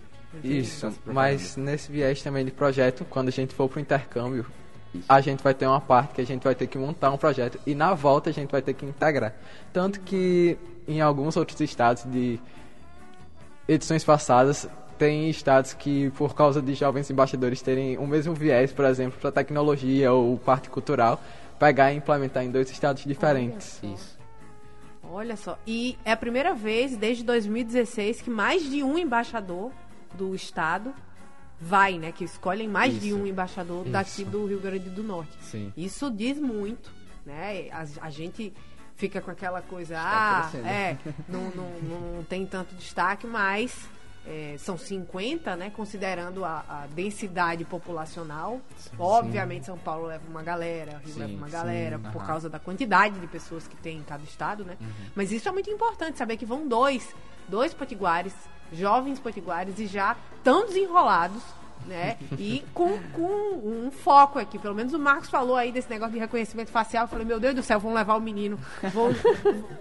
Isso, 0.43 0.89
Tá 0.89 1.11
mas 1.11 1.57
nesse 1.57 1.91
viés 1.91 2.21
também 2.23 2.45
de 2.45 2.51
projeto, 2.51 3.05
quando 3.09 3.27
a 3.27 3.31
gente 3.31 3.53
for 3.53 3.67
pro 3.67 3.81
intercâmbio, 3.81 4.45
Isso. 4.93 5.05
a 5.07 5.21
gente 5.21 5.41
vai 5.41 5.53
ter 5.53 5.65
uma 5.65 5.79
parte 5.79 6.15
que 6.15 6.21
a 6.21 6.25
gente 6.25 6.43
vai 6.43 6.53
ter 6.53 6.67
que 6.67 6.77
montar 6.77 7.11
um 7.11 7.17
projeto 7.17 7.59
e 7.65 7.73
na 7.73 7.93
volta 7.93 8.29
a 8.29 8.33
gente 8.33 8.51
vai 8.51 8.61
ter 8.61 8.73
que 8.73 8.85
integrar. 8.85 9.33
Tanto 9.71 9.99
que 10.01 10.57
em 10.87 11.01
alguns 11.01 11.37
outros 11.37 11.59
estados 11.61 12.03
de 12.03 12.39
edições 13.67 14.03
passadas, 14.03 14.67
tem 14.97 15.29
estados 15.29 15.73
que, 15.73 16.11
por 16.11 16.35
causa 16.35 16.61
de 16.61 16.75
jovens 16.75 17.09
embaixadores 17.09 17.59
terem 17.59 17.97
o 17.97 18.05
mesmo 18.05 18.35
viés, 18.35 18.71
por 18.71 18.85
exemplo, 18.85 19.19
para 19.19 19.31
tecnologia 19.31 20.11
ou 20.11 20.37
parte 20.37 20.69
cultural, 20.69 21.19
pegar 21.57 21.91
e 21.91 21.97
implementar 21.97 22.43
em 22.43 22.51
dois 22.51 22.69
estados 22.69 23.03
diferentes. 23.03 23.79
Isso. 23.81 24.19
Olha 25.03 25.35
só. 25.35 25.57
E 25.65 25.97
é 26.05 26.11
a 26.11 26.17
primeira 26.17 26.53
vez 26.53 26.95
desde 26.95 27.23
2016 27.23 28.21
que 28.21 28.29
mais 28.29 28.69
de 28.69 28.83
um 28.83 28.95
embaixador 28.97 29.71
do 30.13 30.35
estado 30.35 30.93
vai, 31.61 31.99
né? 31.99 32.11
Que 32.11 32.23
escolhem 32.23 32.67
mais 32.67 32.99
de 32.99 33.09
Isso. 33.09 33.17
um 33.17 33.27
embaixador 33.27 33.85
daqui 33.85 34.23
Isso. 34.23 34.31
do 34.31 34.47
Rio 34.47 34.59
Grande 34.59 34.89
do 34.89 35.03
Norte. 35.03 35.37
Sim. 35.43 35.71
Isso 35.77 36.09
diz 36.09 36.39
muito, 36.39 36.91
né? 37.25 37.69
A, 37.71 37.85
a 38.07 38.09
gente 38.09 38.51
fica 38.95 39.21
com 39.21 39.31
aquela 39.31 39.61
coisa, 39.61 39.95
Está 39.95 40.51
ah, 40.53 40.57
é, 40.57 40.97
não, 41.27 41.49
não, 41.51 41.69
não 41.81 42.23
tem 42.23 42.45
tanto 42.45 42.75
destaque, 42.75 43.25
mas 43.25 43.87
é, 44.25 44.55
são 44.57 44.77
50, 44.77 45.55
né? 45.55 45.69
Considerando 45.69 46.45
a, 46.45 46.63
a 46.67 46.87
densidade 46.87 47.63
populacional. 47.65 48.61
Obviamente 48.97 49.65
São 49.65 49.77
Paulo 49.77 50.07
leva 50.07 50.23
uma 50.27 50.43
galera, 50.43 50.99
Rio 51.03 51.13
Sim, 51.13 51.19
leva 51.19 51.33
uma 51.33 51.47
sim, 51.47 51.51
galera, 51.53 51.99
por 51.99 52.07
aham. 52.07 52.19
Uhum. 52.19 52.25
causa 52.25 52.49
da 52.49 52.59
quantidade 52.59 53.19
de 53.19 53.27
pessoas 53.27 53.67
que 53.67 53.75
tem 53.75 53.97
em 53.97 54.03
cada 54.03 54.23
estado, 54.23 54.63
né? 54.63 54.77
Mas 55.15 55.31
isso 55.31 55.47
é 55.47 55.51
muito 55.51 55.69
importante, 55.69 56.17
saber 56.17 56.37
que 56.37 56.45
vão 56.45 56.67
dois, 56.67 57.15
dois 57.47 57.73
potiguares, 57.73 58.33
jovens 58.71 59.19
potiguares, 59.19 59.79
e 59.79 59.87
já 59.87 60.15
tão 60.43 60.65
desenrolados, 60.65 61.41
né? 61.85 62.17
E 62.37 62.63
com, 62.73 62.99
com 63.13 63.23
um 63.63 63.91
foco 63.91 64.39
aqui. 64.39 64.59
Pelo 64.59 64.75
menos 64.75 64.93
o 64.93 64.99
Marcos 64.99 65.29
falou 65.29 65.55
aí 65.55 65.71
desse 65.71 65.89
negócio 65.89 66.13
de 66.13 66.19
reconhecimento 66.19 66.69
facial. 66.69 67.05
Eu 67.05 67.07
falei, 67.07 67.25
meu 67.25 67.39
Deus 67.39 67.55
do 67.55 67.63
céu, 67.63 67.79
vão 67.79 67.93
levar 67.93 68.15
o 68.15 68.21
menino. 68.21 68.59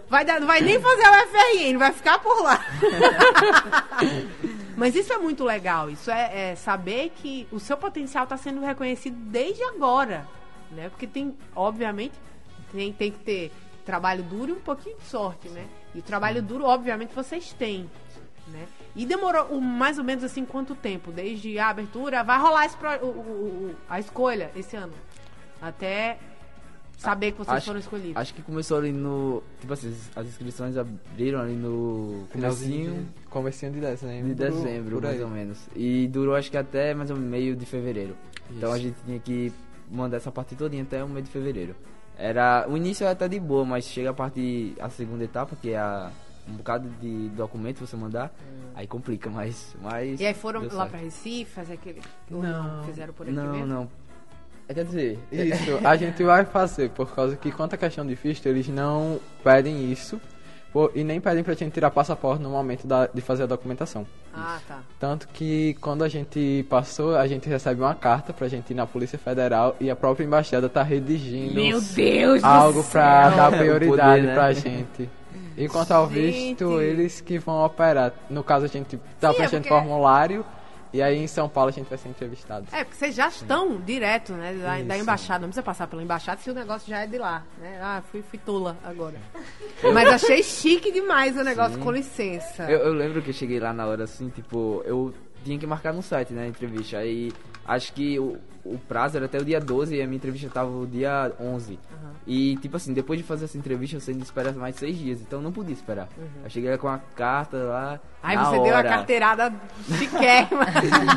Vai 0.08 0.24
dar, 0.24 0.40
não 0.40 0.46
vai 0.46 0.60
nem 0.60 0.80
fazer 0.80 1.02
o 1.02 1.28
FRN, 1.28 1.78
vai 1.78 1.92
ficar 1.92 2.18
por 2.18 2.42
lá. 2.42 2.64
Mas 4.76 4.94
isso 4.94 5.12
é 5.12 5.18
muito 5.18 5.44
legal. 5.44 5.90
Isso 5.90 6.10
é, 6.10 6.52
é 6.52 6.56
saber 6.56 7.10
que 7.16 7.46
o 7.52 7.60
seu 7.60 7.76
potencial 7.76 8.24
está 8.24 8.36
sendo 8.36 8.62
reconhecido 8.62 9.16
desde 9.16 9.62
agora, 9.62 10.26
né? 10.70 10.88
Porque 10.88 11.06
tem, 11.06 11.36
obviamente, 11.54 12.14
tem, 12.72 12.92
tem 12.92 13.12
que 13.12 13.18
ter 13.18 13.52
trabalho 13.84 14.22
duro 14.22 14.50
e 14.50 14.54
um 14.54 14.60
pouquinho 14.60 14.96
de 14.96 15.04
sorte, 15.04 15.48
né? 15.48 15.66
E 15.94 15.98
o 15.98 16.02
trabalho 16.02 16.40
duro, 16.40 16.64
obviamente, 16.64 17.14
vocês 17.14 17.52
têm, 17.52 17.90
né? 18.50 18.66
E 18.94 19.06
demorou 19.06 19.52
um, 19.54 19.60
mais 19.60 19.98
ou 19.98 20.04
menos 20.04 20.22
assim 20.24 20.44
quanto 20.44 20.74
tempo? 20.74 21.10
Desde 21.12 21.58
a 21.58 21.68
abertura, 21.68 22.22
vai 22.22 22.38
rolar 22.38 22.66
esse 22.66 22.76
pro- 22.76 23.06
o- 23.06 23.10
o- 23.10 23.70
o- 23.70 23.74
a 23.88 23.98
escolha 24.00 24.50
esse 24.56 24.76
ano. 24.76 24.92
Até 25.62 26.18
saber 26.98 27.32
que 27.32 27.38
vocês 27.38 27.56
Acho- 27.56 27.66
foram 27.66 27.80
escolhidos. 27.80 28.16
Acho 28.16 28.34
que 28.34 28.42
começou 28.42 28.78
ali 28.78 28.92
no. 28.92 29.42
Tipo 29.60 29.72
assim, 29.72 29.94
as 30.16 30.26
inscrições 30.26 30.76
abriram 30.76 31.40
ali 31.40 31.54
no 31.54 32.26
Finalzinho 32.30 32.90
comecinho 32.90 33.04
de, 33.22 33.26
comecinho 33.28 33.72
de 33.72 33.80
dezembro. 33.80 34.28
de 34.28 34.34
dezembro, 34.34 34.94
por 34.96 35.02
mais 35.04 35.16
aí. 35.16 35.22
ou 35.22 35.30
menos. 35.30 35.58
E 35.74 36.08
durou 36.08 36.34
acho 36.34 36.50
que 36.50 36.56
até 36.56 36.94
mais 36.94 37.10
ou 37.10 37.16
menos 37.16 37.30
meio 37.30 37.56
de 37.56 37.64
fevereiro. 37.66 38.16
Então 38.50 38.72
a 38.72 38.76
Isso. 38.76 38.86
gente 38.88 38.96
tinha 39.04 39.18
que 39.18 39.52
mandar 39.90 40.16
essa 40.18 40.30
parte 40.32 40.54
todinha 40.56 40.82
até 40.82 41.02
o 41.02 41.08
meio 41.08 41.22
de 41.24 41.30
fevereiro. 41.30 41.74
Era. 42.18 42.66
O 42.68 42.76
início 42.76 43.04
era 43.04 43.12
até 43.12 43.26
de 43.28 43.40
boa, 43.40 43.64
mas 43.64 43.84
chega 43.84 44.10
a 44.10 44.14
parte. 44.14 44.74
a 44.80 44.88
segunda 44.90 45.24
etapa, 45.24 45.56
que 45.56 45.70
é 45.70 45.78
a. 45.78 46.10
Um 46.48 46.54
bocado 46.54 46.88
de 47.00 47.28
documento 47.30 47.78
você 47.86 47.96
mandar, 47.96 48.32
aí 48.74 48.86
complica, 48.86 49.28
mas. 49.30 49.76
mas 49.82 50.20
E 50.20 50.26
aí 50.26 50.34
foram 50.34 50.66
lá 50.72 50.86
pra 50.86 50.98
Recife 50.98 51.50
fazer 51.52 51.74
aquele. 51.74 52.00
Não. 52.30 52.82
Fizeram 52.84 53.12
por 53.12 53.24
aqui 53.26 53.32
Não, 53.36 53.52
mesmo? 53.52 53.66
não. 53.66 53.88
É, 54.68 54.74
Quer 54.74 54.84
dizer, 54.84 55.18
Isso, 55.32 55.78
a 55.84 55.96
gente 55.96 56.22
vai 56.22 56.44
fazer, 56.44 56.90
por 56.90 57.12
causa 57.14 57.36
que 57.36 57.50
quanto 57.50 57.74
à 57.74 57.76
questão 57.76 58.06
de 58.06 58.14
visto, 58.14 58.46
eles 58.46 58.68
não 58.68 59.18
pedem 59.42 59.90
isso. 59.90 60.20
E 60.94 61.02
nem 61.02 61.20
pedem 61.20 61.42
pra 61.42 61.52
gente 61.54 61.72
tirar 61.72 61.90
passaporte 61.90 62.40
no 62.40 62.50
momento 62.50 62.86
da- 62.86 63.08
de 63.08 63.20
fazer 63.20 63.42
a 63.42 63.46
documentação. 63.46 64.06
Ah, 64.32 64.60
tá. 64.68 64.78
Tanto 65.00 65.26
que 65.26 65.74
quando 65.80 66.04
a 66.04 66.08
gente 66.08 66.64
passou, 66.70 67.16
a 67.16 67.26
gente 67.26 67.48
recebe 67.48 67.80
uma 67.80 67.92
carta 67.96 68.32
pra 68.32 68.46
gente 68.46 68.70
ir 68.70 68.74
na 68.74 68.86
Polícia 68.86 69.18
Federal 69.18 69.74
e 69.80 69.90
a 69.90 69.96
própria 69.96 70.24
embaixada 70.24 70.68
tá 70.68 70.84
redigindo 70.84 71.54
Meu 71.54 71.80
Deus 71.80 72.44
algo 72.44 72.82
do 72.84 72.88
pra 72.88 73.30
céu. 73.30 73.36
dar 73.36 73.50
prioridade 73.58 74.20
poder, 74.20 74.22
né? 74.28 74.34
pra 74.34 74.52
gente. 74.52 75.10
Enquanto 75.64 75.92
ao 75.92 76.08
Gente. 76.08 76.20
visto, 76.48 76.80
eles 76.80 77.20
que 77.20 77.38
vão 77.38 77.64
operar. 77.64 78.12
No 78.28 78.42
caso, 78.42 78.64
a 78.64 78.68
gente 78.68 78.96
tá 79.20 79.28
Sim, 79.28 79.34
é 79.34 79.36
preenchendo 79.36 79.62
porque- 79.68 79.68
formulário 79.68 80.44
e 80.92 81.00
aí 81.00 81.18
em 81.22 81.26
São 81.28 81.48
Paulo 81.48 81.68
a 81.68 81.72
gente 81.72 81.88
vai 81.88 81.96
ser 81.98 82.08
entrevistado. 82.08 82.66
É, 82.72 82.82
porque 82.82 82.96
vocês 82.96 83.14
já 83.14 83.28
estão 83.28 83.76
direto, 83.80 84.32
né? 84.32 84.52
Da, 84.54 84.82
da 84.82 84.98
embaixada. 84.98 85.40
Não 85.40 85.48
precisa 85.48 85.62
passar 85.62 85.86
pela 85.86 86.02
embaixada 86.02 86.40
se 86.40 86.50
o 86.50 86.54
negócio 86.54 86.88
já 86.88 87.00
é 87.02 87.06
de 87.06 87.16
lá. 87.18 87.44
Né? 87.60 87.78
Ah, 87.80 88.02
fui, 88.10 88.22
fui 88.22 88.38
tola 88.38 88.76
agora. 88.84 89.14
Mas 89.94 90.08
achei 90.08 90.42
chique 90.42 90.90
demais 90.90 91.36
o 91.36 91.44
negócio, 91.44 91.78
com 91.78 91.92
licença. 91.92 92.64
Eu, 92.68 92.80
eu 92.80 92.92
lembro 92.92 93.22
que 93.22 93.30
eu 93.30 93.34
cheguei 93.34 93.60
lá 93.60 93.72
na 93.72 93.86
hora 93.86 94.04
assim, 94.04 94.28
tipo, 94.30 94.82
eu 94.84 95.14
tinha 95.44 95.58
que 95.58 95.66
marcar 95.66 95.92
no 95.92 96.02
site, 96.02 96.32
né, 96.32 96.42
a 96.44 96.48
entrevista. 96.48 96.98
Aí 96.98 97.30
acho 97.64 97.92
que 97.92 98.18
o, 98.18 98.36
o 98.64 98.78
prazo 98.78 99.16
era 99.16 99.26
até 99.26 99.38
o 99.38 99.44
dia 99.44 99.60
12 99.60 99.94
e 99.94 100.02
a 100.02 100.06
minha 100.06 100.16
entrevista 100.16 100.48
tava 100.48 100.70
o 100.70 100.86
dia 100.86 101.32
11. 101.40 101.78
E, 102.26 102.56
tipo 102.56 102.76
assim, 102.76 102.92
depois 102.92 103.18
de 103.18 103.24
fazer 103.24 103.46
essa 103.46 103.56
entrevista, 103.56 103.98
você 103.98 104.10
ainda 104.10 104.22
espera 104.22 104.52
mais 104.52 104.76
seis 104.76 104.98
dias, 104.98 105.20
então 105.20 105.38
eu 105.38 105.42
não 105.42 105.52
podia 105.52 105.72
esperar. 105.72 106.08
Eu 106.44 106.50
cheguei 106.50 106.76
com 106.76 106.88
a 106.88 106.98
carta 107.16 107.56
lá. 107.56 108.00
Aí 108.22 108.36
você 108.36 108.60
deu 108.60 108.74
a 108.74 108.78
hora. 108.78 108.88
carteirada 108.88 109.52
chiquérrima. 109.98 110.66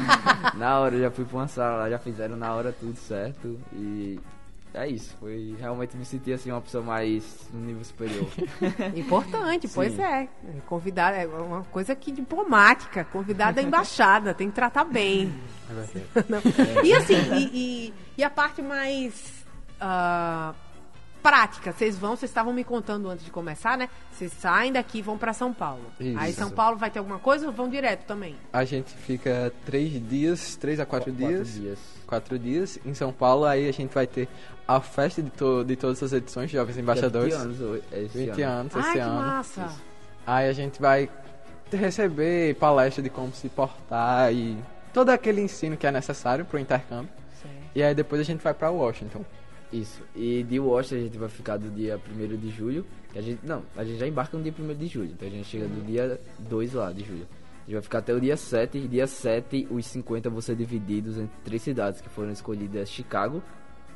Na 0.57 0.79
hora, 0.79 0.95
eu 0.95 1.01
já 1.01 1.11
fui 1.11 1.25
pra 1.25 1.37
uma 1.37 1.47
sala 1.47 1.77
lá, 1.77 1.89
já 1.89 1.99
fizeram 1.99 2.37
na 2.37 2.53
hora 2.53 2.73
tudo 2.77 2.95
certo. 2.97 3.59
E 3.73 4.19
é 4.73 4.87
isso, 4.87 5.15
foi 5.19 5.55
realmente 5.59 5.95
me 5.95 6.03
sentir 6.03 6.33
assim 6.33 6.51
uma 6.51 6.61
pessoa 6.61 6.83
mais 6.83 7.23
no 7.53 7.59
nível 7.59 7.83
superior. 7.83 8.27
Importante, 8.95 9.67
pois 9.67 9.97
é. 9.99 10.27
Convidar 10.65 11.13
é 11.13 11.27
uma 11.27 11.63
coisa 11.65 11.95
que 11.95 12.11
diplomática. 12.11 13.03
Convidar 13.05 13.53
da 13.53 13.61
embaixada, 13.61 14.33
tem 14.33 14.49
que 14.49 14.55
tratar 14.55 14.83
bem. 14.83 15.33
É. 15.69 16.83
E 16.83 16.93
assim, 16.93 17.15
e, 17.35 17.43
e- 17.87 17.93
e 18.17 18.23
a 18.23 18.29
parte 18.29 18.61
mais 18.61 19.45
ah, 19.79 20.53
prática, 21.23 21.71
vocês 21.71 21.97
vão, 21.97 22.15
vocês 22.17 22.29
estavam 22.29 22.51
me 22.53 22.63
contando 22.65 23.09
antes 23.09 23.23
de 23.23 23.31
começar, 23.31 23.77
né? 23.77 23.89
Vocês 24.11 24.31
saem 24.33 24.73
daqui 24.73 24.99
e 24.99 25.01
vão 25.01 25.17
pra 25.17 25.31
São 25.33 25.53
Paulo. 25.53 25.85
Isso. 25.99 26.19
Aí 26.19 26.33
São 26.33 26.51
Paulo 26.51 26.77
vai 26.77 26.91
ter 26.91 26.99
alguma 26.99 27.17
coisa 27.17 27.47
ou 27.47 27.53
vão 27.53 27.69
direto 27.69 28.05
também? 28.05 28.35
A 28.51 28.65
gente 28.65 28.93
fica 28.93 29.51
três 29.65 29.91
dias, 30.07 30.55
três 30.57 30.79
a 30.79 30.85
quatro, 30.85 31.13
Quatro 31.13 31.27
dias, 31.27 31.53
dias. 31.53 31.79
Quatro 32.05 32.37
dias 32.37 32.77
em 32.85 32.93
São 32.93 33.13
Paulo. 33.13 33.45
Aí 33.45 33.67
a 33.67 33.71
gente 33.71 33.93
vai 33.93 34.05
ter 34.05 34.27
a 34.67 34.79
festa 34.79 35.21
de, 35.21 35.29
to 35.29 35.63
de 35.63 35.75
todas 35.75 36.01
as 36.01 36.13
edições 36.13 36.49
de 36.49 36.57
Jovens 36.57 36.77
Embaixadores. 36.77 37.35
20 37.35 37.61
anos, 37.61 37.83
esse 37.91 38.17
20 38.17 38.41
ano. 38.41 38.59
anos 38.59 38.75
Ai, 38.75 38.81
esse 38.81 38.93
que 38.93 38.99
ano. 38.99 39.15
massa! 39.15 39.75
Aí 40.25 40.49
a 40.49 40.53
gente 40.53 40.81
vai 40.81 41.09
receber 41.71 42.55
palestra 42.55 43.01
de 43.01 43.09
como 43.09 43.33
se 43.33 43.49
portar 43.49 44.33
e 44.33 44.57
todo 44.93 45.09
aquele 45.09 45.41
ensino 45.41 45.75
que 45.75 45.85
é 45.85 45.91
necessário 45.91 46.45
pro 46.45 46.59
intercâmbio. 46.59 47.09
Certo. 47.41 47.55
E 47.75 47.83
aí 47.83 47.93
depois 47.93 48.21
a 48.21 48.23
gente 48.23 48.41
vai 48.41 48.53
pra 48.53 48.69
Washington. 48.69 49.25
Isso. 49.71 50.01
E 50.15 50.43
de 50.43 50.59
Washington 50.59 50.95
a 50.95 51.03
gente 51.03 51.17
vai 51.17 51.29
ficar 51.29 51.57
do 51.57 51.69
dia 51.69 51.99
1 52.09 52.37
de 52.37 52.49
julho. 52.49 52.85
que 53.11 53.19
a 53.19 53.21
gente, 53.21 53.39
não, 53.43 53.63
a 53.75 53.83
gente 53.83 53.97
já 53.99 54.07
embarca 54.07 54.37
no 54.37 54.43
dia 54.43 54.53
1 54.57 54.75
de 54.75 54.87
julho. 54.87 55.11
Então 55.11 55.27
a 55.27 55.31
gente 55.31 55.45
chega 55.45 55.67
do 55.67 55.83
dia 55.85 56.19
2 56.39 56.73
lá 56.73 56.91
de 56.91 57.03
julho. 57.03 57.27
A 57.63 57.65
gente 57.65 57.73
vai 57.73 57.81
ficar 57.81 57.97
até 57.99 58.13
o 58.13 58.21
dia 58.21 58.37
7. 58.37 58.77
E 58.77 58.87
dia 58.87 59.07
7, 59.07 59.67
os 59.71 59.85
50 59.87 60.29
vão 60.29 60.41
ser 60.41 60.55
divididos 60.55 61.17
entre 61.17 61.35
três 61.43 61.61
cidades 61.61 62.01
que 62.01 62.09
foram 62.09 62.31
escolhidas: 62.31 62.89
Chicago, 62.89 63.41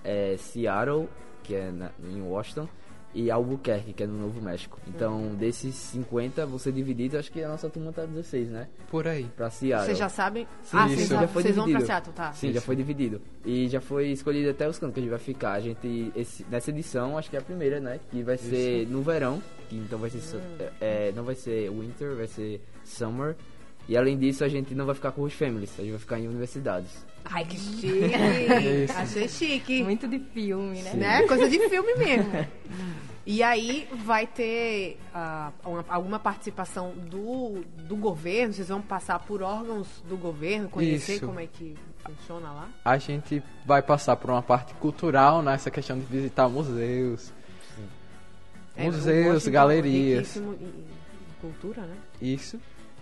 é, 0.07 0.35
Seattle, 0.37 1.07
que 1.43 1.53
é 1.53 1.69
na- 1.71 1.91
em 2.03 2.21
Washington, 2.21 2.67
e 3.13 3.31
Albuquerque, 3.31 3.93
que 3.93 4.03
é 4.03 4.07
no 4.07 4.17
Novo 4.19 4.39
México. 4.41 4.77
Então, 4.87 5.33
desses 5.35 5.73
50 5.73 6.45
vão 6.45 6.59
ser 6.59 6.71
divididos. 6.71 7.17
Acho 7.17 7.31
que 7.31 7.41
a 7.41 7.47
nossa 7.47 7.67
turma 7.67 7.91
tá 7.91 8.05
16, 8.05 8.49
né? 8.49 8.67
Por 8.91 9.07
aí. 9.07 9.23
Pra 9.35 9.49
Seattle. 9.49 9.85
Vocês 9.87 9.97
já 9.97 10.09
sabem? 10.09 10.45
Sim, 10.61 10.77
ah, 10.77 10.85
isso. 10.85 10.95
vocês, 10.95 11.07
já 11.09 11.21
já 11.21 11.27
foi 11.27 11.41
vocês 11.41 11.55
vão 11.55 11.63
pra 11.65 11.71
dividido. 11.71 11.87
Seattle, 11.87 12.15
tá? 12.15 12.33
Sim, 12.33 12.53
já 12.53 12.61
foi 12.61 12.75
dividido. 12.75 13.21
E 13.45 13.67
já 13.69 13.81
foi 13.81 14.09
escolhido 14.09 14.49
até 14.51 14.67
os 14.67 14.77
cantos 14.77 14.93
que 14.93 14.99
a 14.99 15.03
gente 15.03 15.09
vai 15.09 15.19
ficar. 15.19 15.53
A 15.53 15.59
gente, 15.59 16.11
esse- 16.15 16.45
nessa 16.49 16.69
edição, 16.69 17.17
acho 17.17 17.29
que 17.29 17.35
é 17.35 17.39
a 17.39 17.41
primeira, 17.43 17.79
né? 17.79 17.99
Que 18.11 18.21
vai 18.21 18.37
ser 18.37 18.87
no 18.87 19.01
verão. 19.01 19.41
Que 19.69 19.77
então 19.77 19.97
vai 19.97 20.09
ser. 20.11 20.19
su- 20.21 20.39
é, 20.79 21.11
não 21.15 21.23
vai 21.23 21.33
ser 21.35 21.71
winter, 21.71 22.15
vai 22.15 22.27
ser 22.27 22.61
summer. 22.83 23.35
E 23.87 23.95
além 23.95 24.17
disso, 24.17 24.43
a 24.43 24.49
gente 24.49 24.75
não 24.75 24.85
vai 24.85 24.93
ficar 24.95 25.11
com 25.11 25.21
os 25.23 25.33
families, 25.33 25.71
a 25.77 25.81
gente 25.81 25.91
vai 25.91 25.99
ficar 25.99 26.19
em 26.19 26.27
universidades. 26.27 27.05
Ai, 27.25 27.45
que 27.45 27.55
chique! 27.59 28.83
Isso. 28.83 28.97
Achei 28.97 29.27
chique. 29.29 29.83
Muito 29.83 30.07
de 30.07 30.19
filme, 30.19 30.81
né? 30.81 30.93
né? 30.93 31.23
Coisa 31.27 31.49
de 31.49 31.59
filme 31.69 31.95
mesmo. 31.95 32.31
E 33.29 33.43
aí 33.43 33.89
vai 34.05 34.25
ter 34.25 34.97
ah, 35.13 35.51
uma- 35.65 35.83
alguma 35.89 36.17
participação 36.17 36.93
do, 36.93 37.61
do 37.85 37.97
governo? 37.97 38.53
Vocês 38.53 38.69
vão 38.69 38.81
passar 38.81 39.19
por 39.19 39.41
órgãos 39.43 39.85
do 40.07 40.15
governo, 40.15 40.69
conhecer 40.69 41.15
Isso. 41.15 41.25
como 41.25 41.37
é 41.37 41.45
que 41.45 41.75
funciona 42.05 42.49
lá? 42.53 42.69
A 42.85 42.97
gente 42.97 43.43
vai 43.65 43.81
passar 43.81 44.15
por 44.15 44.29
uma 44.31 44.41
parte 44.41 44.73
cultural 44.75 45.41
nessa 45.41 45.69
questão 45.69 45.99
de 45.99 46.05
visitar 46.05 46.47
museus. 46.47 47.33
É, 48.77 48.85
Museus, 48.85 49.45
é 49.45 49.51
galerias. 49.51 50.37
em 50.37 50.55
cultura, 51.41 51.81
né? 51.81 51.97
Isso. 52.21 52.57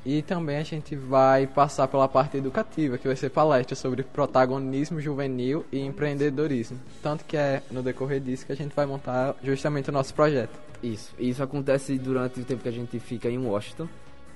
E 0.06 0.22
também 0.22 0.58
a 0.58 0.64
gente 0.64 0.96
vai 0.96 1.48
passar 1.48 1.88
pela 1.88 2.08
parte 2.08 2.38
educativa, 2.38 2.96
que 2.96 3.08
vai 3.08 3.16
ser 3.16 3.32
palestra 3.32 3.76
sobre 3.76 4.04
protagonismo 4.04 5.02
juvenil 5.02 5.66
e 5.72 5.80
empreendedorismo. 5.80 6.80
Tanto 7.02 7.26
que 7.26 7.36
é 7.36 7.64
no 7.72 7.82
decorrer 7.82 8.22
disso 8.22 8.46
que 8.46 8.52
a 8.52 8.56
gente 8.56 8.76
vai 8.76 8.86
montar 8.86 9.36
justamente 9.44 9.90
o 9.90 9.94
nosso 9.94 10.14
projeto. 10.14 10.60
Isso. 10.84 11.12
Isso 11.18 11.42
acontece 11.42 11.98
durante 11.98 12.40
o 12.40 12.46
tempo 12.46 12.62
que 12.62 12.70
a 12.70 12.72
gente 12.72 13.00
fica 13.00 13.28
em 13.30 13.40
Washington. 13.40 13.88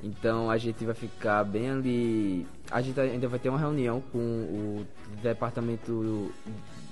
Então 0.02 0.50
a 0.50 0.58
gente 0.58 0.84
vai 0.84 0.96
ficar 0.96 1.44
bem 1.44 1.70
ali. 1.70 2.48
A 2.72 2.82
gente 2.82 3.00
ainda 3.00 3.28
vai 3.28 3.38
ter 3.38 3.50
uma 3.50 3.60
reunião 3.60 4.02
com 4.12 4.18
o 4.18 4.88
departamento 5.22 6.32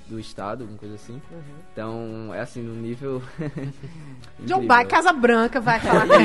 do, 0.07 0.15
do 0.15 0.19
estado, 0.19 0.63
uma 0.65 0.77
coisa 0.77 0.95
assim. 0.95 1.21
Então 1.71 2.31
é 2.33 2.39
assim, 2.41 2.61
no 2.61 2.73
nível. 2.75 3.21
John. 4.41 4.65
Bay, 4.65 4.85
Casa 4.85 5.13
Branca, 5.13 5.59
vai 5.61 5.79
falar. 5.79 6.07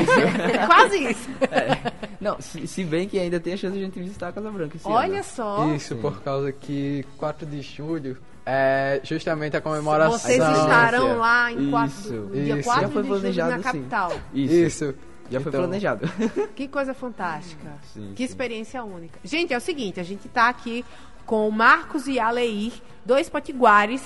É 0.53 0.65
quase 0.65 0.97
isso. 1.11 1.29
Não, 2.19 2.39
se, 2.39 2.65
se 2.67 2.83
bem 2.83 3.07
que 3.07 3.19
ainda 3.19 3.39
tem 3.39 3.53
a 3.53 3.57
chance 3.57 3.75
de 3.75 3.81
a 3.81 3.85
gente 3.85 3.99
visitar 3.99 4.29
a 4.29 4.31
Casa 4.31 4.49
Branca 4.51 4.75
esse 4.77 4.87
Olha 4.87 5.15
ano. 5.15 5.23
só. 5.23 5.73
Isso, 5.73 5.95
por 5.97 6.21
causa 6.21 6.51
que 6.51 7.05
4 7.17 7.45
de 7.45 7.61
julho 7.61 8.17
é 8.45 8.99
justamente 9.03 9.55
a 9.55 9.61
comemoração. 9.61 10.17
Vocês 10.17 10.41
estarão 10.41 11.17
lá 11.17 11.51
em 11.51 11.69
quatro, 11.69 11.95
Isso. 11.99 12.13
no 12.13 12.31
dia 12.31 12.55
Isso. 12.59 12.63
4 12.69 12.81
Já 12.83 12.89
foi 12.89 13.01
de 13.01 13.07
julho 13.07 13.19
planejado, 13.21 13.51
na 13.51 13.57
sim. 13.57 13.63
capital. 13.63 14.11
Isso. 14.33 14.53
Isso. 14.53 14.95
Já 15.29 15.39
foi 15.39 15.49
Então, 15.49 15.61
planejado. 15.61 16.09
Que 16.53 16.67
coisa 16.67 16.93
fantástica. 16.93 17.71
Sim, 17.93 18.11
que 18.11 18.17
sim. 18.17 18.23
experiência 18.25 18.83
única. 18.83 19.19
Gente, 19.23 19.53
é 19.53 19.57
o 19.57 19.61
seguinte, 19.61 19.99
a 19.99 20.03
gente 20.03 20.27
tá 20.27 20.49
aqui 20.49 20.83
com 21.25 21.49
Marcos 21.49 22.07
e 22.07 22.19
a 22.19 22.29
Leir, 22.29 22.73
dois 23.05 23.29
potiguares 23.29 24.01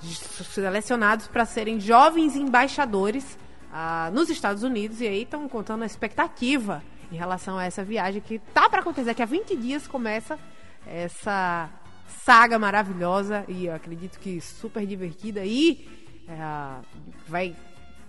selecionados 0.00 1.26
para 1.28 1.44
serem 1.44 1.80
jovens 1.80 2.36
embaixadores 2.36 3.38
ah, 3.72 4.10
nos 4.12 4.28
Estados 4.28 4.62
Unidos. 4.62 5.00
E 5.00 5.06
aí 5.06 5.22
estão 5.22 5.48
contando 5.48 5.82
a 5.82 5.86
expectativa 5.86 6.82
em 7.10 7.16
relação 7.16 7.58
a 7.58 7.64
essa 7.64 7.84
viagem 7.84 8.20
que 8.20 8.38
tá 8.52 8.68
para 8.68 8.80
acontecer, 8.80 9.14
que 9.14 9.22
há 9.22 9.26
20 9.26 9.56
dias 9.56 9.86
começa 9.86 10.38
essa 10.86 11.70
saga 12.24 12.58
maravilhosa. 12.58 13.44
E 13.48 13.68
acredito 13.68 14.18
que 14.18 14.40
super 14.40 14.86
divertida. 14.86 15.44
E 15.44 15.88
eh, 16.28 16.82
vai 17.28 17.56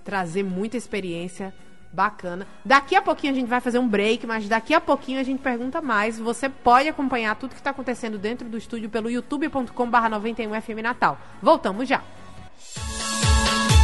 trazer 0.04 0.44
muita 0.44 0.78
experiência 0.78 1.54
bacana. 1.92 2.48
Daqui 2.64 2.96
a 2.96 3.02
pouquinho 3.02 3.34
a 3.34 3.36
gente 3.36 3.48
vai 3.48 3.62
fazer 3.62 3.80
um 3.80 3.88
break, 3.88 4.26
mas 4.28 4.48
daqui 4.48 4.74
a 4.74 4.82
pouquinho 4.82 5.20
a 5.20 5.24
gente 5.24 5.42
pergunta 5.42 5.82
mais. 5.82 6.20
Você 6.20 6.50
pode 6.50 6.90
acompanhar 6.90 7.36
tudo 7.36 7.52
que 7.52 7.58
está 7.58 7.72
acontecendo 7.72 8.18
dentro 8.18 8.48
do 8.48 8.58
estúdio 8.58 8.90
pelo 8.90 9.10
youtube.com/91fm 9.10 10.82
Natal. 10.82 11.18
Voltamos 11.42 11.88
já. 11.88 12.02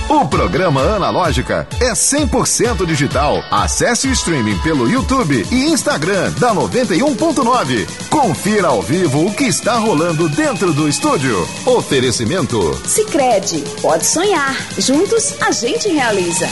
O 0.10 0.28
programa 0.28 0.82
Analógica 0.96 1.68
é 1.82 1.94
100% 1.94 2.86
digital. 2.86 3.44
Acesse 3.50 4.08
o 4.08 4.12
streaming 4.12 4.60
pelo 4.60 4.88
YouTube 4.88 5.44
e 5.50 5.66
Instagram 5.72 6.32
da 6.34 6.54
91.9. 6.54 7.88
Confira 8.10 8.68
ao 8.68 8.82
vivo 8.82 9.26
o 9.26 9.34
que 9.34 9.46
está 9.46 9.78
rolando 9.78 10.28
dentro 10.30 10.74
do 10.74 10.88
estúdio. 10.88 11.48
Oferecimento. 11.66 12.60
Sicredi, 12.88 13.64
pode 13.82 14.06
sonhar. 14.06 14.56
Juntos 14.78 15.42
a 15.42 15.52
gente 15.52 15.88
realiza. 15.90 16.48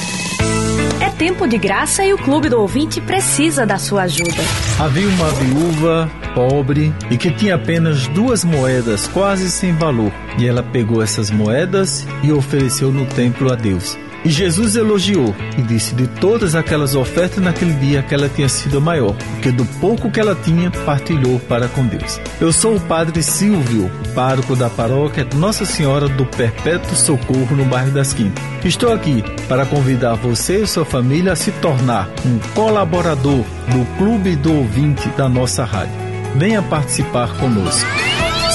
É 1.02 1.10
tempo 1.10 1.48
de 1.48 1.58
graça 1.58 2.06
e 2.06 2.14
o 2.14 2.18
Clube 2.18 2.48
do 2.48 2.60
Ouvinte 2.60 3.02
precisa 3.02 3.66
da 3.66 3.80
sua 3.80 4.04
ajuda. 4.04 4.44
Havia 4.80 5.08
uma 5.08 5.30
viúva 5.32 6.12
pobre 6.36 6.94
e 7.10 7.18
que 7.18 7.32
tinha 7.32 7.56
apenas 7.56 8.08
duas 8.08 8.44
moedas 8.44 9.08
quase 9.08 9.50
sem 9.50 9.74
valor. 9.74 10.12
E 10.38 10.48
ela 10.48 10.62
pegou 10.62 11.02
essas 11.02 11.32
moedas 11.32 12.06
e 12.24 12.32
ofereceu 12.32 12.92
no 12.92 13.08
templo 13.08 13.52
a 13.52 13.56
Deus. 13.56 13.98
E 14.24 14.30
Jesus 14.30 14.76
elogiou 14.76 15.36
e 15.58 15.62
disse 15.64 15.96
de 15.96 16.06
todas 16.06 16.54
aquelas 16.54 16.96
ofertas 16.96 17.44
naquele 17.44 17.74
dia 17.74 18.02
aquela 18.02 18.30
tinha 18.30 18.48
sido 18.48 18.78
a 18.78 18.82
maior, 18.82 19.16
porque 19.16 19.52
do 19.52 19.66
pouco 19.80 20.12
que 20.12 20.20
ela 20.20 20.36
tinha, 20.36 20.70
partilhou 20.70 21.40
para 21.40 21.68
com 21.68 21.86
Deus. 21.86 22.20
Eu 22.40 22.54
sou 22.54 22.76
o 22.76 22.80
Padre 22.80 23.24
Silvio, 23.24 23.90
pároco 24.14 24.56
da 24.56 24.70
paróquia 24.70 25.28
Nossa 25.36 25.66
Senhora 25.66 26.08
do 26.08 26.26
Perpétuo 26.26 26.96
Socorro 26.96 27.56
no 27.56 27.66
bairro 27.66 27.92
das 27.92 28.14
Quintas. 28.14 28.44
Estou 28.64 28.94
aqui 28.94 29.24
para 29.48 29.66
convidar 29.66 30.14
você 30.14 30.62
e 30.62 30.68
sua 30.68 30.86
família 30.86 31.34
a 31.34 31.36
se 31.36 31.52
tornar 31.54 32.08
um 32.24 32.38
colaborador 32.54 33.44
do 33.68 33.98
Clube 33.98 34.36
do 34.36 34.54
Ouvinte 34.54 35.10
da 35.18 35.28
nossa 35.28 35.64
rádio. 35.64 35.94
Venha 36.36 36.62
participar 36.62 37.36
conosco. 37.38 38.11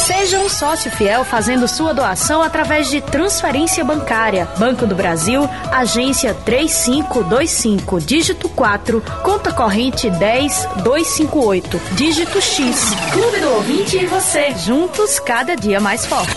Seja 0.07 0.39
um 0.39 0.49
sócio 0.49 0.89
fiel 0.89 1.25
fazendo 1.25 1.67
sua 1.67 1.93
doação 1.93 2.41
através 2.41 2.89
de 2.89 3.01
transferência 3.01 3.85
bancária. 3.85 4.47
Banco 4.57 4.87
do 4.87 4.95
Brasil, 4.95 5.51
agência 5.73 6.33
3525, 6.33 8.01
dígito 8.01 8.49
4, 8.49 9.03
conta 9.25 9.53
corrente 9.53 10.09
10258, 10.09 11.81
dígito 11.95 12.41
X. 12.41 12.91
Clube 13.11 13.41
do 13.41 13.51
Ouvinte 13.55 13.97
e 13.97 14.07
você, 14.07 14.55
juntos 14.55 15.19
cada 15.19 15.57
dia 15.57 15.81
mais 15.81 16.07
forte. 16.07 16.37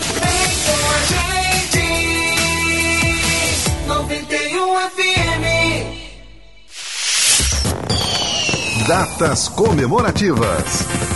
Datas 8.88 9.48
comemorativas. 9.48 11.09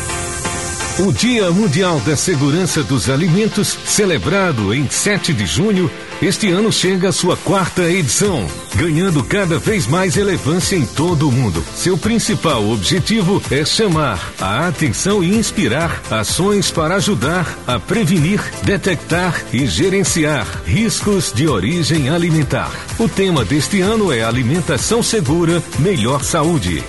O 0.96 1.12
Dia 1.12 1.50
Mundial 1.50 1.98
da 2.06 2.16
Segurança 2.16 2.80
dos 2.84 3.10
Alimentos, 3.10 3.76
celebrado 3.84 4.72
em 4.72 4.88
7 4.88 5.32
de 5.32 5.44
junho, 5.44 5.90
este 6.22 6.48
ano 6.50 6.70
chega 6.70 7.08
à 7.08 7.12
sua 7.12 7.36
quarta 7.36 7.82
edição, 7.90 8.46
ganhando 8.76 9.24
cada 9.24 9.58
vez 9.58 9.88
mais 9.88 10.14
relevância 10.14 10.76
em 10.76 10.86
todo 10.86 11.28
o 11.28 11.32
mundo. 11.32 11.64
Seu 11.74 11.98
principal 11.98 12.64
objetivo 12.70 13.42
é 13.50 13.64
chamar 13.64 14.32
a 14.40 14.68
atenção 14.68 15.22
e 15.22 15.36
inspirar 15.36 16.00
ações 16.12 16.70
para 16.70 16.94
ajudar 16.94 17.58
a 17.66 17.80
prevenir, 17.80 18.40
detectar 18.62 19.44
e 19.52 19.66
gerenciar 19.66 20.46
riscos 20.64 21.32
de 21.32 21.48
origem 21.48 22.08
alimentar. 22.08 22.70
O 23.00 23.08
tema 23.08 23.44
deste 23.44 23.80
ano 23.80 24.12
é 24.12 24.22
Alimentação 24.22 25.02
Segura, 25.02 25.60
Melhor 25.80 26.22
Saúde. 26.22 26.84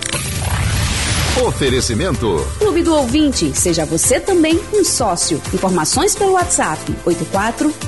Oferecimento. 1.43 2.47
Clube 2.59 2.81
do 2.81 2.95
Ouvinte, 2.95 3.51
seja 3.53 3.85
você 3.85 4.21
também 4.21 4.57
um 4.73 4.85
sócio. 4.85 5.41
Informações 5.53 6.15
pelo 6.15 6.31
WhatsApp 6.31 6.79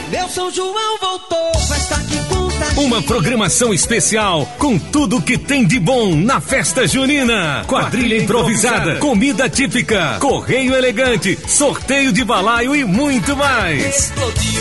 Meu 0.10 0.28
São 0.28 0.52
João 0.52 0.98
voltou, 1.00 1.58
festa 1.66 1.96
que 2.02 2.18
conta. 2.28 2.82
Uma 2.82 3.02
programação 3.02 3.74
especial 3.74 4.46
com 4.58 4.78
tudo 4.78 5.22
que 5.22 5.38
tem 5.38 5.66
de 5.66 5.80
bom 5.80 6.14
na 6.14 6.42
festa 6.42 6.86
junina. 6.86 7.64
Quadrilha 7.66 8.22
improvisada, 8.22 8.98
comida 8.98 9.50
típica, 9.50 10.18
correio 10.20 10.76
elegante, 10.76 11.40
sorteio 11.48 12.12
de 12.12 12.26
balaio 12.26 12.76
e 12.76 12.84
muito 12.84 13.34
mais. 13.38 13.96
Explodiu. 13.96 14.59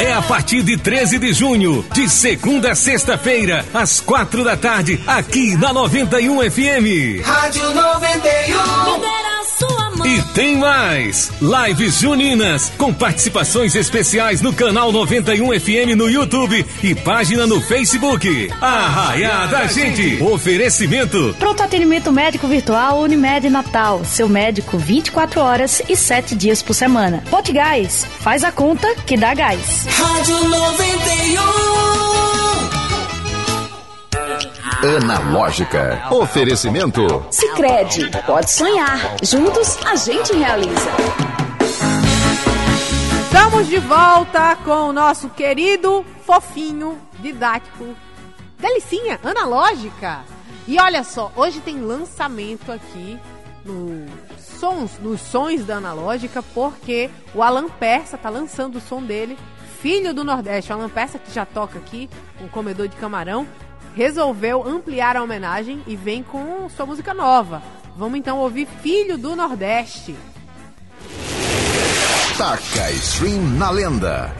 É 0.00 0.12
a 0.12 0.22
partir 0.22 0.62
de 0.62 0.76
13 0.76 1.18
de 1.18 1.32
junho, 1.32 1.84
de 1.92 2.08
segunda 2.08 2.72
a 2.72 2.74
sexta-feira, 2.74 3.64
às 3.72 4.00
quatro 4.00 4.44
da 4.44 4.56
tarde, 4.56 5.00
aqui 5.06 5.56
na 5.56 5.72
91 5.72 6.50
FM. 6.50 7.22
Rádio 7.24 7.74
91. 7.74 9.23
E 10.04 10.20
tem 10.34 10.56
mais! 10.58 11.30
Lives 11.40 11.98
juninas, 12.00 12.70
com 12.76 12.92
participações 12.92 13.74
especiais 13.74 14.42
no 14.42 14.52
canal 14.52 14.92
91 14.92 15.58
FM 15.58 15.96
no 15.96 16.10
YouTube 16.10 16.64
e 16.82 16.94
página 16.94 17.46
no 17.46 17.60
Facebook. 17.60 18.50
Arraiá 18.60 19.46
da 19.46 19.66
gente! 19.66 20.22
Oferecimento 20.22 21.34
Pronto 21.38 21.62
atendimento 21.62 22.12
médico 22.12 22.46
virtual 22.46 23.00
Unimed 23.00 23.48
Natal. 23.48 24.04
Seu 24.04 24.28
médico 24.28 24.76
24 24.76 25.40
horas 25.40 25.82
e 25.88 25.96
7 25.96 26.34
dias 26.34 26.62
por 26.62 26.74
semana. 26.74 27.22
Bote 27.30 27.52
gás. 27.52 28.06
Faz 28.20 28.44
a 28.44 28.52
conta 28.52 28.94
que 29.06 29.16
dá 29.16 29.34
gás. 29.34 29.86
Rádio 29.86 30.48
91. 30.48 32.13
Analógica. 34.82 36.08
Oferecimento. 36.10 37.24
Sicredi, 37.30 38.10
pode 38.26 38.50
sonhar. 38.50 38.98
Juntos 39.22 39.78
a 39.86 39.94
gente 39.94 40.34
realiza. 40.34 40.90
Estamos 43.24 43.68
de 43.68 43.78
volta 43.78 44.56
com 44.56 44.88
o 44.88 44.92
nosso 44.92 45.30
querido, 45.30 46.04
fofinho, 46.26 46.98
didático, 47.20 47.94
delicinha, 48.58 49.18
analógica. 49.22 50.20
E 50.66 50.78
olha 50.78 51.04
só, 51.04 51.32
hoje 51.36 51.60
tem 51.60 51.80
lançamento 51.80 52.70
aqui 52.70 53.18
no 53.64 54.04
sons, 54.38 54.98
nos 55.00 55.20
sons 55.20 55.64
da 55.64 55.76
analógica, 55.76 56.42
porque 56.42 57.08
o 57.34 57.42
Alan 57.42 57.68
Persa 57.68 58.18
tá 58.18 58.28
lançando 58.28 58.76
o 58.76 58.80
som 58.80 59.02
dele, 59.02 59.38
filho 59.80 60.12
do 60.12 60.24
Nordeste. 60.24 60.72
O 60.72 60.74
Alan 60.74 60.90
Persa, 60.90 61.18
que 61.18 61.32
já 61.32 61.46
toca 61.46 61.78
aqui, 61.78 62.10
o 62.40 62.48
comedor 62.48 62.88
de 62.88 62.96
camarão, 62.96 63.46
resolveu 63.94 64.66
ampliar 64.66 65.16
a 65.16 65.22
homenagem 65.22 65.82
e 65.86 65.96
vem 65.96 66.22
com 66.22 66.68
sua 66.68 66.84
música 66.84 67.14
nova. 67.14 67.62
Vamos 67.96 68.18
então 68.18 68.38
ouvir 68.38 68.66
Filho 68.66 69.16
do 69.16 69.36
Nordeste. 69.36 70.14
Taca 72.36 72.90
Stream 72.90 73.40
na 73.56 73.70
lenda. 73.70 74.34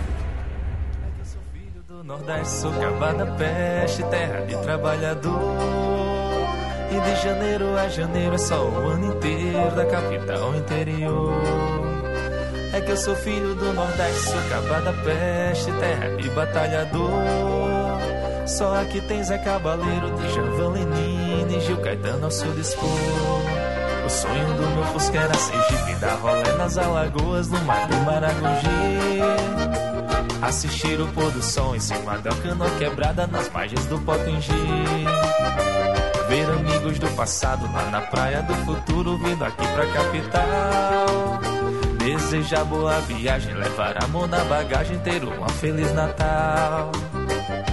do 1.86 2.02
Nordeste, 2.02 2.56
sou 2.56 2.72
cavada 2.72 3.24
peste, 3.38 4.02
terra 4.04 4.40
de 4.40 4.56
trabalhador. 4.62 5.56
E 6.90 7.00
de 7.00 7.22
janeiro 7.22 7.76
a 7.76 7.88
janeiro 7.88 8.34
é 8.34 8.38
só 8.38 8.68
o 8.68 8.76
ano 8.88 9.16
inteiro 9.16 9.74
da 9.76 9.86
capital 9.86 10.42
ao 10.42 10.56
interior. 10.56 11.93
É 12.74 12.80
que 12.80 12.90
eu 12.90 12.96
sou 12.96 13.14
filho 13.14 13.54
do 13.54 13.72
Nordeste, 13.72 14.30
sou 14.30 14.42
cavada 14.50 14.92
peste, 15.04 15.70
terra 15.74 16.08
de 16.16 16.28
batalhador. 16.30 17.08
Só 18.48 18.80
aqui 18.80 19.00
tem 19.02 19.22
Zé 19.22 19.38
Cabaleiro, 19.38 20.12
de 20.16 20.34
Javan 20.34 20.70
Lenine, 20.70 21.60
Gil 21.60 21.76
Caetano 21.76 22.24
ao 22.24 22.32
seu 22.32 22.50
dispor. 22.52 22.88
O 24.04 24.10
sonho 24.10 24.54
do 24.54 24.66
meu 24.74 24.84
Fusca 24.86 25.18
era 25.18 25.34
ser 25.34 25.56
jipe, 25.70 25.94
dar 26.00 26.16
rolé 26.16 26.52
nas 26.58 26.76
alagoas, 26.76 27.48
no 27.48 27.62
mar 27.62 27.86
do 27.86 27.96
Maragogi. 27.98 29.20
Assistir 30.42 31.00
o 31.00 31.06
pôr 31.12 31.30
do 31.30 31.44
sol 31.44 31.76
em 31.76 31.80
cima 31.80 32.18
da 32.18 32.34
canoa 32.34 32.70
quebrada 32.70 33.24
nas 33.28 33.48
margens 33.50 33.86
do 33.86 34.00
Potengi. 34.00 34.50
Ver 36.28 36.46
amigos 36.50 36.98
do 36.98 37.06
passado 37.14 37.72
lá 37.72 37.84
na 37.92 38.00
praia 38.00 38.42
do 38.42 38.54
futuro 38.66 39.16
vindo 39.18 39.44
aqui 39.44 39.64
pra 39.64 39.86
capital. 39.86 41.43
Desejar 42.04 42.66
boa 42.66 43.00
viagem, 43.00 43.54
levar 43.54 44.04
amor 44.04 44.28
na 44.28 44.44
bagagem, 44.44 44.98
ter 44.98 45.24
uma 45.24 45.48
feliz 45.48 45.90
Natal. 45.94 46.92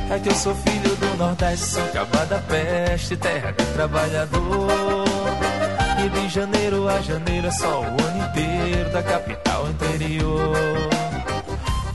É 0.10 0.18
que 0.20 0.30
eu 0.30 0.36
sou 0.36 0.56
filho 0.56 0.96
do 0.96 1.18
Nordeste, 1.18 1.66
sou 1.66 1.86
cabada 1.90 2.42
peste, 2.48 3.18
terra 3.18 3.52
de 3.52 3.66
trabalhador. 3.74 5.06
E 6.00 6.10
de 6.10 6.30
janeiro 6.30 6.88
a 6.88 7.02
janeiro 7.02 7.48
é 7.48 7.52
só 7.52 7.82
o 7.82 7.84
ano 7.84 8.26
inteiro 8.30 8.90
da 8.92 9.04
capital 9.04 9.70
interior. 9.70 10.90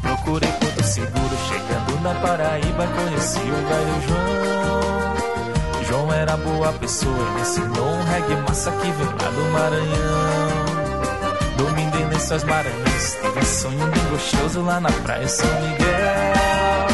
Procurei 0.02 0.52
Porto 0.60 0.84
Seguro, 0.84 1.36
chegando 1.48 2.02
na 2.02 2.14
Paraíba, 2.16 2.86
conheci 2.86 3.40
o 3.40 3.68
velho 3.68 4.02
João. 4.08 5.84
João 5.88 6.12
era 6.12 6.36
boa 6.36 6.70
pessoa. 6.74 7.30
Me 7.30 7.40
ensinou 7.40 7.94
um 7.94 8.04
reggae 8.04 8.36
massa 8.46 8.70
que 8.72 8.90
vem 8.90 9.06
lá 9.06 9.30
do 9.30 9.52
Maranhão. 9.52 10.46
Maranhãs, 12.16 13.18
tive 13.20 13.38
um 13.38 13.44
sonho 13.44 13.86
bem 13.88 14.04
gostoso 14.10 14.62
lá 14.62 14.80
na 14.80 14.90
praia 14.90 15.28
São 15.28 15.48
Miguel. 15.60 16.86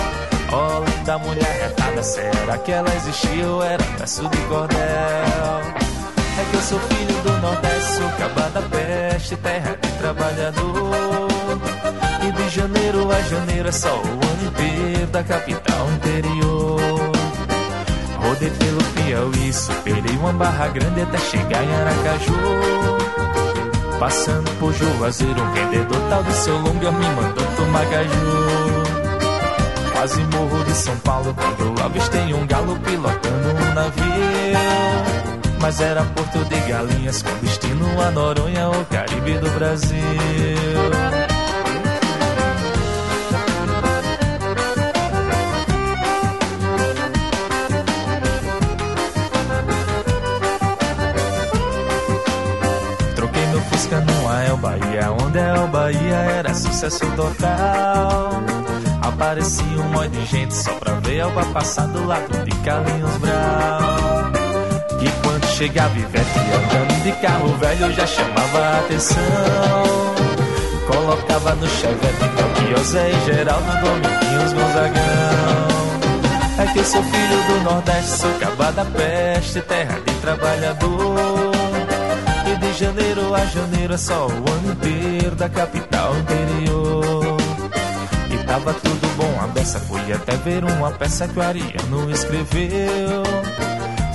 Ó, 0.52 0.84
linda 0.84 1.18
mulher 1.18 1.62
retada, 1.62 2.02
será 2.02 2.58
que 2.58 2.72
ela 2.72 2.94
existiu 2.96 3.62
era 3.62 3.82
verso 3.98 4.28
de 4.28 4.36
cordel? 4.48 4.78
É 4.78 6.44
que 6.50 6.56
eu 6.56 6.62
sou 6.62 6.80
filho 6.80 7.22
do 7.22 7.40
Nordeste, 7.40 7.92
sou 7.94 8.08
caba 8.18 8.50
da 8.50 8.62
peste, 8.62 9.36
terra 9.36 9.78
de 9.80 9.88
trabalhador. 9.98 11.28
E 12.26 12.32
de 12.32 12.48
janeiro 12.50 13.10
a 13.10 13.22
janeiro 13.22 13.68
é 13.68 13.72
só 13.72 13.94
o 13.94 14.00
ano 14.00 14.46
inteiro 14.48 15.06
da 15.06 15.22
capital 15.22 15.88
interior. 15.92 17.12
Rodei 18.18 18.50
pelo 18.50 18.82
Piauí, 18.94 19.52
superei 19.52 20.16
uma 20.16 20.32
barra 20.32 20.68
grande 20.68 21.02
até 21.02 21.18
chegar 21.18 21.62
em 21.62 21.74
Aracaju. 21.74 23.11
Passando 24.02 24.50
por 24.58 24.74
Juazeiro, 24.74 25.40
um 25.40 25.52
vendedor 25.52 26.08
tal 26.10 26.24
de 26.24 26.32
seu 26.32 26.58
longa 26.58 26.90
me 26.90 27.06
mandou 27.06 27.46
tomar 27.56 27.86
caju. 27.88 28.82
Quase 29.92 30.20
morro 30.24 30.64
de 30.64 30.72
São 30.72 30.96
Paulo 30.98 31.32
quando 31.32 31.80
avistei 31.80 32.34
um 32.34 32.44
galo 32.44 32.76
pilotando 32.80 33.48
um 33.50 33.74
navio. 33.74 34.58
Mas 35.60 35.80
era 35.80 36.02
Porto 36.02 36.44
de 36.46 36.68
Galinhas 36.68 37.22
com 37.22 37.30
destino 37.42 37.86
a 38.00 38.10
Noronha, 38.10 38.70
o 38.70 38.84
Caribe 38.86 39.38
do 39.38 39.48
Brasil. 39.50 39.96
Bahia, 55.32 55.38
onde 55.38 55.38
a 55.38 55.56
El 55.56 55.68
Bahia 55.68 56.14
era 56.14 56.54
sucesso 56.54 57.06
total. 57.16 58.30
Aparecia 59.02 59.80
um 59.80 59.88
monte 59.90 60.10
de 60.10 60.26
gente 60.26 60.54
só 60.54 60.72
pra 60.74 60.94
ver 60.94 61.18
Elba 61.18 61.44
passar 61.46 61.86
do 61.88 62.06
lado 62.06 62.44
de 62.44 62.50
Carlinhos 62.58 63.16
Brown. 63.18 64.32
E 65.00 65.22
quando 65.22 65.46
chegava 65.46 65.98
Ivete 65.98 66.38
andando 66.38 67.02
de 67.02 67.12
carro 67.12 67.48
velho, 67.56 67.92
já 67.92 68.06
chamava 68.06 68.58
a 68.58 68.78
atenção. 68.80 69.82
Colocava 70.86 71.54
no 71.54 71.66
chevette 71.68 72.32
Zé 72.84 73.10
e 73.10 73.24
Geraldo, 73.26 73.64
Dominguinhos, 73.80 74.52
Gonzagão. 74.52 75.72
É 76.58 76.72
que 76.72 76.78
eu 76.78 76.84
sou 76.84 77.02
filho 77.02 77.42
do 77.46 77.64
Nordeste, 77.64 78.10
sou 78.10 78.32
caba 78.38 78.72
da 78.72 78.84
peste, 78.84 79.60
terra 79.62 80.00
de 80.04 80.14
trabalhador. 80.14 81.51
Janeiro 82.82 83.32
a 83.32 83.44
janeiro 83.46 83.94
é 83.94 83.96
só 83.96 84.26
o 84.26 84.30
ano 84.30 84.72
inteiro 84.72 85.36
da 85.36 85.48
capital 85.48 86.16
interior. 86.16 87.36
E 88.28 88.36
tava 88.44 88.74
tudo 88.74 89.16
bom, 89.16 89.40
a 89.40 89.46
beça 89.46 89.78
fui 89.78 90.12
até 90.12 90.34
ver 90.38 90.64
uma 90.64 90.90
peça 90.90 91.28
que 91.28 91.38
o 91.38 91.42
Ariano 91.42 92.10
escreveu. 92.10 93.22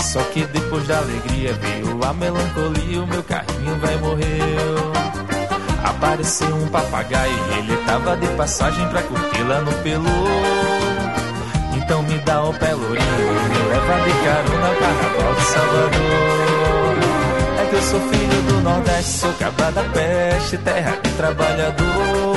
Só 0.02 0.22
que 0.34 0.46
depois 0.48 0.86
da 0.86 0.98
alegria 0.98 1.54
veio 1.54 2.04
a 2.04 2.14
melancolia, 2.14 3.04
o 3.04 3.08
meu 3.08 3.24
carrinho 3.24 3.80
vai 3.80 3.96
morreu. 4.00 4.92
Apareceu 5.86 6.54
um 6.54 6.68
papagaio 6.68 7.32
e 7.32 7.60
ele 7.60 7.78
tava 7.86 8.18
de 8.18 8.28
passagem 8.36 8.86
pra 8.90 9.02
curtir 9.02 9.44
lá 9.44 9.62
no 9.62 9.72
Pelô. 9.82 10.04
Então 11.74 12.04
me 12.04 12.18
dá 12.20 12.44
o 12.44 12.54
pelourinho 12.54 12.98
e 12.98 13.50
me 13.50 13.70
leva 13.70 14.04
de 14.04 14.12
carona 14.26 14.68
ao 14.68 14.76
carnaval 14.76 15.36
de 15.36 15.42
Salvador. 15.44 16.37
Eu 17.78 17.84
sou 17.84 18.00
filho 18.00 18.42
do 18.48 18.62
Nordeste, 18.62 19.20
sou 19.20 19.32
cabra 19.34 19.72
da 19.72 19.84
peste, 19.84 20.58
terra 20.58 20.98
de 21.04 21.12
trabalhador. 21.12 22.36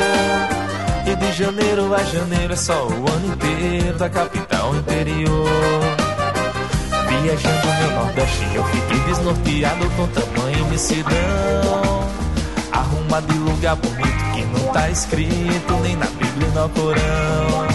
E 1.07 1.16
de 1.16 1.33
janeiro 1.33 1.94
a 1.94 2.03
janeiro 2.03 2.53
é 2.53 2.57
só 2.57 2.87
o 2.87 3.11
ano 3.11 3.33
inteiro 3.33 3.96
da 3.96 4.11
capital 4.11 4.76
interior. 4.76 5.48
Viajando 7.09 7.66
meu 7.81 7.90
Nordeste, 7.92 8.55
eu 8.55 8.64
fiquei 8.64 8.98
desnorteado 9.07 9.90
com 9.96 10.07
tamanho 10.09 10.59
imensidão. 10.59 12.05
Arruma 12.70 13.22
de 13.22 13.38
lugar 13.38 13.76
bonito 13.76 14.24
que 14.35 14.44
não 14.44 14.72
tá 14.74 14.90
escrito 14.90 15.72
nem 15.83 15.96
na 15.96 16.07
Bíblia 16.07 16.35
nem 16.38 16.50
no 16.50 16.68
Corão. 16.68 17.66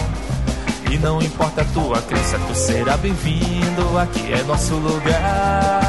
E 0.88 0.98
não 0.98 1.20
importa 1.20 1.62
a 1.62 1.64
tua 1.64 2.00
crença, 2.02 2.38
tu 2.46 2.54
será 2.54 2.96
bem-vindo, 2.96 3.98
aqui 3.98 4.32
é 4.32 4.44
nosso 4.44 4.74
lugar. 4.76 5.85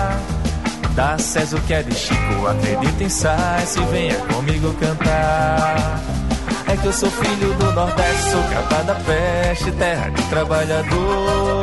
Dá 0.97 1.15
César 1.19 1.57
o 1.57 1.61
que 1.61 1.75
é 1.75 1.83
de 1.83 1.93
Chico, 1.93 2.47
acredita 2.47 3.03
em 3.03 3.07
Sais 3.07 3.75
e 3.75 3.81
venha 3.81 4.15
comigo 4.15 4.73
cantar. 4.79 6.01
É 6.67 6.75
que 6.75 6.87
eu 6.87 6.91
sou 6.91 7.11
filho 7.11 7.53
do 7.53 7.71
Nordeste, 7.71 8.31
sou 8.31 8.41
capa 8.41 8.81
da 8.81 8.95
peste, 8.95 9.71
terra 9.73 10.09
de 10.09 10.23
trabalhador. 10.23 11.61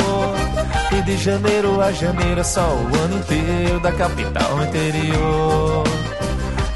E 0.96 1.02
de 1.02 1.16
janeiro 1.16 1.80
a 1.80 1.90
janeiro 1.90 2.40
é 2.40 2.44
só 2.44 2.60
o 2.60 2.96
ano 3.02 3.18
inteiro 3.18 3.80
da 3.80 3.90
capital 3.90 4.62
interior. 4.62 5.82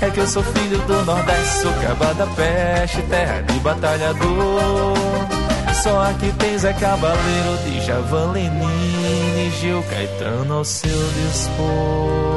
É 0.01 0.11
que 0.11 0.19
eu 0.19 0.27
sou 0.27 0.43
filho 0.43 0.81
do 0.81 1.05
Nordeste, 1.05 1.59
sou 1.63 1.73
caba 1.75 2.13
da 2.15 2.27
peste, 2.27 3.01
terra 3.03 3.41
de 3.41 3.53
batalhador. 3.61 5.38
Só 5.83 6.01
aqui 6.03 6.33
tem 6.39 6.59
Zé 6.59 6.73
Cabaleiro, 6.73 7.57
de 7.65 7.81
Javan 7.83 8.33
Lenine, 8.33 9.51
Gil 9.61 9.81
Caetano 9.85 10.55
ao 10.55 10.65
seu 10.65 10.91
dispor. 10.91 12.29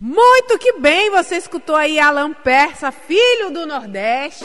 Muito 0.00 0.58
que 0.58 0.72
bem, 0.80 1.10
você 1.10 1.36
escutou 1.36 1.76
aí 1.76 1.98
Alan 1.98 2.32
Persa, 2.32 2.90
filho 2.90 3.50
do 3.50 3.66
Nordeste. 3.66 4.44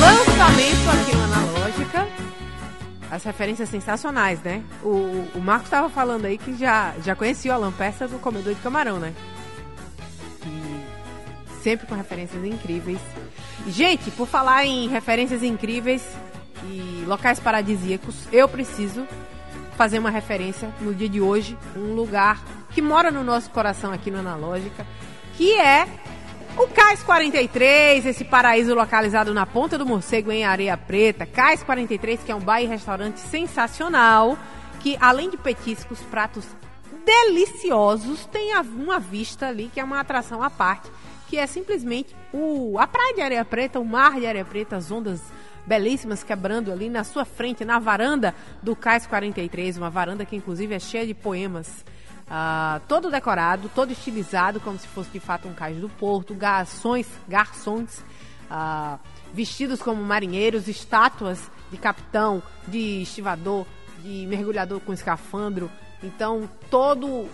Lançamento 0.00 0.90
aqui 0.90 1.16
no 1.16 1.24
Analógica. 1.24 2.08
As 3.10 3.24
referências 3.24 3.68
sensacionais, 3.68 4.40
né? 4.40 4.62
O, 4.84 5.26
o 5.34 5.40
Marcos 5.40 5.66
estava 5.66 5.88
falando 5.88 6.26
aí 6.26 6.38
que 6.38 6.56
já, 6.56 6.94
já 7.02 7.16
conhecia 7.16 7.50
o 7.50 7.54
Alan 7.54 7.72
Persa 7.72 8.06
do 8.06 8.20
Comedor 8.20 8.54
de 8.54 8.60
Camarão, 8.60 9.00
né? 9.00 9.12
Sempre 11.62 11.86
com 11.86 11.94
referências 11.94 12.44
incríveis. 12.44 13.00
Gente, 13.66 14.10
por 14.12 14.26
falar 14.26 14.64
em 14.64 14.88
referências 14.88 15.42
incríveis 15.42 16.02
e 16.64 17.04
locais 17.06 17.38
paradisíacos, 17.38 18.14
eu 18.32 18.48
preciso 18.48 19.06
fazer 19.76 19.98
uma 19.98 20.10
referência 20.10 20.72
no 20.80 20.94
dia 20.94 21.08
de 21.08 21.20
hoje, 21.20 21.56
um 21.76 21.94
lugar 21.94 22.42
que 22.70 22.82
mora 22.82 23.10
no 23.10 23.24
nosso 23.24 23.50
coração 23.50 23.92
aqui 23.92 24.10
no 24.10 24.18
Analógica, 24.18 24.86
que 25.36 25.54
é 25.54 25.86
o 26.56 26.66
Cais 26.68 27.02
43, 27.02 28.04
esse 28.06 28.24
paraíso 28.24 28.74
localizado 28.74 29.32
na 29.32 29.46
Ponta 29.46 29.78
do 29.78 29.86
Morcego, 29.86 30.30
em 30.30 30.44
Areia 30.44 30.76
Preta. 30.76 31.24
Cais 31.24 31.62
43, 31.62 32.22
que 32.22 32.32
é 32.32 32.34
um 32.34 32.40
bar 32.40 32.60
e 32.60 32.66
restaurante 32.66 33.18
sensacional, 33.18 34.36
que 34.80 34.96
além 35.00 35.30
de 35.30 35.36
petiscos, 35.36 36.00
pratos 36.10 36.44
deliciosos, 37.04 38.26
tem 38.26 38.52
uma 38.58 39.00
vista 39.00 39.48
ali 39.48 39.70
que 39.72 39.80
é 39.80 39.84
uma 39.84 40.00
atração 40.00 40.42
à 40.42 40.50
parte, 40.50 40.90
que 41.30 41.38
é 41.38 41.46
simplesmente 41.46 42.14
o, 42.32 42.76
a 42.76 42.88
praia 42.88 43.14
de 43.14 43.20
Areia 43.20 43.44
Preta, 43.44 43.78
o 43.78 43.84
mar 43.84 44.18
de 44.18 44.26
Areia 44.26 44.44
Preta, 44.44 44.76
as 44.76 44.90
ondas 44.90 45.22
belíssimas 45.64 46.24
quebrando 46.24 46.72
ali 46.72 46.90
na 46.90 47.04
sua 47.04 47.24
frente, 47.24 47.64
na 47.64 47.78
varanda 47.78 48.34
do 48.60 48.74
Cais 48.74 49.06
43, 49.06 49.78
uma 49.78 49.88
varanda 49.88 50.24
que 50.26 50.34
inclusive 50.34 50.74
é 50.74 50.80
cheia 50.80 51.06
de 51.06 51.14
poemas. 51.14 51.84
Ah, 52.28 52.80
todo 52.88 53.12
decorado, 53.12 53.70
todo 53.72 53.92
estilizado, 53.92 54.58
como 54.58 54.76
se 54.76 54.88
fosse 54.88 55.10
de 55.10 55.20
fato 55.20 55.46
um 55.46 55.54
cais 55.54 55.76
do 55.76 55.88
porto, 55.88 56.34
garçons, 56.34 57.06
garçons 57.28 58.04
ah, 58.50 58.98
vestidos 59.32 59.80
como 59.80 60.02
marinheiros, 60.02 60.66
estátuas 60.66 61.48
de 61.70 61.76
capitão, 61.76 62.42
de 62.66 63.02
estivador, 63.02 63.66
de 64.02 64.26
mergulhador 64.26 64.80
com 64.80 64.92
escafandro. 64.92 65.70
Então, 66.02 66.50
todo 66.68 67.28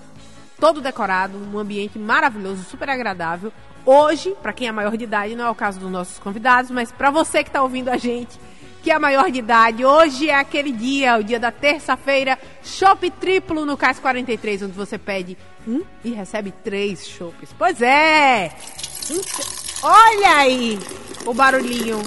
todo 0.59 0.81
decorado, 0.81 1.39
um 1.39 1.59
ambiente 1.59 1.99
maravilhoso, 1.99 2.65
super 2.65 2.89
agradável. 2.89 3.53
Hoje, 3.87 4.37
para 4.43 4.53
quem 4.53 4.67
é 4.67 4.73
maior 4.73 4.97
de 4.97 5.05
idade, 5.05 5.37
não 5.37 5.47
é 5.47 5.51
o 5.51 5.55
caso 5.55 5.79
dos 5.79 5.89
nossos 5.89 6.19
convidados, 6.19 6.73
mas 6.73 6.91
para 6.91 7.09
você 7.09 7.45
que 7.45 7.49
está 7.49 7.63
ouvindo 7.63 7.89
a 7.89 7.97
gente, 7.97 8.37
que 8.83 8.91
é 8.91 8.99
maior 8.99 9.31
de 9.31 9.39
idade, 9.39 9.85
hoje 9.85 10.29
é 10.29 10.35
aquele 10.35 10.73
dia, 10.73 11.17
o 11.17 11.23
dia 11.23 11.39
da 11.39 11.53
terça-feira, 11.53 12.37
chopp 12.65 13.09
triplo 13.13 13.65
no 13.65 13.77
Cais 13.77 14.01
43, 14.01 14.63
onde 14.63 14.73
você 14.73 14.99
pede 14.99 15.39
um 15.69 15.83
e 16.05 16.11
recebe 16.11 16.51
três 16.65 17.07
chopps. 17.07 17.55
Pois 17.57 17.81
é! 17.81 18.51
Olha 19.85 20.37
aí 20.37 20.81
o 21.25 21.33
barulhinho. 21.33 22.03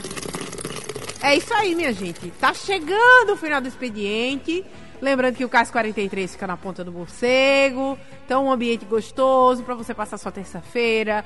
É 1.22 1.38
isso 1.38 1.54
aí, 1.54 1.76
minha 1.76 1.94
gente. 1.94 2.30
Tá 2.32 2.54
chegando 2.54 3.32
o 3.34 3.38
final 3.38 3.62
do 3.62 3.70
expediente. 3.70 4.66
Lembrando 5.02 5.36
que 5.36 5.46
o 5.46 5.50
Cais 5.50 5.72
43 5.72 6.34
fica 6.34 6.46
na 6.46 6.58
ponta 6.58 6.84
do 6.84 6.92
morcego. 6.92 7.98
Então, 8.26 8.48
um 8.48 8.52
ambiente 8.52 8.84
gostoso 8.84 9.64
para 9.64 9.76
você 9.76 9.94
passar 9.94 10.18
sua 10.18 10.32
terça-feira. 10.32 11.24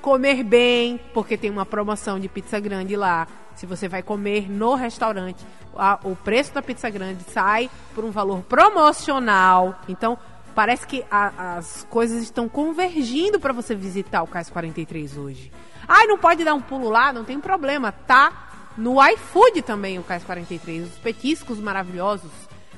Comer 0.00 0.42
bem, 0.42 1.00
porque 1.12 1.36
tem 1.36 1.50
uma 1.50 1.66
promoção 1.66 2.18
de 2.18 2.28
pizza 2.28 2.58
grande 2.58 2.96
lá. 2.96 3.26
Se 3.54 3.66
você 3.66 3.88
vai 3.88 4.02
comer 4.02 4.50
no 4.50 4.74
restaurante, 4.74 5.44
a- 5.76 5.98
o 6.04 6.14
preço 6.14 6.54
da 6.54 6.62
pizza 6.62 6.88
grande 6.88 7.24
sai 7.32 7.68
por 7.94 8.04
um 8.04 8.10
valor 8.10 8.42
promocional. 8.42 9.80
Então, 9.88 10.18
parece 10.54 10.86
que 10.86 11.04
a- 11.10 11.56
as 11.56 11.86
coisas 11.90 12.22
estão 12.22 12.48
convergindo 12.48 13.38
para 13.40 13.52
você 13.52 13.74
visitar 13.74 14.22
o 14.22 14.26
Cais 14.26 14.48
43 14.50 15.16
hoje. 15.16 15.52
Ai, 15.86 16.06
não 16.06 16.18
pode 16.18 16.44
dar 16.44 16.54
um 16.54 16.60
pulo 16.60 16.88
lá? 16.88 17.12
Não 17.12 17.24
tem 17.24 17.40
problema, 17.40 17.90
tá? 17.92 18.44
No 18.76 19.04
iFood 19.08 19.62
também 19.62 19.98
o 19.98 20.02
Cais 20.04 20.22
43, 20.22 20.84
os 20.86 20.98
petiscos 20.98 21.58
maravilhosos, 21.58 22.30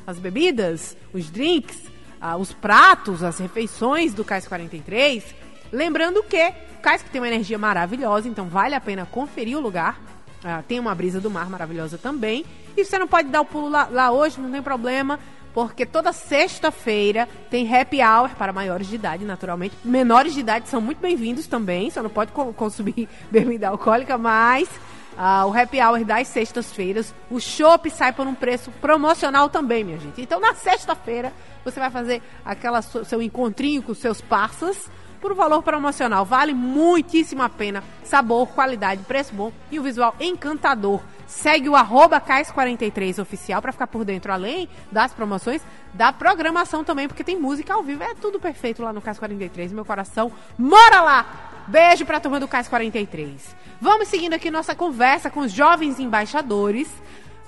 as 0.06 0.18
bebidas, 0.18 0.96
os 1.12 1.30
drinks, 1.30 1.78
ah, 2.20 2.36
os 2.36 2.52
pratos, 2.52 3.22
as 3.22 3.38
refeições 3.38 4.14
do 4.14 4.24
Cais 4.24 4.46
43. 4.48 5.24
Lembrando 5.72 6.22
que 6.22 6.52
Cais 6.80 7.02
que 7.02 7.10
tem 7.10 7.20
uma 7.20 7.28
energia 7.28 7.58
maravilhosa, 7.58 8.26
então 8.26 8.46
vale 8.46 8.74
a 8.74 8.80
pena 8.80 9.04
conferir 9.04 9.56
o 9.56 9.60
lugar. 9.60 10.00
Ah, 10.42 10.62
tem 10.66 10.80
uma 10.80 10.94
brisa 10.94 11.20
do 11.20 11.30
mar 11.30 11.50
maravilhosa 11.50 11.98
também. 11.98 12.44
E 12.74 12.82
você 12.82 12.98
não 12.98 13.06
pode 13.06 13.28
dar 13.28 13.42
o 13.42 13.44
pulo 13.44 13.68
lá, 13.68 13.86
lá 13.90 14.10
hoje, 14.10 14.40
não 14.40 14.50
tem 14.50 14.62
problema, 14.62 15.20
porque 15.52 15.84
toda 15.84 16.10
sexta-feira 16.10 17.28
tem 17.50 17.70
happy 17.74 17.98
hour 18.02 18.30
para 18.30 18.50
maiores 18.50 18.86
de 18.86 18.94
idade, 18.94 19.26
naturalmente. 19.26 19.76
Menores 19.84 20.32
de 20.32 20.40
idade 20.40 20.70
são 20.70 20.80
muito 20.80 21.00
bem-vindos 21.00 21.46
também, 21.46 21.90
só 21.90 22.02
não 22.02 22.08
pode 22.08 22.32
co- 22.32 22.54
consumir 22.54 23.06
bebida 23.30 23.68
alcoólica, 23.68 24.16
mas 24.16 24.66
ah, 25.18 25.44
o 25.44 25.52
happy 25.54 25.82
hour 25.82 26.02
das 26.02 26.28
sextas-feiras, 26.28 27.14
o 27.30 27.38
chopp 27.38 27.90
sai 27.90 28.14
por 28.14 28.26
um 28.26 28.34
preço 28.34 28.70
promocional 28.80 29.50
também, 29.50 29.84
minha 29.84 29.98
gente. 29.98 30.22
Então, 30.22 30.40
na 30.40 30.54
sexta-feira, 30.54 31.30
você 31.62 31.78
vai 31.78 31.90
fazer 31.90 32.22
aquela 32.42 32.80
seu 32.80 33.20
encontrinho 33.20 33.82
com 33.82 33.92
seus 33.92 34.22
parças 34.22 34.88
por 35.20 35.34
valor 35.34 35.62
promocional. 35.62 36.24
Vale 36.24 36.54
muitíssimo 36.54 37.42
a 37.42 37.48
pena. 37.48 37.84
Sabor, 38.02 38.48
qualidade, 38.48 39.02
preço 39.04 39.34
bom 39.34 39.52
e 39.70 39.78
um 39.78 39.82
visual 39.82 40.14
encantador. 40.18 41.00
Segue 41.26 41.68
o 41.68 41.76
arroba 41.76 42.20
Cais43 42.20 43.20
oficial 43.20 43.62
para 43.62 43.70
ficar 43.70 43.86
por 43.86 44.04
dentro, 44.04 44.32
além 44.32 44.68
das 44.90 45.12
promoções, 45.12 45.62
da 45.94 46.12
programação 46.12 46.82
também, 46.82 47.06
porque 47.06 47.22
tem 47.22 47.38
música 47.38 47.72
ao 47.72 47.84
vivo. 47.84 48.02
É 48.02 48.14
tudo 48.14 48.40
perfeito 48.40 48.82
lá 48.82 48.92
no 48.92 49.00
Cais 49.00 49.18
43. 49.18 49.72
Meu 49.72 49.84
coração 49.84 50.32
mora 50.58 51.00
lá. 51.00 51.26
Beijo 51.68 52.04
pra 52.04 52.18
turma 52.18 52.40
do 52.40 52.48
Cais 52.48 52.66
43. 52.66 53.54
Vamos 53.80 54.08
seguindo 54.08 54.34
aqui 54.34 54.50
nossa 54.50 54.74
conversa 54.74 55.30
com 55.30 55.40
os 55.40 55.52
jovens 55.52 56.00
embaixadores, 56.00 56.88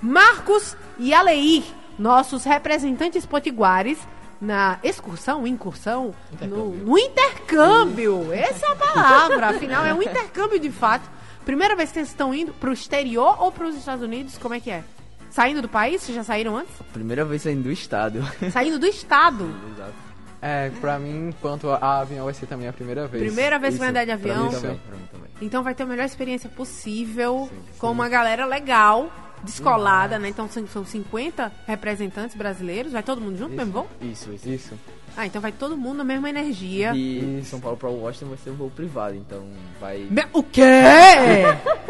Marcos 0.01 0.75
e 0.97 1.13
Aleir, 1.13 1.63
nossos 1.99 2.43
representantes 2.43 3.25
potiguares 3.25 3.99
na 4.43 4.77
excursão, 4.83 5.47
incursão, 5.47 6.13
no, 6.41 6.69
no 6.71 6.97
intercâmbio. 6.97 8.31
Essa 8.33 8.67
é 8.67 8.71
a 8.71 8.75
palavra, 8.75 9.47
afinal 9.47 9.85
é 9.85 9.93
um 9.93 10.01
intercâmbio 10.01 10.59
de 10.59 10.69
fato. 10.69 11.09
Primeira 11.45 11.75
vez 11.75 11.89
que 11.89 11.95
vocês 11.95 12.09
estão 12.09 12.33
indo 12.33 12.53
pro 12.53 12.71
exterior 12.71 13.41
ou 13.41 13.51
pros 13.51 13.75
Estados 13.75 14.03
Unidos, 14.03 14.37
como 14.37 14.53
é 14.53 14.59
que 14.59 14.69
é? 14.71 14.83
Saindo 15.29 15.61
do 15.61 15.67
país? 15.69 16.01
Vocês 16.01 16.15
já 16.15 16.23
saíram 16.23 16.55
antes? 16.57 16.73
Primeira 16.93 17.25
vez 17.25 17.41
saindo 17.41 17.63
do 17.63 17.71
estado. 17.71 18.23
Saindo 18.51 18.77
do 18.77 18.85
estado. 18.85 19.43
Exato. 19.75 19.93
É, 20.41 20.69
pra 20.81 20.99
mim, 20.99 21.29
enquanto 21.29 21.69
a 21.69 21.99
avião 22.01 22.25
vai 22.25 22.33
ser 22.33 22.45
também 22.47 22.67
a 22.67 22.73
primeira 22.73 23.07
vez. 23.07 23.23
Primeira 23.23 23.57
vez 23.57 23.75
que 23.75 23.79
vai 23.79 23.89
andar 23.89 24.05
de 24.05 24.17
pra 24.17 24.31
avião. 24.33 24.45
mim, 24.45 24.51
Também, 24.51 24.71
sim. 24.75 24.79
pra 24.85 24.97
mim 24.97 25.07
também. 25.09 25.29
Então 25.41 25.63
vai 25.63 25.73
ter 25.73 25.83
a 25.83 25.85
melhor 25.85 26.03
experiência 26.05 26.49
possível 26.49 27.49
com 27.79 27.89
uma 27.89 28.09
galera 28.09 28.45
legal, 28.45 29.09
descolada, 29.43 30.17
né? 30.19 30.29
Então 30.29 30.47
são, 30.49 30.65
são 30.67 30.85
50 30.85 31.51
representantes 31.67 32.35
brasileiros. 32.35 32.91
Vai 32.93 33.03
todo 33.03 33.21
mundo 33.21 33.37
junto 33.37 33.51
no 33.51 33.57
mesmo 33.57 33.71
voo? 33.73 33.87
Isso, 34.01 34.31
isso. 34.33 34.49
Isso. 34.49 34.79
Ah, 35.15 35.27
então 35.27 35.39
vai 35.41 35.51
todo 35.51 35.77
mundo 35.77 35.97
na 35.97 36.03
mesma 36.03 36.27
energia. 36.29 36.91
E 36.95 37.43
São 37.45 37.59
Paulo 37.59 37.77
pra 37.77 37.89
Washington 37.89 38.27
vai 38.29 38.37
ser 38.37 38.49
um 38.49 38.55
voo 38.55 38.71
privado, 38.71 39.15
então 39.15 39.43
vai. 39.79 40.07
Me- 40.09 40.25
O 40.33 40.41
quê? 40.41 40.61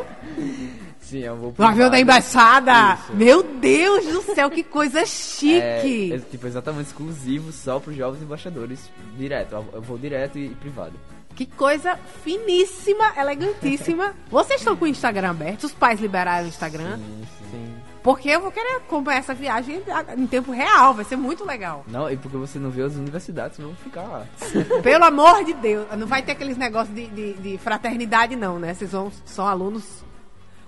Sim, 0.99 1.23
é 1.23 1.31
um 1.31 1.35
voo 1.37 1.49
O 1.49 1.53
privado. 1.53 1.73
avião 1.73 1.89
da 1.89 1.99
embaixada? 1.99 2.93
Isso. 2.95 3.13
Meu 3.13 3.43
Deus 3.43 4.05
do 4.07 4.21
céu, 4.33 4.49
que 4.49 4.63
coisa 4.63 5.01
É, 5.01 5.05
chique! 5.05 6.13
é, 6.13 6.17
tipo, 6.19 6.47
exatamente 6.47 6.87
exclusivo 6.87 7.51
só 7.51 7.79
pros 7.79 7.95
jovens 7.95 8.21
embaixadores. 8.23 8.89
Direto, 9.17 9.63
eu 9.73 9.81
vou 9.81 9.97
direto 9.97 10.37
e, 10.37 10.47
e 10.47 10.55
privado. 10.55 10.93
Que 11.35 11.45
coisa 11.45 11.97
finíssima, 12.23 13.13
elegantíssima. 13.17 14.13
Vocês 14.29 14.61
estão 14.61 14.75
com 14.75 14.85
o 14.85 14.87
Instagram 14.87 15.31
aberto? 15.31 15.63
Os 15.63 15.73
pais 15.73 15.99
liberaram 15.99 16.45
o 16.45 16.49
Instagram? 16.49 16.97
Sim. 17.51 17.73
Porque 18.03 18.29
eu 18.29 18.41
vou 18.41 18.51
querer 18.51 18.75
acompanhar 18.75 19.19
essa 19.19 19.33
viagem 19.33 19.81
em 20.17 20.27
tempo 20.27 20.51
real, 20.51 20.93
vai 20.93 21.05
ser 21.05 21.15
muito 21.15 21.45
legal. 21.45 21.85
Não, 21.87 22.11
e 22.11 22.17
porque 22.17 22.35
você 22.35 22.59
não 22.59 22.69
vê 22.69 22.81
as 22.81 22.95
universidades 22.95 23.57
vão 23.57 23.73
ficar 23.75 24.03
lá. 24.03 24.25
Pelo 24.83 25.05
amor 25.05 25.45
de 25.45 25.53
Deus, 25.53 25.87
não 25.97 26.05
vai 26.05 26.21
ter 26.21 26.33
aqueles 26.33 26.57
negócios 26.57 26.93
de, 26.93 27.07
de, 27.07 27.33
de 27.35 27.57
fraternidade, 27.57 28.35
não, 28.35 28.59
né? 28.59 28.73
Vocês 28.73 28.91
vão, 28.91 29.09
são 29.25 29.47
alunos. 29.47 30.03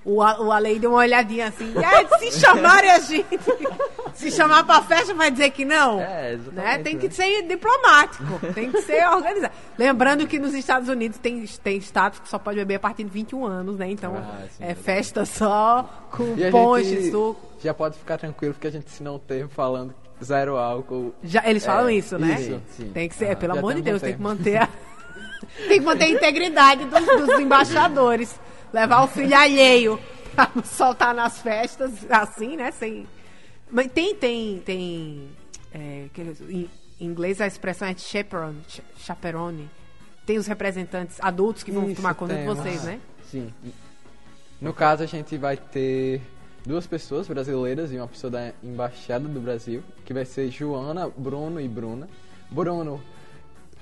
O, 0.05 0.17
o 0.17 0.51
Ale 0.51 0.77
deu 0.77 0.91
uma 0.91 0.99
olhadinha 0.99 1.47
assim. 1.47 1.73
"Ah, 1.77 2.19
se 2.19 2.31
chamarem 2.39 2.91
a 2.91 2.99
gente, 2.99 3.25
se 4.13 4.29
chamar 4.29 4.63
pra 4.63 4.81
festa, 4.83 5.13
vai 5.15 5.31
dizer 5.31 5.49
que 5.49 5.65
não? 5.65 5.99
É, 5.99 6.37
né? 6.53 6.77
Tem 6.77 6.95
que 6.97 7.07
né? 7.07 7.11
ser 7.11 7.41
diplomático, 7.47 8.23
tem 8.53 8.71
que 8.71 8.81
ser 8.83 9.03
organizado. 9.09 9.51
Lembrando 9.77 10.27
que 10.27 10.37
nos 10.37 10.53
Estados 10.53 10.89
Unidos 10.89 11.17
tem, 11.17 11.43
tem 11.63 11.77
estados 11.77 12.19
que 12.19 12.29
só 12.29 12.37
pode 12.37 12.57
beber 12.57 12.75
a 12.75 12.79
partir 12.79 13.03
de 13.03 13.09
21 13.09 13.45
anos, 13.45 13.77
né? 13.77 13.89
Então 13.89 14.15
Ah, 14.15 14.43
sim, 14.51 14.63
é 14.63 14.67
verdade. 14.67 14.83
festa 14.85 15.25
só 15.25 15.89
com 16.11 16.35
E 16.37 16.51
ponche, 16.51 17.09
suco. 17.09 17.41
já 17.63 17.73
pode 17.73 17.97
ficar 17.97 18.17
tranquilo 18.19 18.53
porque 18.53 18.67
a 18.67 18.71
gente 18.71 18.85
ensinou 18.85 19.15
o 19.15 19.19
termo 19.19 19.49
falando 19.49 19.93
zero 20.23 20.55
álcool. 20.55 21.15
Já, 21.23 21.41
eles 21.49 21.65
falam 21.65 21.89
É, 21.89 21.93
isso, 21.95 22.17
né? 22.19 22.37
isso, 22.39 22.61
sim. 22.77 22.91
Tem 22.93 23.09
que 23.09 23.15
ser, 23.15 23.31
Ah, 23.31 23.35
pelo 23.35 23.57
amor 23.57 23.73
de 23.73 23.81
Deus, 23.81 24.01
um 24.03 24.05
tem 24.05 24.13
que 24.15 24.21
manter 24.21 24.57
a, 24.57 24.69
tem 25.67 25.79
que 25.79 25.85
manter 25.85 26.05
a 26.05 26.09
integridade 26.09 26.85
dos, 26.85 27.05
dos 27.27 27.39
embaixadores. 27.41 28.39
Levar 28.73 29.03
o 29.03 29.07
filho 29.07 29.35
alheio 29.35 29.99
pra 30.35 30.51
soltar 30.63 31.13
nas 31.13 31.41
festas, 31.41 31.91
assim, 32.09 32.55
né? 32.57 32.71
Sem... 32.71 33.07
Mas 33.71 33.91
tem, 33.91 34.13
tem, 34.15 34.59
tem. 34.59 35.29
é, 35.73 36.07
eles- 36.17 36.41
em 36.41 36.69
inglês 36.99 37.41
a 37.41 37.47
expressão 37.47 37.87
é 37.87 37.95
chaperone, 37.97 38.61
cha- 38.67 38.83
chaperone. 38.97 39.69
Tem 40.25 40.37
os 40.37 40.47
representantes 40.47 41.17
adultos 41.21 41.61
que 41.63 41.71
vão 41.71 41.85
Isso, 41.87 41.97
tomar 41.97 42.13
conta 42.15 42.33
de 42.33 42.41
temos. 42.41 42.57
vocês, 42.57 42.83
né? 42.83 42.99
Sim. 43.29 43.53
No 44.61 44.73
caso, 44.73 45.03
a 45.03 45.05
gente 45.05 45.37
vai 45.37 45.55
ter 45.57 46.21
duas 46.65 46.87
pessoas 46.87 47.27
brasileiras 47.27 47.91
e 47.91 47.97
uma 47.97 48.07
pessoa 48.07 48.31
da 48.31 48.51
Embaixada 48.63 49.27
do 49.27 49.39
Brasil, 49.39 49.83
que 50.05 50.13
vai 50.13 50.25
ser 50.25 50.49
Joana, 50.49 51.09
Bruno 51.09 51.59
e 51.61 51.67
Bruna. 51.67 52.07
Bruno 52.49 53.01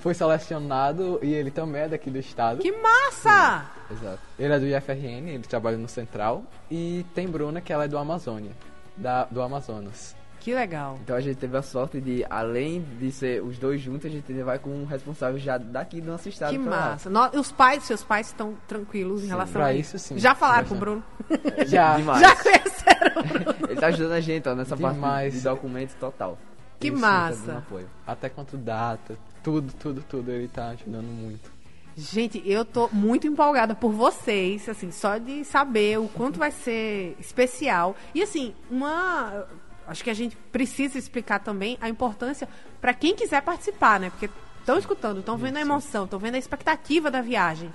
foi 0.04 0.14
selecionado 0.14 1.18
e 1.24 1.34
ele 1.34 1.50
também 1.50 1.84
é 1.84 1.88
daqui 1.88 2.12
do 2.12 2.18
estado. 2.20 2.60
Que 2.62 2.72
massa! 2.74 3.66
Exato. 3.90 4.20
Ele 4.38 4.54
é 4.54 4.60
do 4.60 4.66
IFRN, 4.68 5.30
ele 5.30 5.44
trabalha 5.44 5.78
no 5.78 5.88
Central. 5.88 6.44
E 6.70 7.06
tem 7.16 7.26
Bruna, 7.28 7.62
que 7.62 7.72
ela 7.72 7.86
é 7.86 7.88
do 7.88 7.98
Amazônia, 7.98 8.52
da, 8.98 9.24
do 9.26 9.42
Amazonas. 9.42 10.14
Que 10.42 10.54
legal. 10.54 11.00
Então 11.02 11.16
a 11.16 11.22
gente 11.22 11.38
teve 11.38 11.56
a 11.56 11.62
sorte 11.62 12.02
de, 12.02 12.26
além 12.30 12.82
de 13.00 13.14
ser 13.14 13.42
os 13.42 13.58
dois 13.58 13.80
juntos, 13.80 14.06
a 14.06 14.10
gente 14.10 14.30
ainda 14.30 14.44
vai 14.44 14.60
com 14.60 14.72
um 14.72 14.84
responsável 14.84 15.40
já 15.40 15.58
daqui 15.58 16.02
do 16.02 16.12
nosso 16.12 16.28
estado. 16.28 16.52
Que 16.52 16.58
massa. 16.60 17.10
No- 17.10 17.30
os 17.40 17.50
pais, 17.50 17.84
seus 17.84 18.04
pais 18.04 18.28
estão 18.28 18.56
tranquilos 18.68 19.24
em 19.24 19.28
relação 19.28 19.54
pra 19.54 19.68
a 19.68 19.74
isso, 19.74 19.98
sim. 19.98 20.20
Já 20.20 20.36
falaram 20.36 20.68
com 20.68 20.76
o. 20.76 20.78
Bruno? 20.78 21.04
Já. 21.66 21.96
Demais. 21.98 22.20
Já 22.20 22.36
conheceram 22.36 23.22
o 23.22 23.24
Bruno? 23.54 23.56
Ele 23.70 23.80
tá 23.80 23.88
ajudando 23.88 24.12
a 24.12 24.20
gente, 24.20 24.50
ó, 24.50 24.54
nessa 24.54 24.76
parte 24.76 24.96
Demais. 24.96 25.34
de 25.34 25.40
documentos 25.40 25.96
total. 25.96 26.38
Que 26.78 26.90
Isso, 26.90 26.98
massa. 27.00 27.54
tá 27.54 27.58
apoio. 27.60 27.90
Até 28.06 28.28
quanto 28.28 28.58
data, 28.58 29.18
tudo, 29.44 29.74
tudo, 29.74 30.04
tudo, 30.08 30.32
ele 30.32 30.48
tá 30.48 30.70
ajudando 30.70 31.06
muito. 31.08 31.52
Gente, 31.96 32.42
eu 32.50 32.66
tô 32.66 32.90
muito 32.92 33.28
empolgada 33.28 33.76
por 33.76 33.92
vocês, 33.92 34.68
assim, 34.68 34.92
só 34.92 35.20
de 35.20 35.44
saber 35.46 36.00
o 36.00 36.08
quanto 36.08 36.40
vai 36.40 36.50
ser 36.50 37.16
especial. 37.20 37.96
E 38.16 38.24
assim, 38.24 38.56
uma. 38.70 39.46
Acho 39.86 40.04
que 40.04 40.10
a 40.10 40.14
gente 40.14 40.36
precisa 40.52 40.98
explicar 40.98 41.40
também 41.40 41.78
a 41.82 41.90
importância 41.90 42.48
para 42.82 42.94
quem 42.94 43.16
quiser 43.16 43.42
participar, 43.44 44.00
né? 44.00 44.10
Porque 44.10 44.30
estão 44.60 44.78
escutando, 44.80 45.20
estão 45.20 45.38
vendo 45.38 45.58
a 45.58 45.62
emoção, 45.62 46.06
estão 46.06 46.18
vendo 46.18 46.36
a 46.36 46.40
expectativa 46.40 47.12
da 47.12 47.22
viagem. 47.22 47.72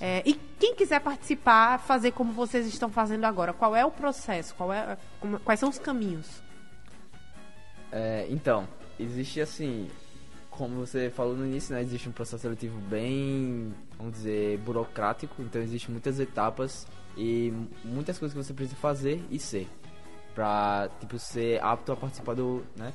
É, 0.00 0.22
e 0.26 0.34
quem 0.58 0.74
quiser 0.74 1.00
participar, 1.00 1.78
fazer 1.78 2.10
como 2.10 2.32
vocês 2.32 2.66
estão 2.66 2.90
fazendo 2.90 3.24
agora, 3.24 3.52
qual 3.52 3.74
é 3.76 3.86
o 3.86 3.90
processo? 3.90 4.52
Qual 4.56 4.72
é, 4.72 4.98
como- 5.20 5.38
quais 5.38 5.60
são 5.60 5.68
os 5.68 5.78
caminhos? 5.78 6.42
É, 7.92 8.26
então, 8.28 8.66
existe 8.98 9.40
assim, 9.40 9.88
como 10.52 10.76
você 10.76 11.10
falou 11.10 11.34
no 11.34 11.46
início, 11.46 11.74
né, 11.74 11.80
existe 11.80 12.08
um 12.08 12.12
processo 12.12 12.42
seletivo 12.42 12.78
bem, 12.82 13.74
vamos 13.96 14.12
dizer, 14.12 14.58
burocrático, 14.58 15.42
então 15.42 15.60
existem 15.60 15.90
muitas 15.90 16.20
etapas 16.20 16.86
e 17.16 17.52
muitas 17.84 18.18
coisas 18.18 18.36
que 18.36 18.44
você 18.44 18.52
precisa 18.52 18.76
fazer 18.76 19.22
e 19.30 19.38
ser 19.38 19.66
pra, 20.34 20.90
tipo, 21.00 21.18
ser 21.18 21.62
apto 21.62 21.92
a 21.92 21.96
participar 21.96 22.34
do, 22.34 22.62
né, 22.76 22.92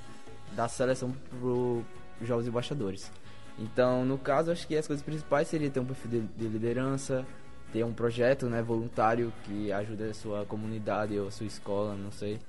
da 0.53 0.67
seleção 0.67 1.11
pro 1.11 1.83
jovens 2.21 2.47
embaixadores. 2.47 3.11
Então, 3.57 4.05
no 4.05 4.19
caso, 4.19 4.51
acho 4.51 4.67
que 4.67 4.75
as 4.75 4.85
coisas 4.85 5.03
principais 5.03 5.47
seriam 5.47 5.71
ter 5.71 5.79
um 5.79 5.85
perfil 5.85 6.11
de, 6.11 6.21
de 6.21 6.47
liderança, 6.47 7.25
ter 7.73 7.83
um 7.83 7.91
projeto, 7.91 8.45
né, 8.47 8.61
voluntário 8.61 9.33
que 9.43 9.71
ajude 9.71 10.03
a 10.03 10.13
sua 10.13 10.45
comunidade 10.45 11.17
ou 11.19 11.27
a 11.27 11.31
sua 11.31 11.47
escola, 11.47 11.95
não 11.95 12.11
sei. 12.11 12.39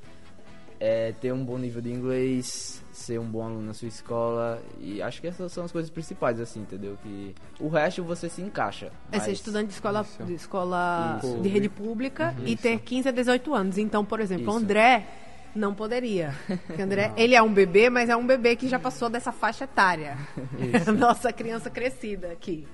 É 0.80 1.12
ter 1.12 1.32
um 1.32 1.44
bom 1.44 1.58
nível 1.58 1.82
de 1.82 1.90
inglês, 1.92 2.82
ser 2.92 3.18
um 3.18 3.26
bom 3.26 3.44
aluno 3.44 3.62
na 3.62 3.74
sua 3.74 3.88
escola. 3.88 4.62
E 4.80 5.00
acho 5.02 5.20
que 5.20 5.26
essas 5.26 5.50
são 5.52 5.64
as 5.64 5.72
coisas 5.72 5.90
principais, 5.90 6.40
assim, 6.40 6.60
entendeu? 6.60 6.96
Que 7.02 7.34
o 7.60 7.68
resto 7.68 8.02
você 8.04 8.28
se 8.28 8.40
encaixa. 8.42 8.92
É 9.10 9.18
ser 9.18 9.32
estudante 9.32 9.68
de 9.68 9.74
escola, 9.74 10.06
de, 10.20 10.34
escola 10.34 11.18
Isso. 11.22 11.38
de 11.40 11.48
rede 11.48 11.68
pública 11.68 12.34
e 12.44 12.56
ter 12.56 12.78
15 12.80 13.08
a 13.08 13.12
18 13.12 13.54
anos. 13.54 13.78
Então, 13.78 14.04
por 14.04 14.20
exemplo. 14.20 14.52
André 14.52 15.06
não 15.54 15.74
poderia. 15.74 16.34
Porque 16.66 16.80
André, 16.82 17.12
ele 17.16 17.34
é 17.34 17.42
um 17.42 17.52
bebê, 17.52 17.90
mas 17.90 18.08
é 18.08 18.16
um 18.16 18.26
bebê 18.26 18.54
que 18.54 18.68
já 18.68 18.78
passou 18.78 19.08
dessa 19.08 19.32
faixa 19.32 19.64
etária. 19.64 20.16
Isso. 20.58 20.92
Nossa 20.94 21.32
criança 21.32 21.68
crescida 21.70 22.30
aqui. 22.30 22.68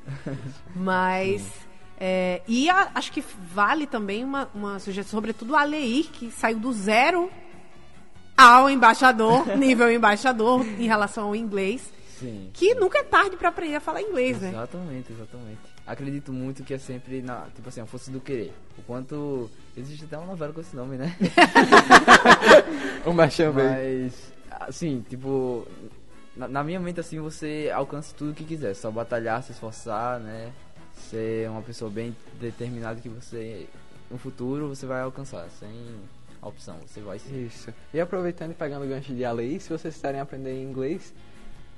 Mas. 0.74 1.50
é, 1.98 2.42
e 2.46 2.68
a- 2.68 2.90
acho 2.94 3.12
que 3.12 3.24
vale 3.52 3.86
também 3.86 4.24
uma, 4.24 4.50
uma 4.54 4.78
sugestão, 4.78 5.16
sobretudo 5.18 5.56
a 5.56 5.64
Leir, 5.64 6.06
que 6.10 6.30
saiu 6.30 6.58
do 6.58 6.72
zero 6.72 7.30
ao 8.36 8.68
embaixador, 8.68 9.46
nível 9.56 9.90
embaixador, 9.90 10.64
em 10.66 10.86
relação 10.86 11.28
ao 11.28 11.36
inglês. 11.36 11.92
Sim. 12.18 12.50
Que 12.52 12.74
nunca 12.74 12.98
é 12.98 13.02
tarde 13.02 13.36
para 13.36 13.48
aprender 13.48 13.76
a 13.76 13.80
falar 13.80 14.00
inglês, 14.00 14.40
né? 14.40 14.50
Exatamente, 14.50 15.12
exatamente. 15.12 15.60
Acredito 15.86 16.32
muito 16.32 16.62
que 16.62 16.72
é 16.72 16.78
sempre 16.78 17.20
na, 17.20 17.46
tipo 17.54 17.68
assim, 17.68 17.80
a 17.80 17.86
força 17.86 18.10
do 18.10 18.20
querer. 18.20 18.54
O 18.78 18.82
quanto 18.82 19.50
existe 19.76 20.04
até 20.04 20.16
uma 20.16 20.28
novela 20.28 20.52
com 20.52 20.60
esse 20.60 20.74
nome, 20.74 20.96
né? 20.96 21.14
Um 23.04 23.12
merchan 23.12 23.52
bem. 23.52 23.66
Mas 23.66 24.32
assim, 24.60 25.04
tipo, 25.08 25.66
na, 26.36 26.48
na 26.48 26.64
minha 26.64 26.80
mente 26.80 27.00
assim 27.00 27.20
você 27.20 27.70
alcança 27.74 28.14
tudo 28.16 28.34
que 28.34 28.44
quiser, 28.44 28.74
só 28.74 28.90
batalhar, 28.90 29.42
se 29.42 29.52
esforçar, 29.52 30.20
né? 30.20 30.52
Ser 31.10 31.50
uma 31.50 31.62
pessoa 31.62 31.90
bem 31.90 32.16
determinada 32.40 33.00
que 33.00 33.08
você 33.08 33.66
no 34.10 34.18
futuro 34.18 34.68
você 34.68 34.86
vai 34.86 35.02
alcançar, 35.02 35.48
sem 35.58 35.70
opção, 36.48 36.76
você 36.86 37.00
vai. 37.00 37.16
Isso. 37.16 37.72
E 37.92 38.00
aproveitando 38.00 38.52
e 38.52 38.54
pegando 38.54 38.84
o 38.84 38.88
gancho 38.88 39.14
de 39.14 39.24
Alei, 39.24 39.58
se 39.60 39.70
vocês 39.70 39.94
quiserem 39.94 40.20
aprender 40.20 40.62
inglês, 40.62 41.14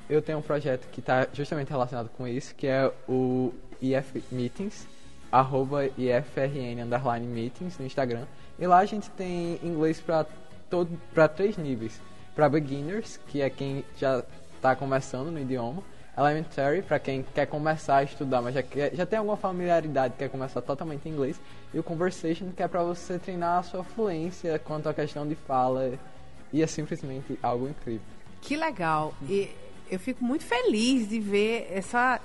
eu 0.08 0.22
tenho 0.22 0.38
um 0.38 0.42
projeto 0.42 0.88
que 0.90 1.00
está 1.00 1.26
justamente 1.32 1.70
relacionado 1.70 2.08
com 2.10 2.26
isso, 2.26 2.54
que 2.54 2.66
é 2.66 2.92
o 3.08 3.52
IF 3.80 4.22
Meetings, 4.30 4.86
arroba 5.30 5.86
IFRN 5.98 6.82
underline 6.82 7.26
meetings 7.26 7.78
no 7.78 7.86
Instagram. 7.86 8.26
E 8.58 8.66
lá 8.66 8.78
a 8.78 8.86
gente 8.86 9.10
tem 9.10 9.58
inglês 9.62 10.00
para 10.00 10.26
todo 10.70 10.90
para 11.12 11.28
três 11.28 11.56
níveis. 11.56 12.00
Para 12.34 12.48
beginners, 12.48 13.18
que 13.28 13.40
é 13.40 13.50
quem 13.50 13.84
já 13.96 14.22
está 14.54 14.76
começando 14.76 15.30
no 15.30 15.40
idioma. 15.40 15.82
Elementary, 16.16 16.80
para 16.80 16.98
quem 16.98 17.22
quer 17.22 17.46
começar 17.46 17.98
a 17.98 18.02
estudar, 18.02 18.40
mas 18.40 18.54
já, 18.54 18.62
quer, 18.62 18.94
já 18.94 19.04
tem 19.04 19.18
alguma 19.18 19.36
familiaridade, 19.36 20.14
quer 20.16 20.30
começar 20.30 20.62
totalmente 20.62 21.06
em 21.06 21.12
inglês. 21.12 21.38
E 21.76 21.78
o 21.78 21.82
Conversation, 21.82 22.50
que 22.56 22.62
é 22.62 22.66
para 22.68 22.82
você 22.82 23.18
treinar 23.18 23.58
a 23.58 23.62
sua 23.62 23.84
fluência 23.84 24.58
quanto 24.58 24.88
à 24.88 24.94
questão 24.94 25.28
de 25.28 25.34
fala. 25.34 25.92
E 26.50 26.62
é 26.62 26.66
simplesmente 26.66 27.38
algo 27.42 27.68
incrível. 27.68 28.00
Que 28.40 28.56
legal. 28.56 29.12
E 29.28 29.50
eu 29.90 29.98
fico 30.00 30.24
muito 30.24 30.42
feliz 30.44 31.06
de 31.08 31.20
ver 31.20 31.68
essa 31.70 32.18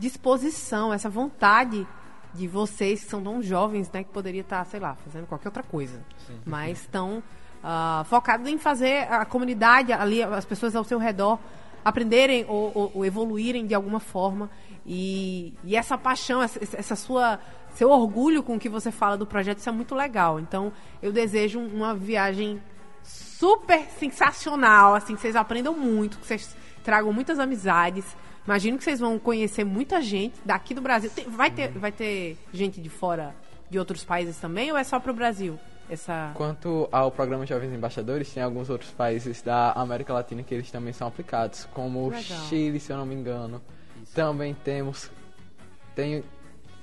disposição, 0.00 0.92
essa 0.92 1.08
vontade 1.08 1.86
de 2.34 2.46
vocês 2.48 3.04
que 3.04 3.10
são 3.10 3.22
tão 3.22 3.42
jovens, 3.42 3.90
né, 3.92 4.02
que 4.02 4.10
poderia 4.10 4.40
estar, 4.42 4.64
sei 4.66 4.80
lá, 4.80 4.94
fazendo 5.04 5.26
qualquer 5.26 5.48
outra 5.48 5.62
coisa, 5.62 6.00
mas 6.44 6.80
estão 6.80 7.22
ah, 7.62 8.04
focados 8.08 8.48
em 8.48 8.58
fazer 8.58 9.10
a 9.12 9.24
comunidade 9.24 9.92
ali, 9.92 10.22
as 10.22 10.44
pessoas 10.44 10.76
ao 10.76 10.84
seu 10.84 10.98
redor 10.98 11.38
aprenderem 11.84 12.44
ou, 12.48 12.70
ou- 12.74 12.92
ou 12.96 13.04
evoluírem 13.04 13.66
de 13.66 13.74
alguma 13.74 13.98
forma 14.00 14.50
e, 14.86 15.54
e 15.64 15.74
essa 15.76 15.96
paixão, 15.96 16.42
essa, 16.42 16.58
essa 16.62 16.94
sua 16.96 17.40
seu 17.74 17.90
orgulho 17.90 18.42
com 18.42 18.56
o 18.56 18.58
que 18.58 18.68
você 18.68 18.90
fala 18.90 19.16
do 19.16 19.26
projeto, 19.26 19.58
isso 19.58 19.68
é 19.68 19.72
muito 19.72 19.94
legal. 19.94 20.40
Então, 20.40 20.72
eu 21.02 21.12
desejo 21.12 21.60
uma 21.60 21.94
viagem 21.94 22.60
super 23.02 23.82
sensacional, 23.98 24.94
assim, 24.94 25.14
que 25.14 25.20
vocês 25.20 25.36
aprendam 25.36 25.74
muito, 25.74 26.18
que 26.18 26.26
vocês 26.26 26.56
tragam 26.82 27.12
muitas 27.12 27.38
amizades. 27.38 28.04
Imagino 28.44 28.78
que 28.78 28.84
vocês 28.84 28.98
vão 28.98 29.18
conhecer 29.18 29.64
muita 29.64 30.00
gente 30.00 30.40
daqui 30.44 30.74
do 30.74 30.80
Brasil. 30.80 31.10
Tem- 31.10 31.28
vai, 31.28 31.50
ter, 31.50 31.70
vai 31.70 31.92
ter 31.92 32.38
gente 32.52 32.80
de 32.80 32.88
fora 32.88 33.34
de 33.70 33.78
outros 33.78 34.04
países 34.04 34.38
também 34.38 34.72
ou 34.72 34.78
é 34.78 34.84
só 34.84 34.98
pro 34.98 35.12
Brasil? 35.12 35.58
Essa... 35.90 36.32
Quanto 36.34 36.88
ao 36.90 37.10
programa 37.10 37.46
Jovens 37.46 37.72
Embaixadores, 37.72 38.32
tem 38.32 38.42
alguns 38.42 38.68
outros 38.68 38.90
países 38.90 39.40
da 39.42 39.72
América 39.72 40.12
Latina 40.12 40.42
que 40.42 40.54
eles 40.54 40.70
também 40.70 40.92
são 40.92 41.08
aplicados, 41.08 41.66
como 41.72 42.00
o 42.00 42.08
Legal. 42.08 42.22
Chile, 42.48 42.80
se 42.80 42.92
eu 42.92 42.96
não 42.96 43.06
me 43.06 43.14
engano. 43.14 43.60
Também 44.14 44.54
temos 44.54 45.10
tem 45.98 46.22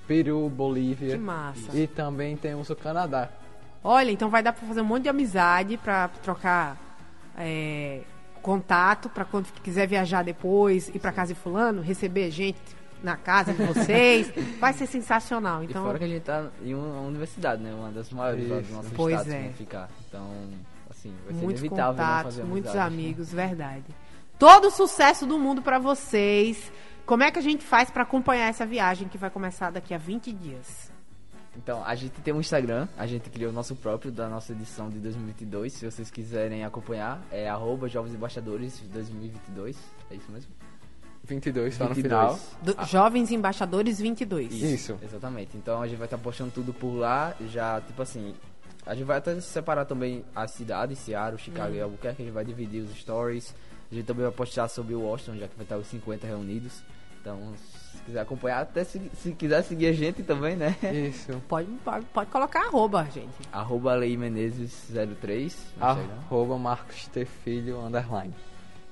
Peru, 0.08 0.50
Bolívia. 0.50 1.12
Que 1.12 1.18
massa. 1.18 1.76
E 1.78 1.88
também 1.88 2.36
temos 2.38 2.70
o 2.70 2.76
Canadá. 2.76 3.30
Olha, 3.84 4.12
então 4.12 4.30
vai 4.30 4.42
dar 4.42 4.54
pra 4.54 4.68
fazer 4.68 4.82
um 4.82 4.86
monte 4.86 5.04
de 5.04 5.10
amizade, 5.10 5.78
pra 5.78 6.08
trocar 6.08 6.78
é, 7.38 8.02
contato, 8.42 9.10
pra 9.10 9.26
quando 9.26 9.46
quiser 9.62 9.88
viajar 9.88 10.24
depois, 10.24 10.90
ir 10.90 11.00
pra 11.00 11.12
casa 11.12 11.34
de 11.34 11.40
fulano, 11.40 11.82
receber 11.82 12.32
gente 12.32 12.60
na 13.04 13.16
casa 13.16 13.54
de 13.54 13.62
vocês. 13.64 14.32
vai 14.60 14.74
ser 14.74 14.88
sensacional. 14.88 15.62
E 15.64 15.68
Então, 15.68 15.84
fora 15.84 16.00
que 16.00 16.04
a 16.06 16.08
gente 16.08 16.24
tá 16.24 16.48
em 16.64 16.74
uma 16.74 17.02
universidade, 17.02 17.62
né? 17.62 17.74
Uma 17.74 17.92
das 17.92 18.10
maiores 18.12 18.50
lá 18.50 18.56
do 18.56 18.62
Isso. 18.62 18.74
nosso 18.74 18.90
Pois 18.96 19.16
estado, 19.20 19.32
é. 19.34 19.44
não 19.44 19.54
ficar. 19.54 19.90
Então, 20.08 20.28
assim, 20.90 21.14
vai 21.26 21.36
ser 21.36 21.42
muitos 21.44 21.62
inevitável 21.62 21.94
não 21.94 22.00
contatos, 22.04 22.36
fazer 22.36 22.44
muitos 22.48 22.72
amizade. 22.72 22.94
amigos, 22.96 23.32
verdade. 23.34 23.84
Todo 24.40 24.68
o 24.68 24.72
sucesso 24.72 25.26
do 25.28 25.38
mundo 25.38 25.62
pra 25.62 25.78
vocês. 25.80 26.72
Como 27.06 27.24
é 27.24 27.32
que 27.32 27.38
a 27.40 27.42
gente 27.42 27.64
faz 27.64 27.90
pra 27.92 28.04
acompanhar 28.04 28.48
essa 28.48 28.66
viagem 28.66 29.08
que 29.08 29.18
vai 29.18 29.30
começar 29.30 29.70
daqui 29.72 29.94
a 29.94 29.98
20 29.98 30.32
dias? 30.32 30.92
Então, 31.58 31.84
a 31.86 31.96
gente 31.96 32.20
tem 32.22 32.34
um 32.34 32.40
Instagram, 32.42 32.88
a 32.98 33.08
gente 33.08 33.30
criou 33.30 33.50
o 33.52 33.54
nosso 33.54 33.76
próprio 33.76 34.12
da 34.12 34.28
nossa 34.28 34.52
edição 34.52 34.90
de 34.90 35.00
2022. 35.00 35.72
Se 35.72 35.90
vocês 35.90 36.12
quiserem 36.12 36.66
acompanhar, 36.66 37.22
é 37.32 37.48
arroba 37.48 37.88
Jovens 37.88 38.14
Embaixadores 38.14 38.82
2022. 38.92 39.78
É 40.12 40.16
isso 40.16 40.32
mesmo? 40.32 40.52
22 41.24 41.76
só 41.76 41.88
no 41.88 41.94
22. 41.96 42.04
final. 42.14 42.40
Do- 42.62 42.86
Jovens 42.86 43.32
Embaixadores 43.32 44.00
22. 44.00 44.52
Isso. 44.54 45.00
Exatamente. 45.02 45.56
Então 45.56 45.82
a 45.82 45.88
gente 45.88 45.98
vai 45.98 46.08
estar 46.08 46.18
postando 46.18 46.52
tudo 46.52 46.74
por 46.74 46.94
lá. 46.94 47.34
Já, 47.48 47.80
tipo 47.82 48.02
assim, 48.02 48.36
a 48.86 48.94
gente 48.94 49.06
vai 49.06 49.18
até 49.18 49.40
separar 49.40 49.86
também 49.86 50.26
as 50.36 50.52
cidades, 50.52 51.00
Seattle, 51.00 51.40
Chicago 51.42 51.70
Uhum. 51.72 51.76
e 51.78 51.82
Albuquerque. 51.82 52.22
A 52.22 52.26
gente 52.26 52.34
vai 52.34 52.44
dividir 52.46 52.82
os 52.84 52.94
stories. 53.00 53.56
A 53.96 53.98
gente 53.98 54.08
também 54.08 54.24
vai 54.24 54.32
postar 54.34 54.68
sobre 54.68 54.94
o 54.94 55.04
Washington, 55.04 55.38
já 55.38 55.48
que 55.48 55.56
vai 55.56 55.64
estar 55.64 55.78
os 55.78 55.88
50 55.88 56.28
reunidos. 56.28 56.84
Então, 57.22 57.54
se 57.58 58.04
quiser 58.04 58.20
acompanhar, 58.20 58.62
até 58.62 58.84
se, 58.84 59.02
se 59.22 59.32
quiser 59.32 59.64
seguir 59.64 59.88
a 59.88 59.94
gente 59.94 60.22
também, 60.22 60.58
né? 60.58 60.76
Isso. 61.08 61.32
Pode, 61.48 61.72
pode, 61.84 62.06
pode 62.08 62.30
colocar 62.30 62.66
arroba, 62.66 63.06
gente. 63.06 63.34
Arroba 63.54 63.96
Lei 63.96 64.18
Menezes 64.18 64.90
03. 64.92 65.56
no 65.78 65.88
Instagram. 65.88 66.14
Arroba 66.26 66.58
Marcos 66.58 67.08
T. 67.08 67.24
Filho, 67.24 67.80
underline. 67.80 68.34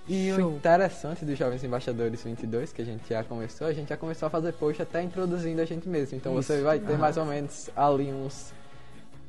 E 0.07 0.33
Show. 0.33 0.51
o 0.51 0.55
interessante 0.55 1.25
dos 1.25 1.37
Jovens 1.37 1.63
Embaixadores 1.65 2.23
22, 2.23 2.71
que 2.71 2.81
a 2.81 2.85
gente 2.85 3.09
já 3.09 3.25
começou, 3.25 3.67
a 3.67 3.73
gente 3.73 3.89
já 3.89 3.97
começou 3.97 4.27
a 4.27 4.29
fazer 4.29 4.53
post 4.53 4.81
até 4.81 5.03
introduzindo 5.03 5.61
a 5.61 5.65
gente 5.65 5.87
mesmo. 5.89 6.17
Então 6.17 6.33
você 6.33 6.61
vai 6.61 6.79
ter 6.79 6.97
mais 6.97 7.17
ou 7.17 7.25
menos 7.25 7.69
ali 7.75 8.11
uns. 8.11 8.53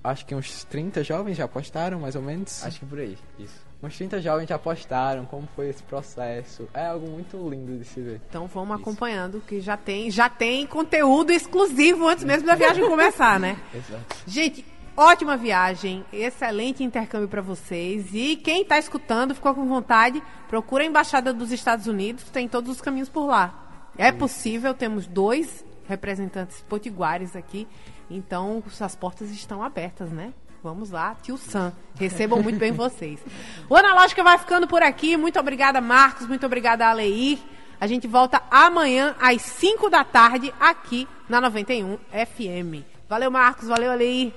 Acho 0.05 0.25
que 0.25 0.35
uns 0.37 0.63
30 0.65 1.03
jovens 1.03 1.37
já 1.37 1.49
postaram, 1.49 1.99
mais 1.99 2.15
ou 2.15 2.23
menos. 2.23 2.63
Acho 2.65 2.79
que 2.79 2.87
por 2.87 3.01
aí. 3.01 3.19
Isso. 3.39 3.74
Uns 3.85 3.97
30 3.99 4.23
jovens 4.23 4.49
já 4.49 4.59
postaram 4.59 5.27
como 5.27 5.47
foi 5.55 5.69
esse 5.69 5.83
processo. 5.83 6.67
É 6.73 6.87
algo 6.87 7.07
muito 7.07 7.37
lindo 7.49 7.77
de 7.77 7.85
se 7.85 8.01
ver. 8.01 8.21
Então 8.29 8.47
vamos 8.47 8.81
acompanhando 8.81 9.43
que 9.47 9.61
já 9.61 9.77
tem, 9.77 10.11
já 10.11 10.29
tem 10.29 10.67
conteúdo 10.67 11.31
exclusivo 11.31 12.09
antes 12.09 12.25
mesmo 12.25 12.47
da 12.47 12.55
viagem 12.55 12.89
começar, 12.89 13.39
né? 13.39 13.59
Exato. 13.75 14.17
Gente, 14.27 14.65
ótima 14.97 15.37
viagem, 15.37 16.03
excelente 16.11 16.83
intercâmbio 16.83 17.29
para 17.29 17.43
vocês. 17.43 18.09
E 18.15 18.37
quem 18.37 18.65
tá 18.65 18.79
escutando, 18.79 19.35
ficou 19.35 19.55
com 19.55 19.67
vontade, 19.67 20.23
procura 20.49 20.83
a 20.83 20.87
embaixada 20.87 21.33
dos 21.33 21.53
Estados 21.53 21.87
Unidos, 21.87 22.25
tem 22.31 22.49
todos 22.49 22.71
os 22.71 22.81
caminhos 22.81 23.11
por 23.11 23.27
lá. 23.27 23.91
É 23.99 24.11
possível, 24.11 24.73
temos 24.73 25.07
dois 25.07 25.65
representantes 25.87 26.63
potiguares 26.63 27.37
aqui, 27.37 27.69
então 28.11 28.63
as 28.81 28.97
portas 28.97 29.31
estão 29.31 29.63
abertas, 29.63 30.11
né? 30.11 30.33
Vamos 30.65 30.91
lá, 30.91 31.15
tio 31.23 31.37
Sam. 31.37 31.75
Recebam 31.95 32.43
muito 32.43 32.59
bem 32.59 32.73
vocês. 32.73 33.21
O 33.69 33.77
Analógica 33.77 34.25
vai 34.25 34.39
ficando 34.39 34.67
por 34.67 34.83
aqui. 34.83 35.15
Muito 35.15 35.39
obrigada, 35.39 35.79
Marcos. 35.79 36.27
Muito 36.27 36.47
obrigada, 36.47 36.89
Aleir. 36.89 37.39
A 37.79 37.87
gente 37.87 38.09
volta 38.09 38.41
amanhã 38.51 39.15
às 39.21 39.43
5 39.43 39.91
da 39.91 40.03
tarde 40.03 40.55
aqui 40.59 41.07
na 41.29 41.39
91 41.39 41.99
FM. 42.11 42.83
Valeu, 43.07 43.31
Marcos. 43.31 43.69
Valeu, 43.69 43.93
Aleir. 43.93 44.33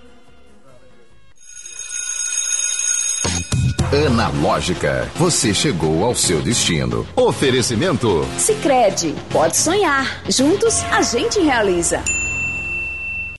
Analógica, 4.05 5.09
você 5.15 5.53
chegou 5.53 6.03
ao 6.03 6.13
seu 6.13 6.41
destino. 6.41 7.07
Oferecimento 7.15 8.25
Sicredi, 8.37 9.15
pode 9.31 9.55
sonhar. 9.55 10.21
Juntos 10.29 10.83
a 10.91 11.01
gente 11.01 11.39
realiza. 11.39 12.03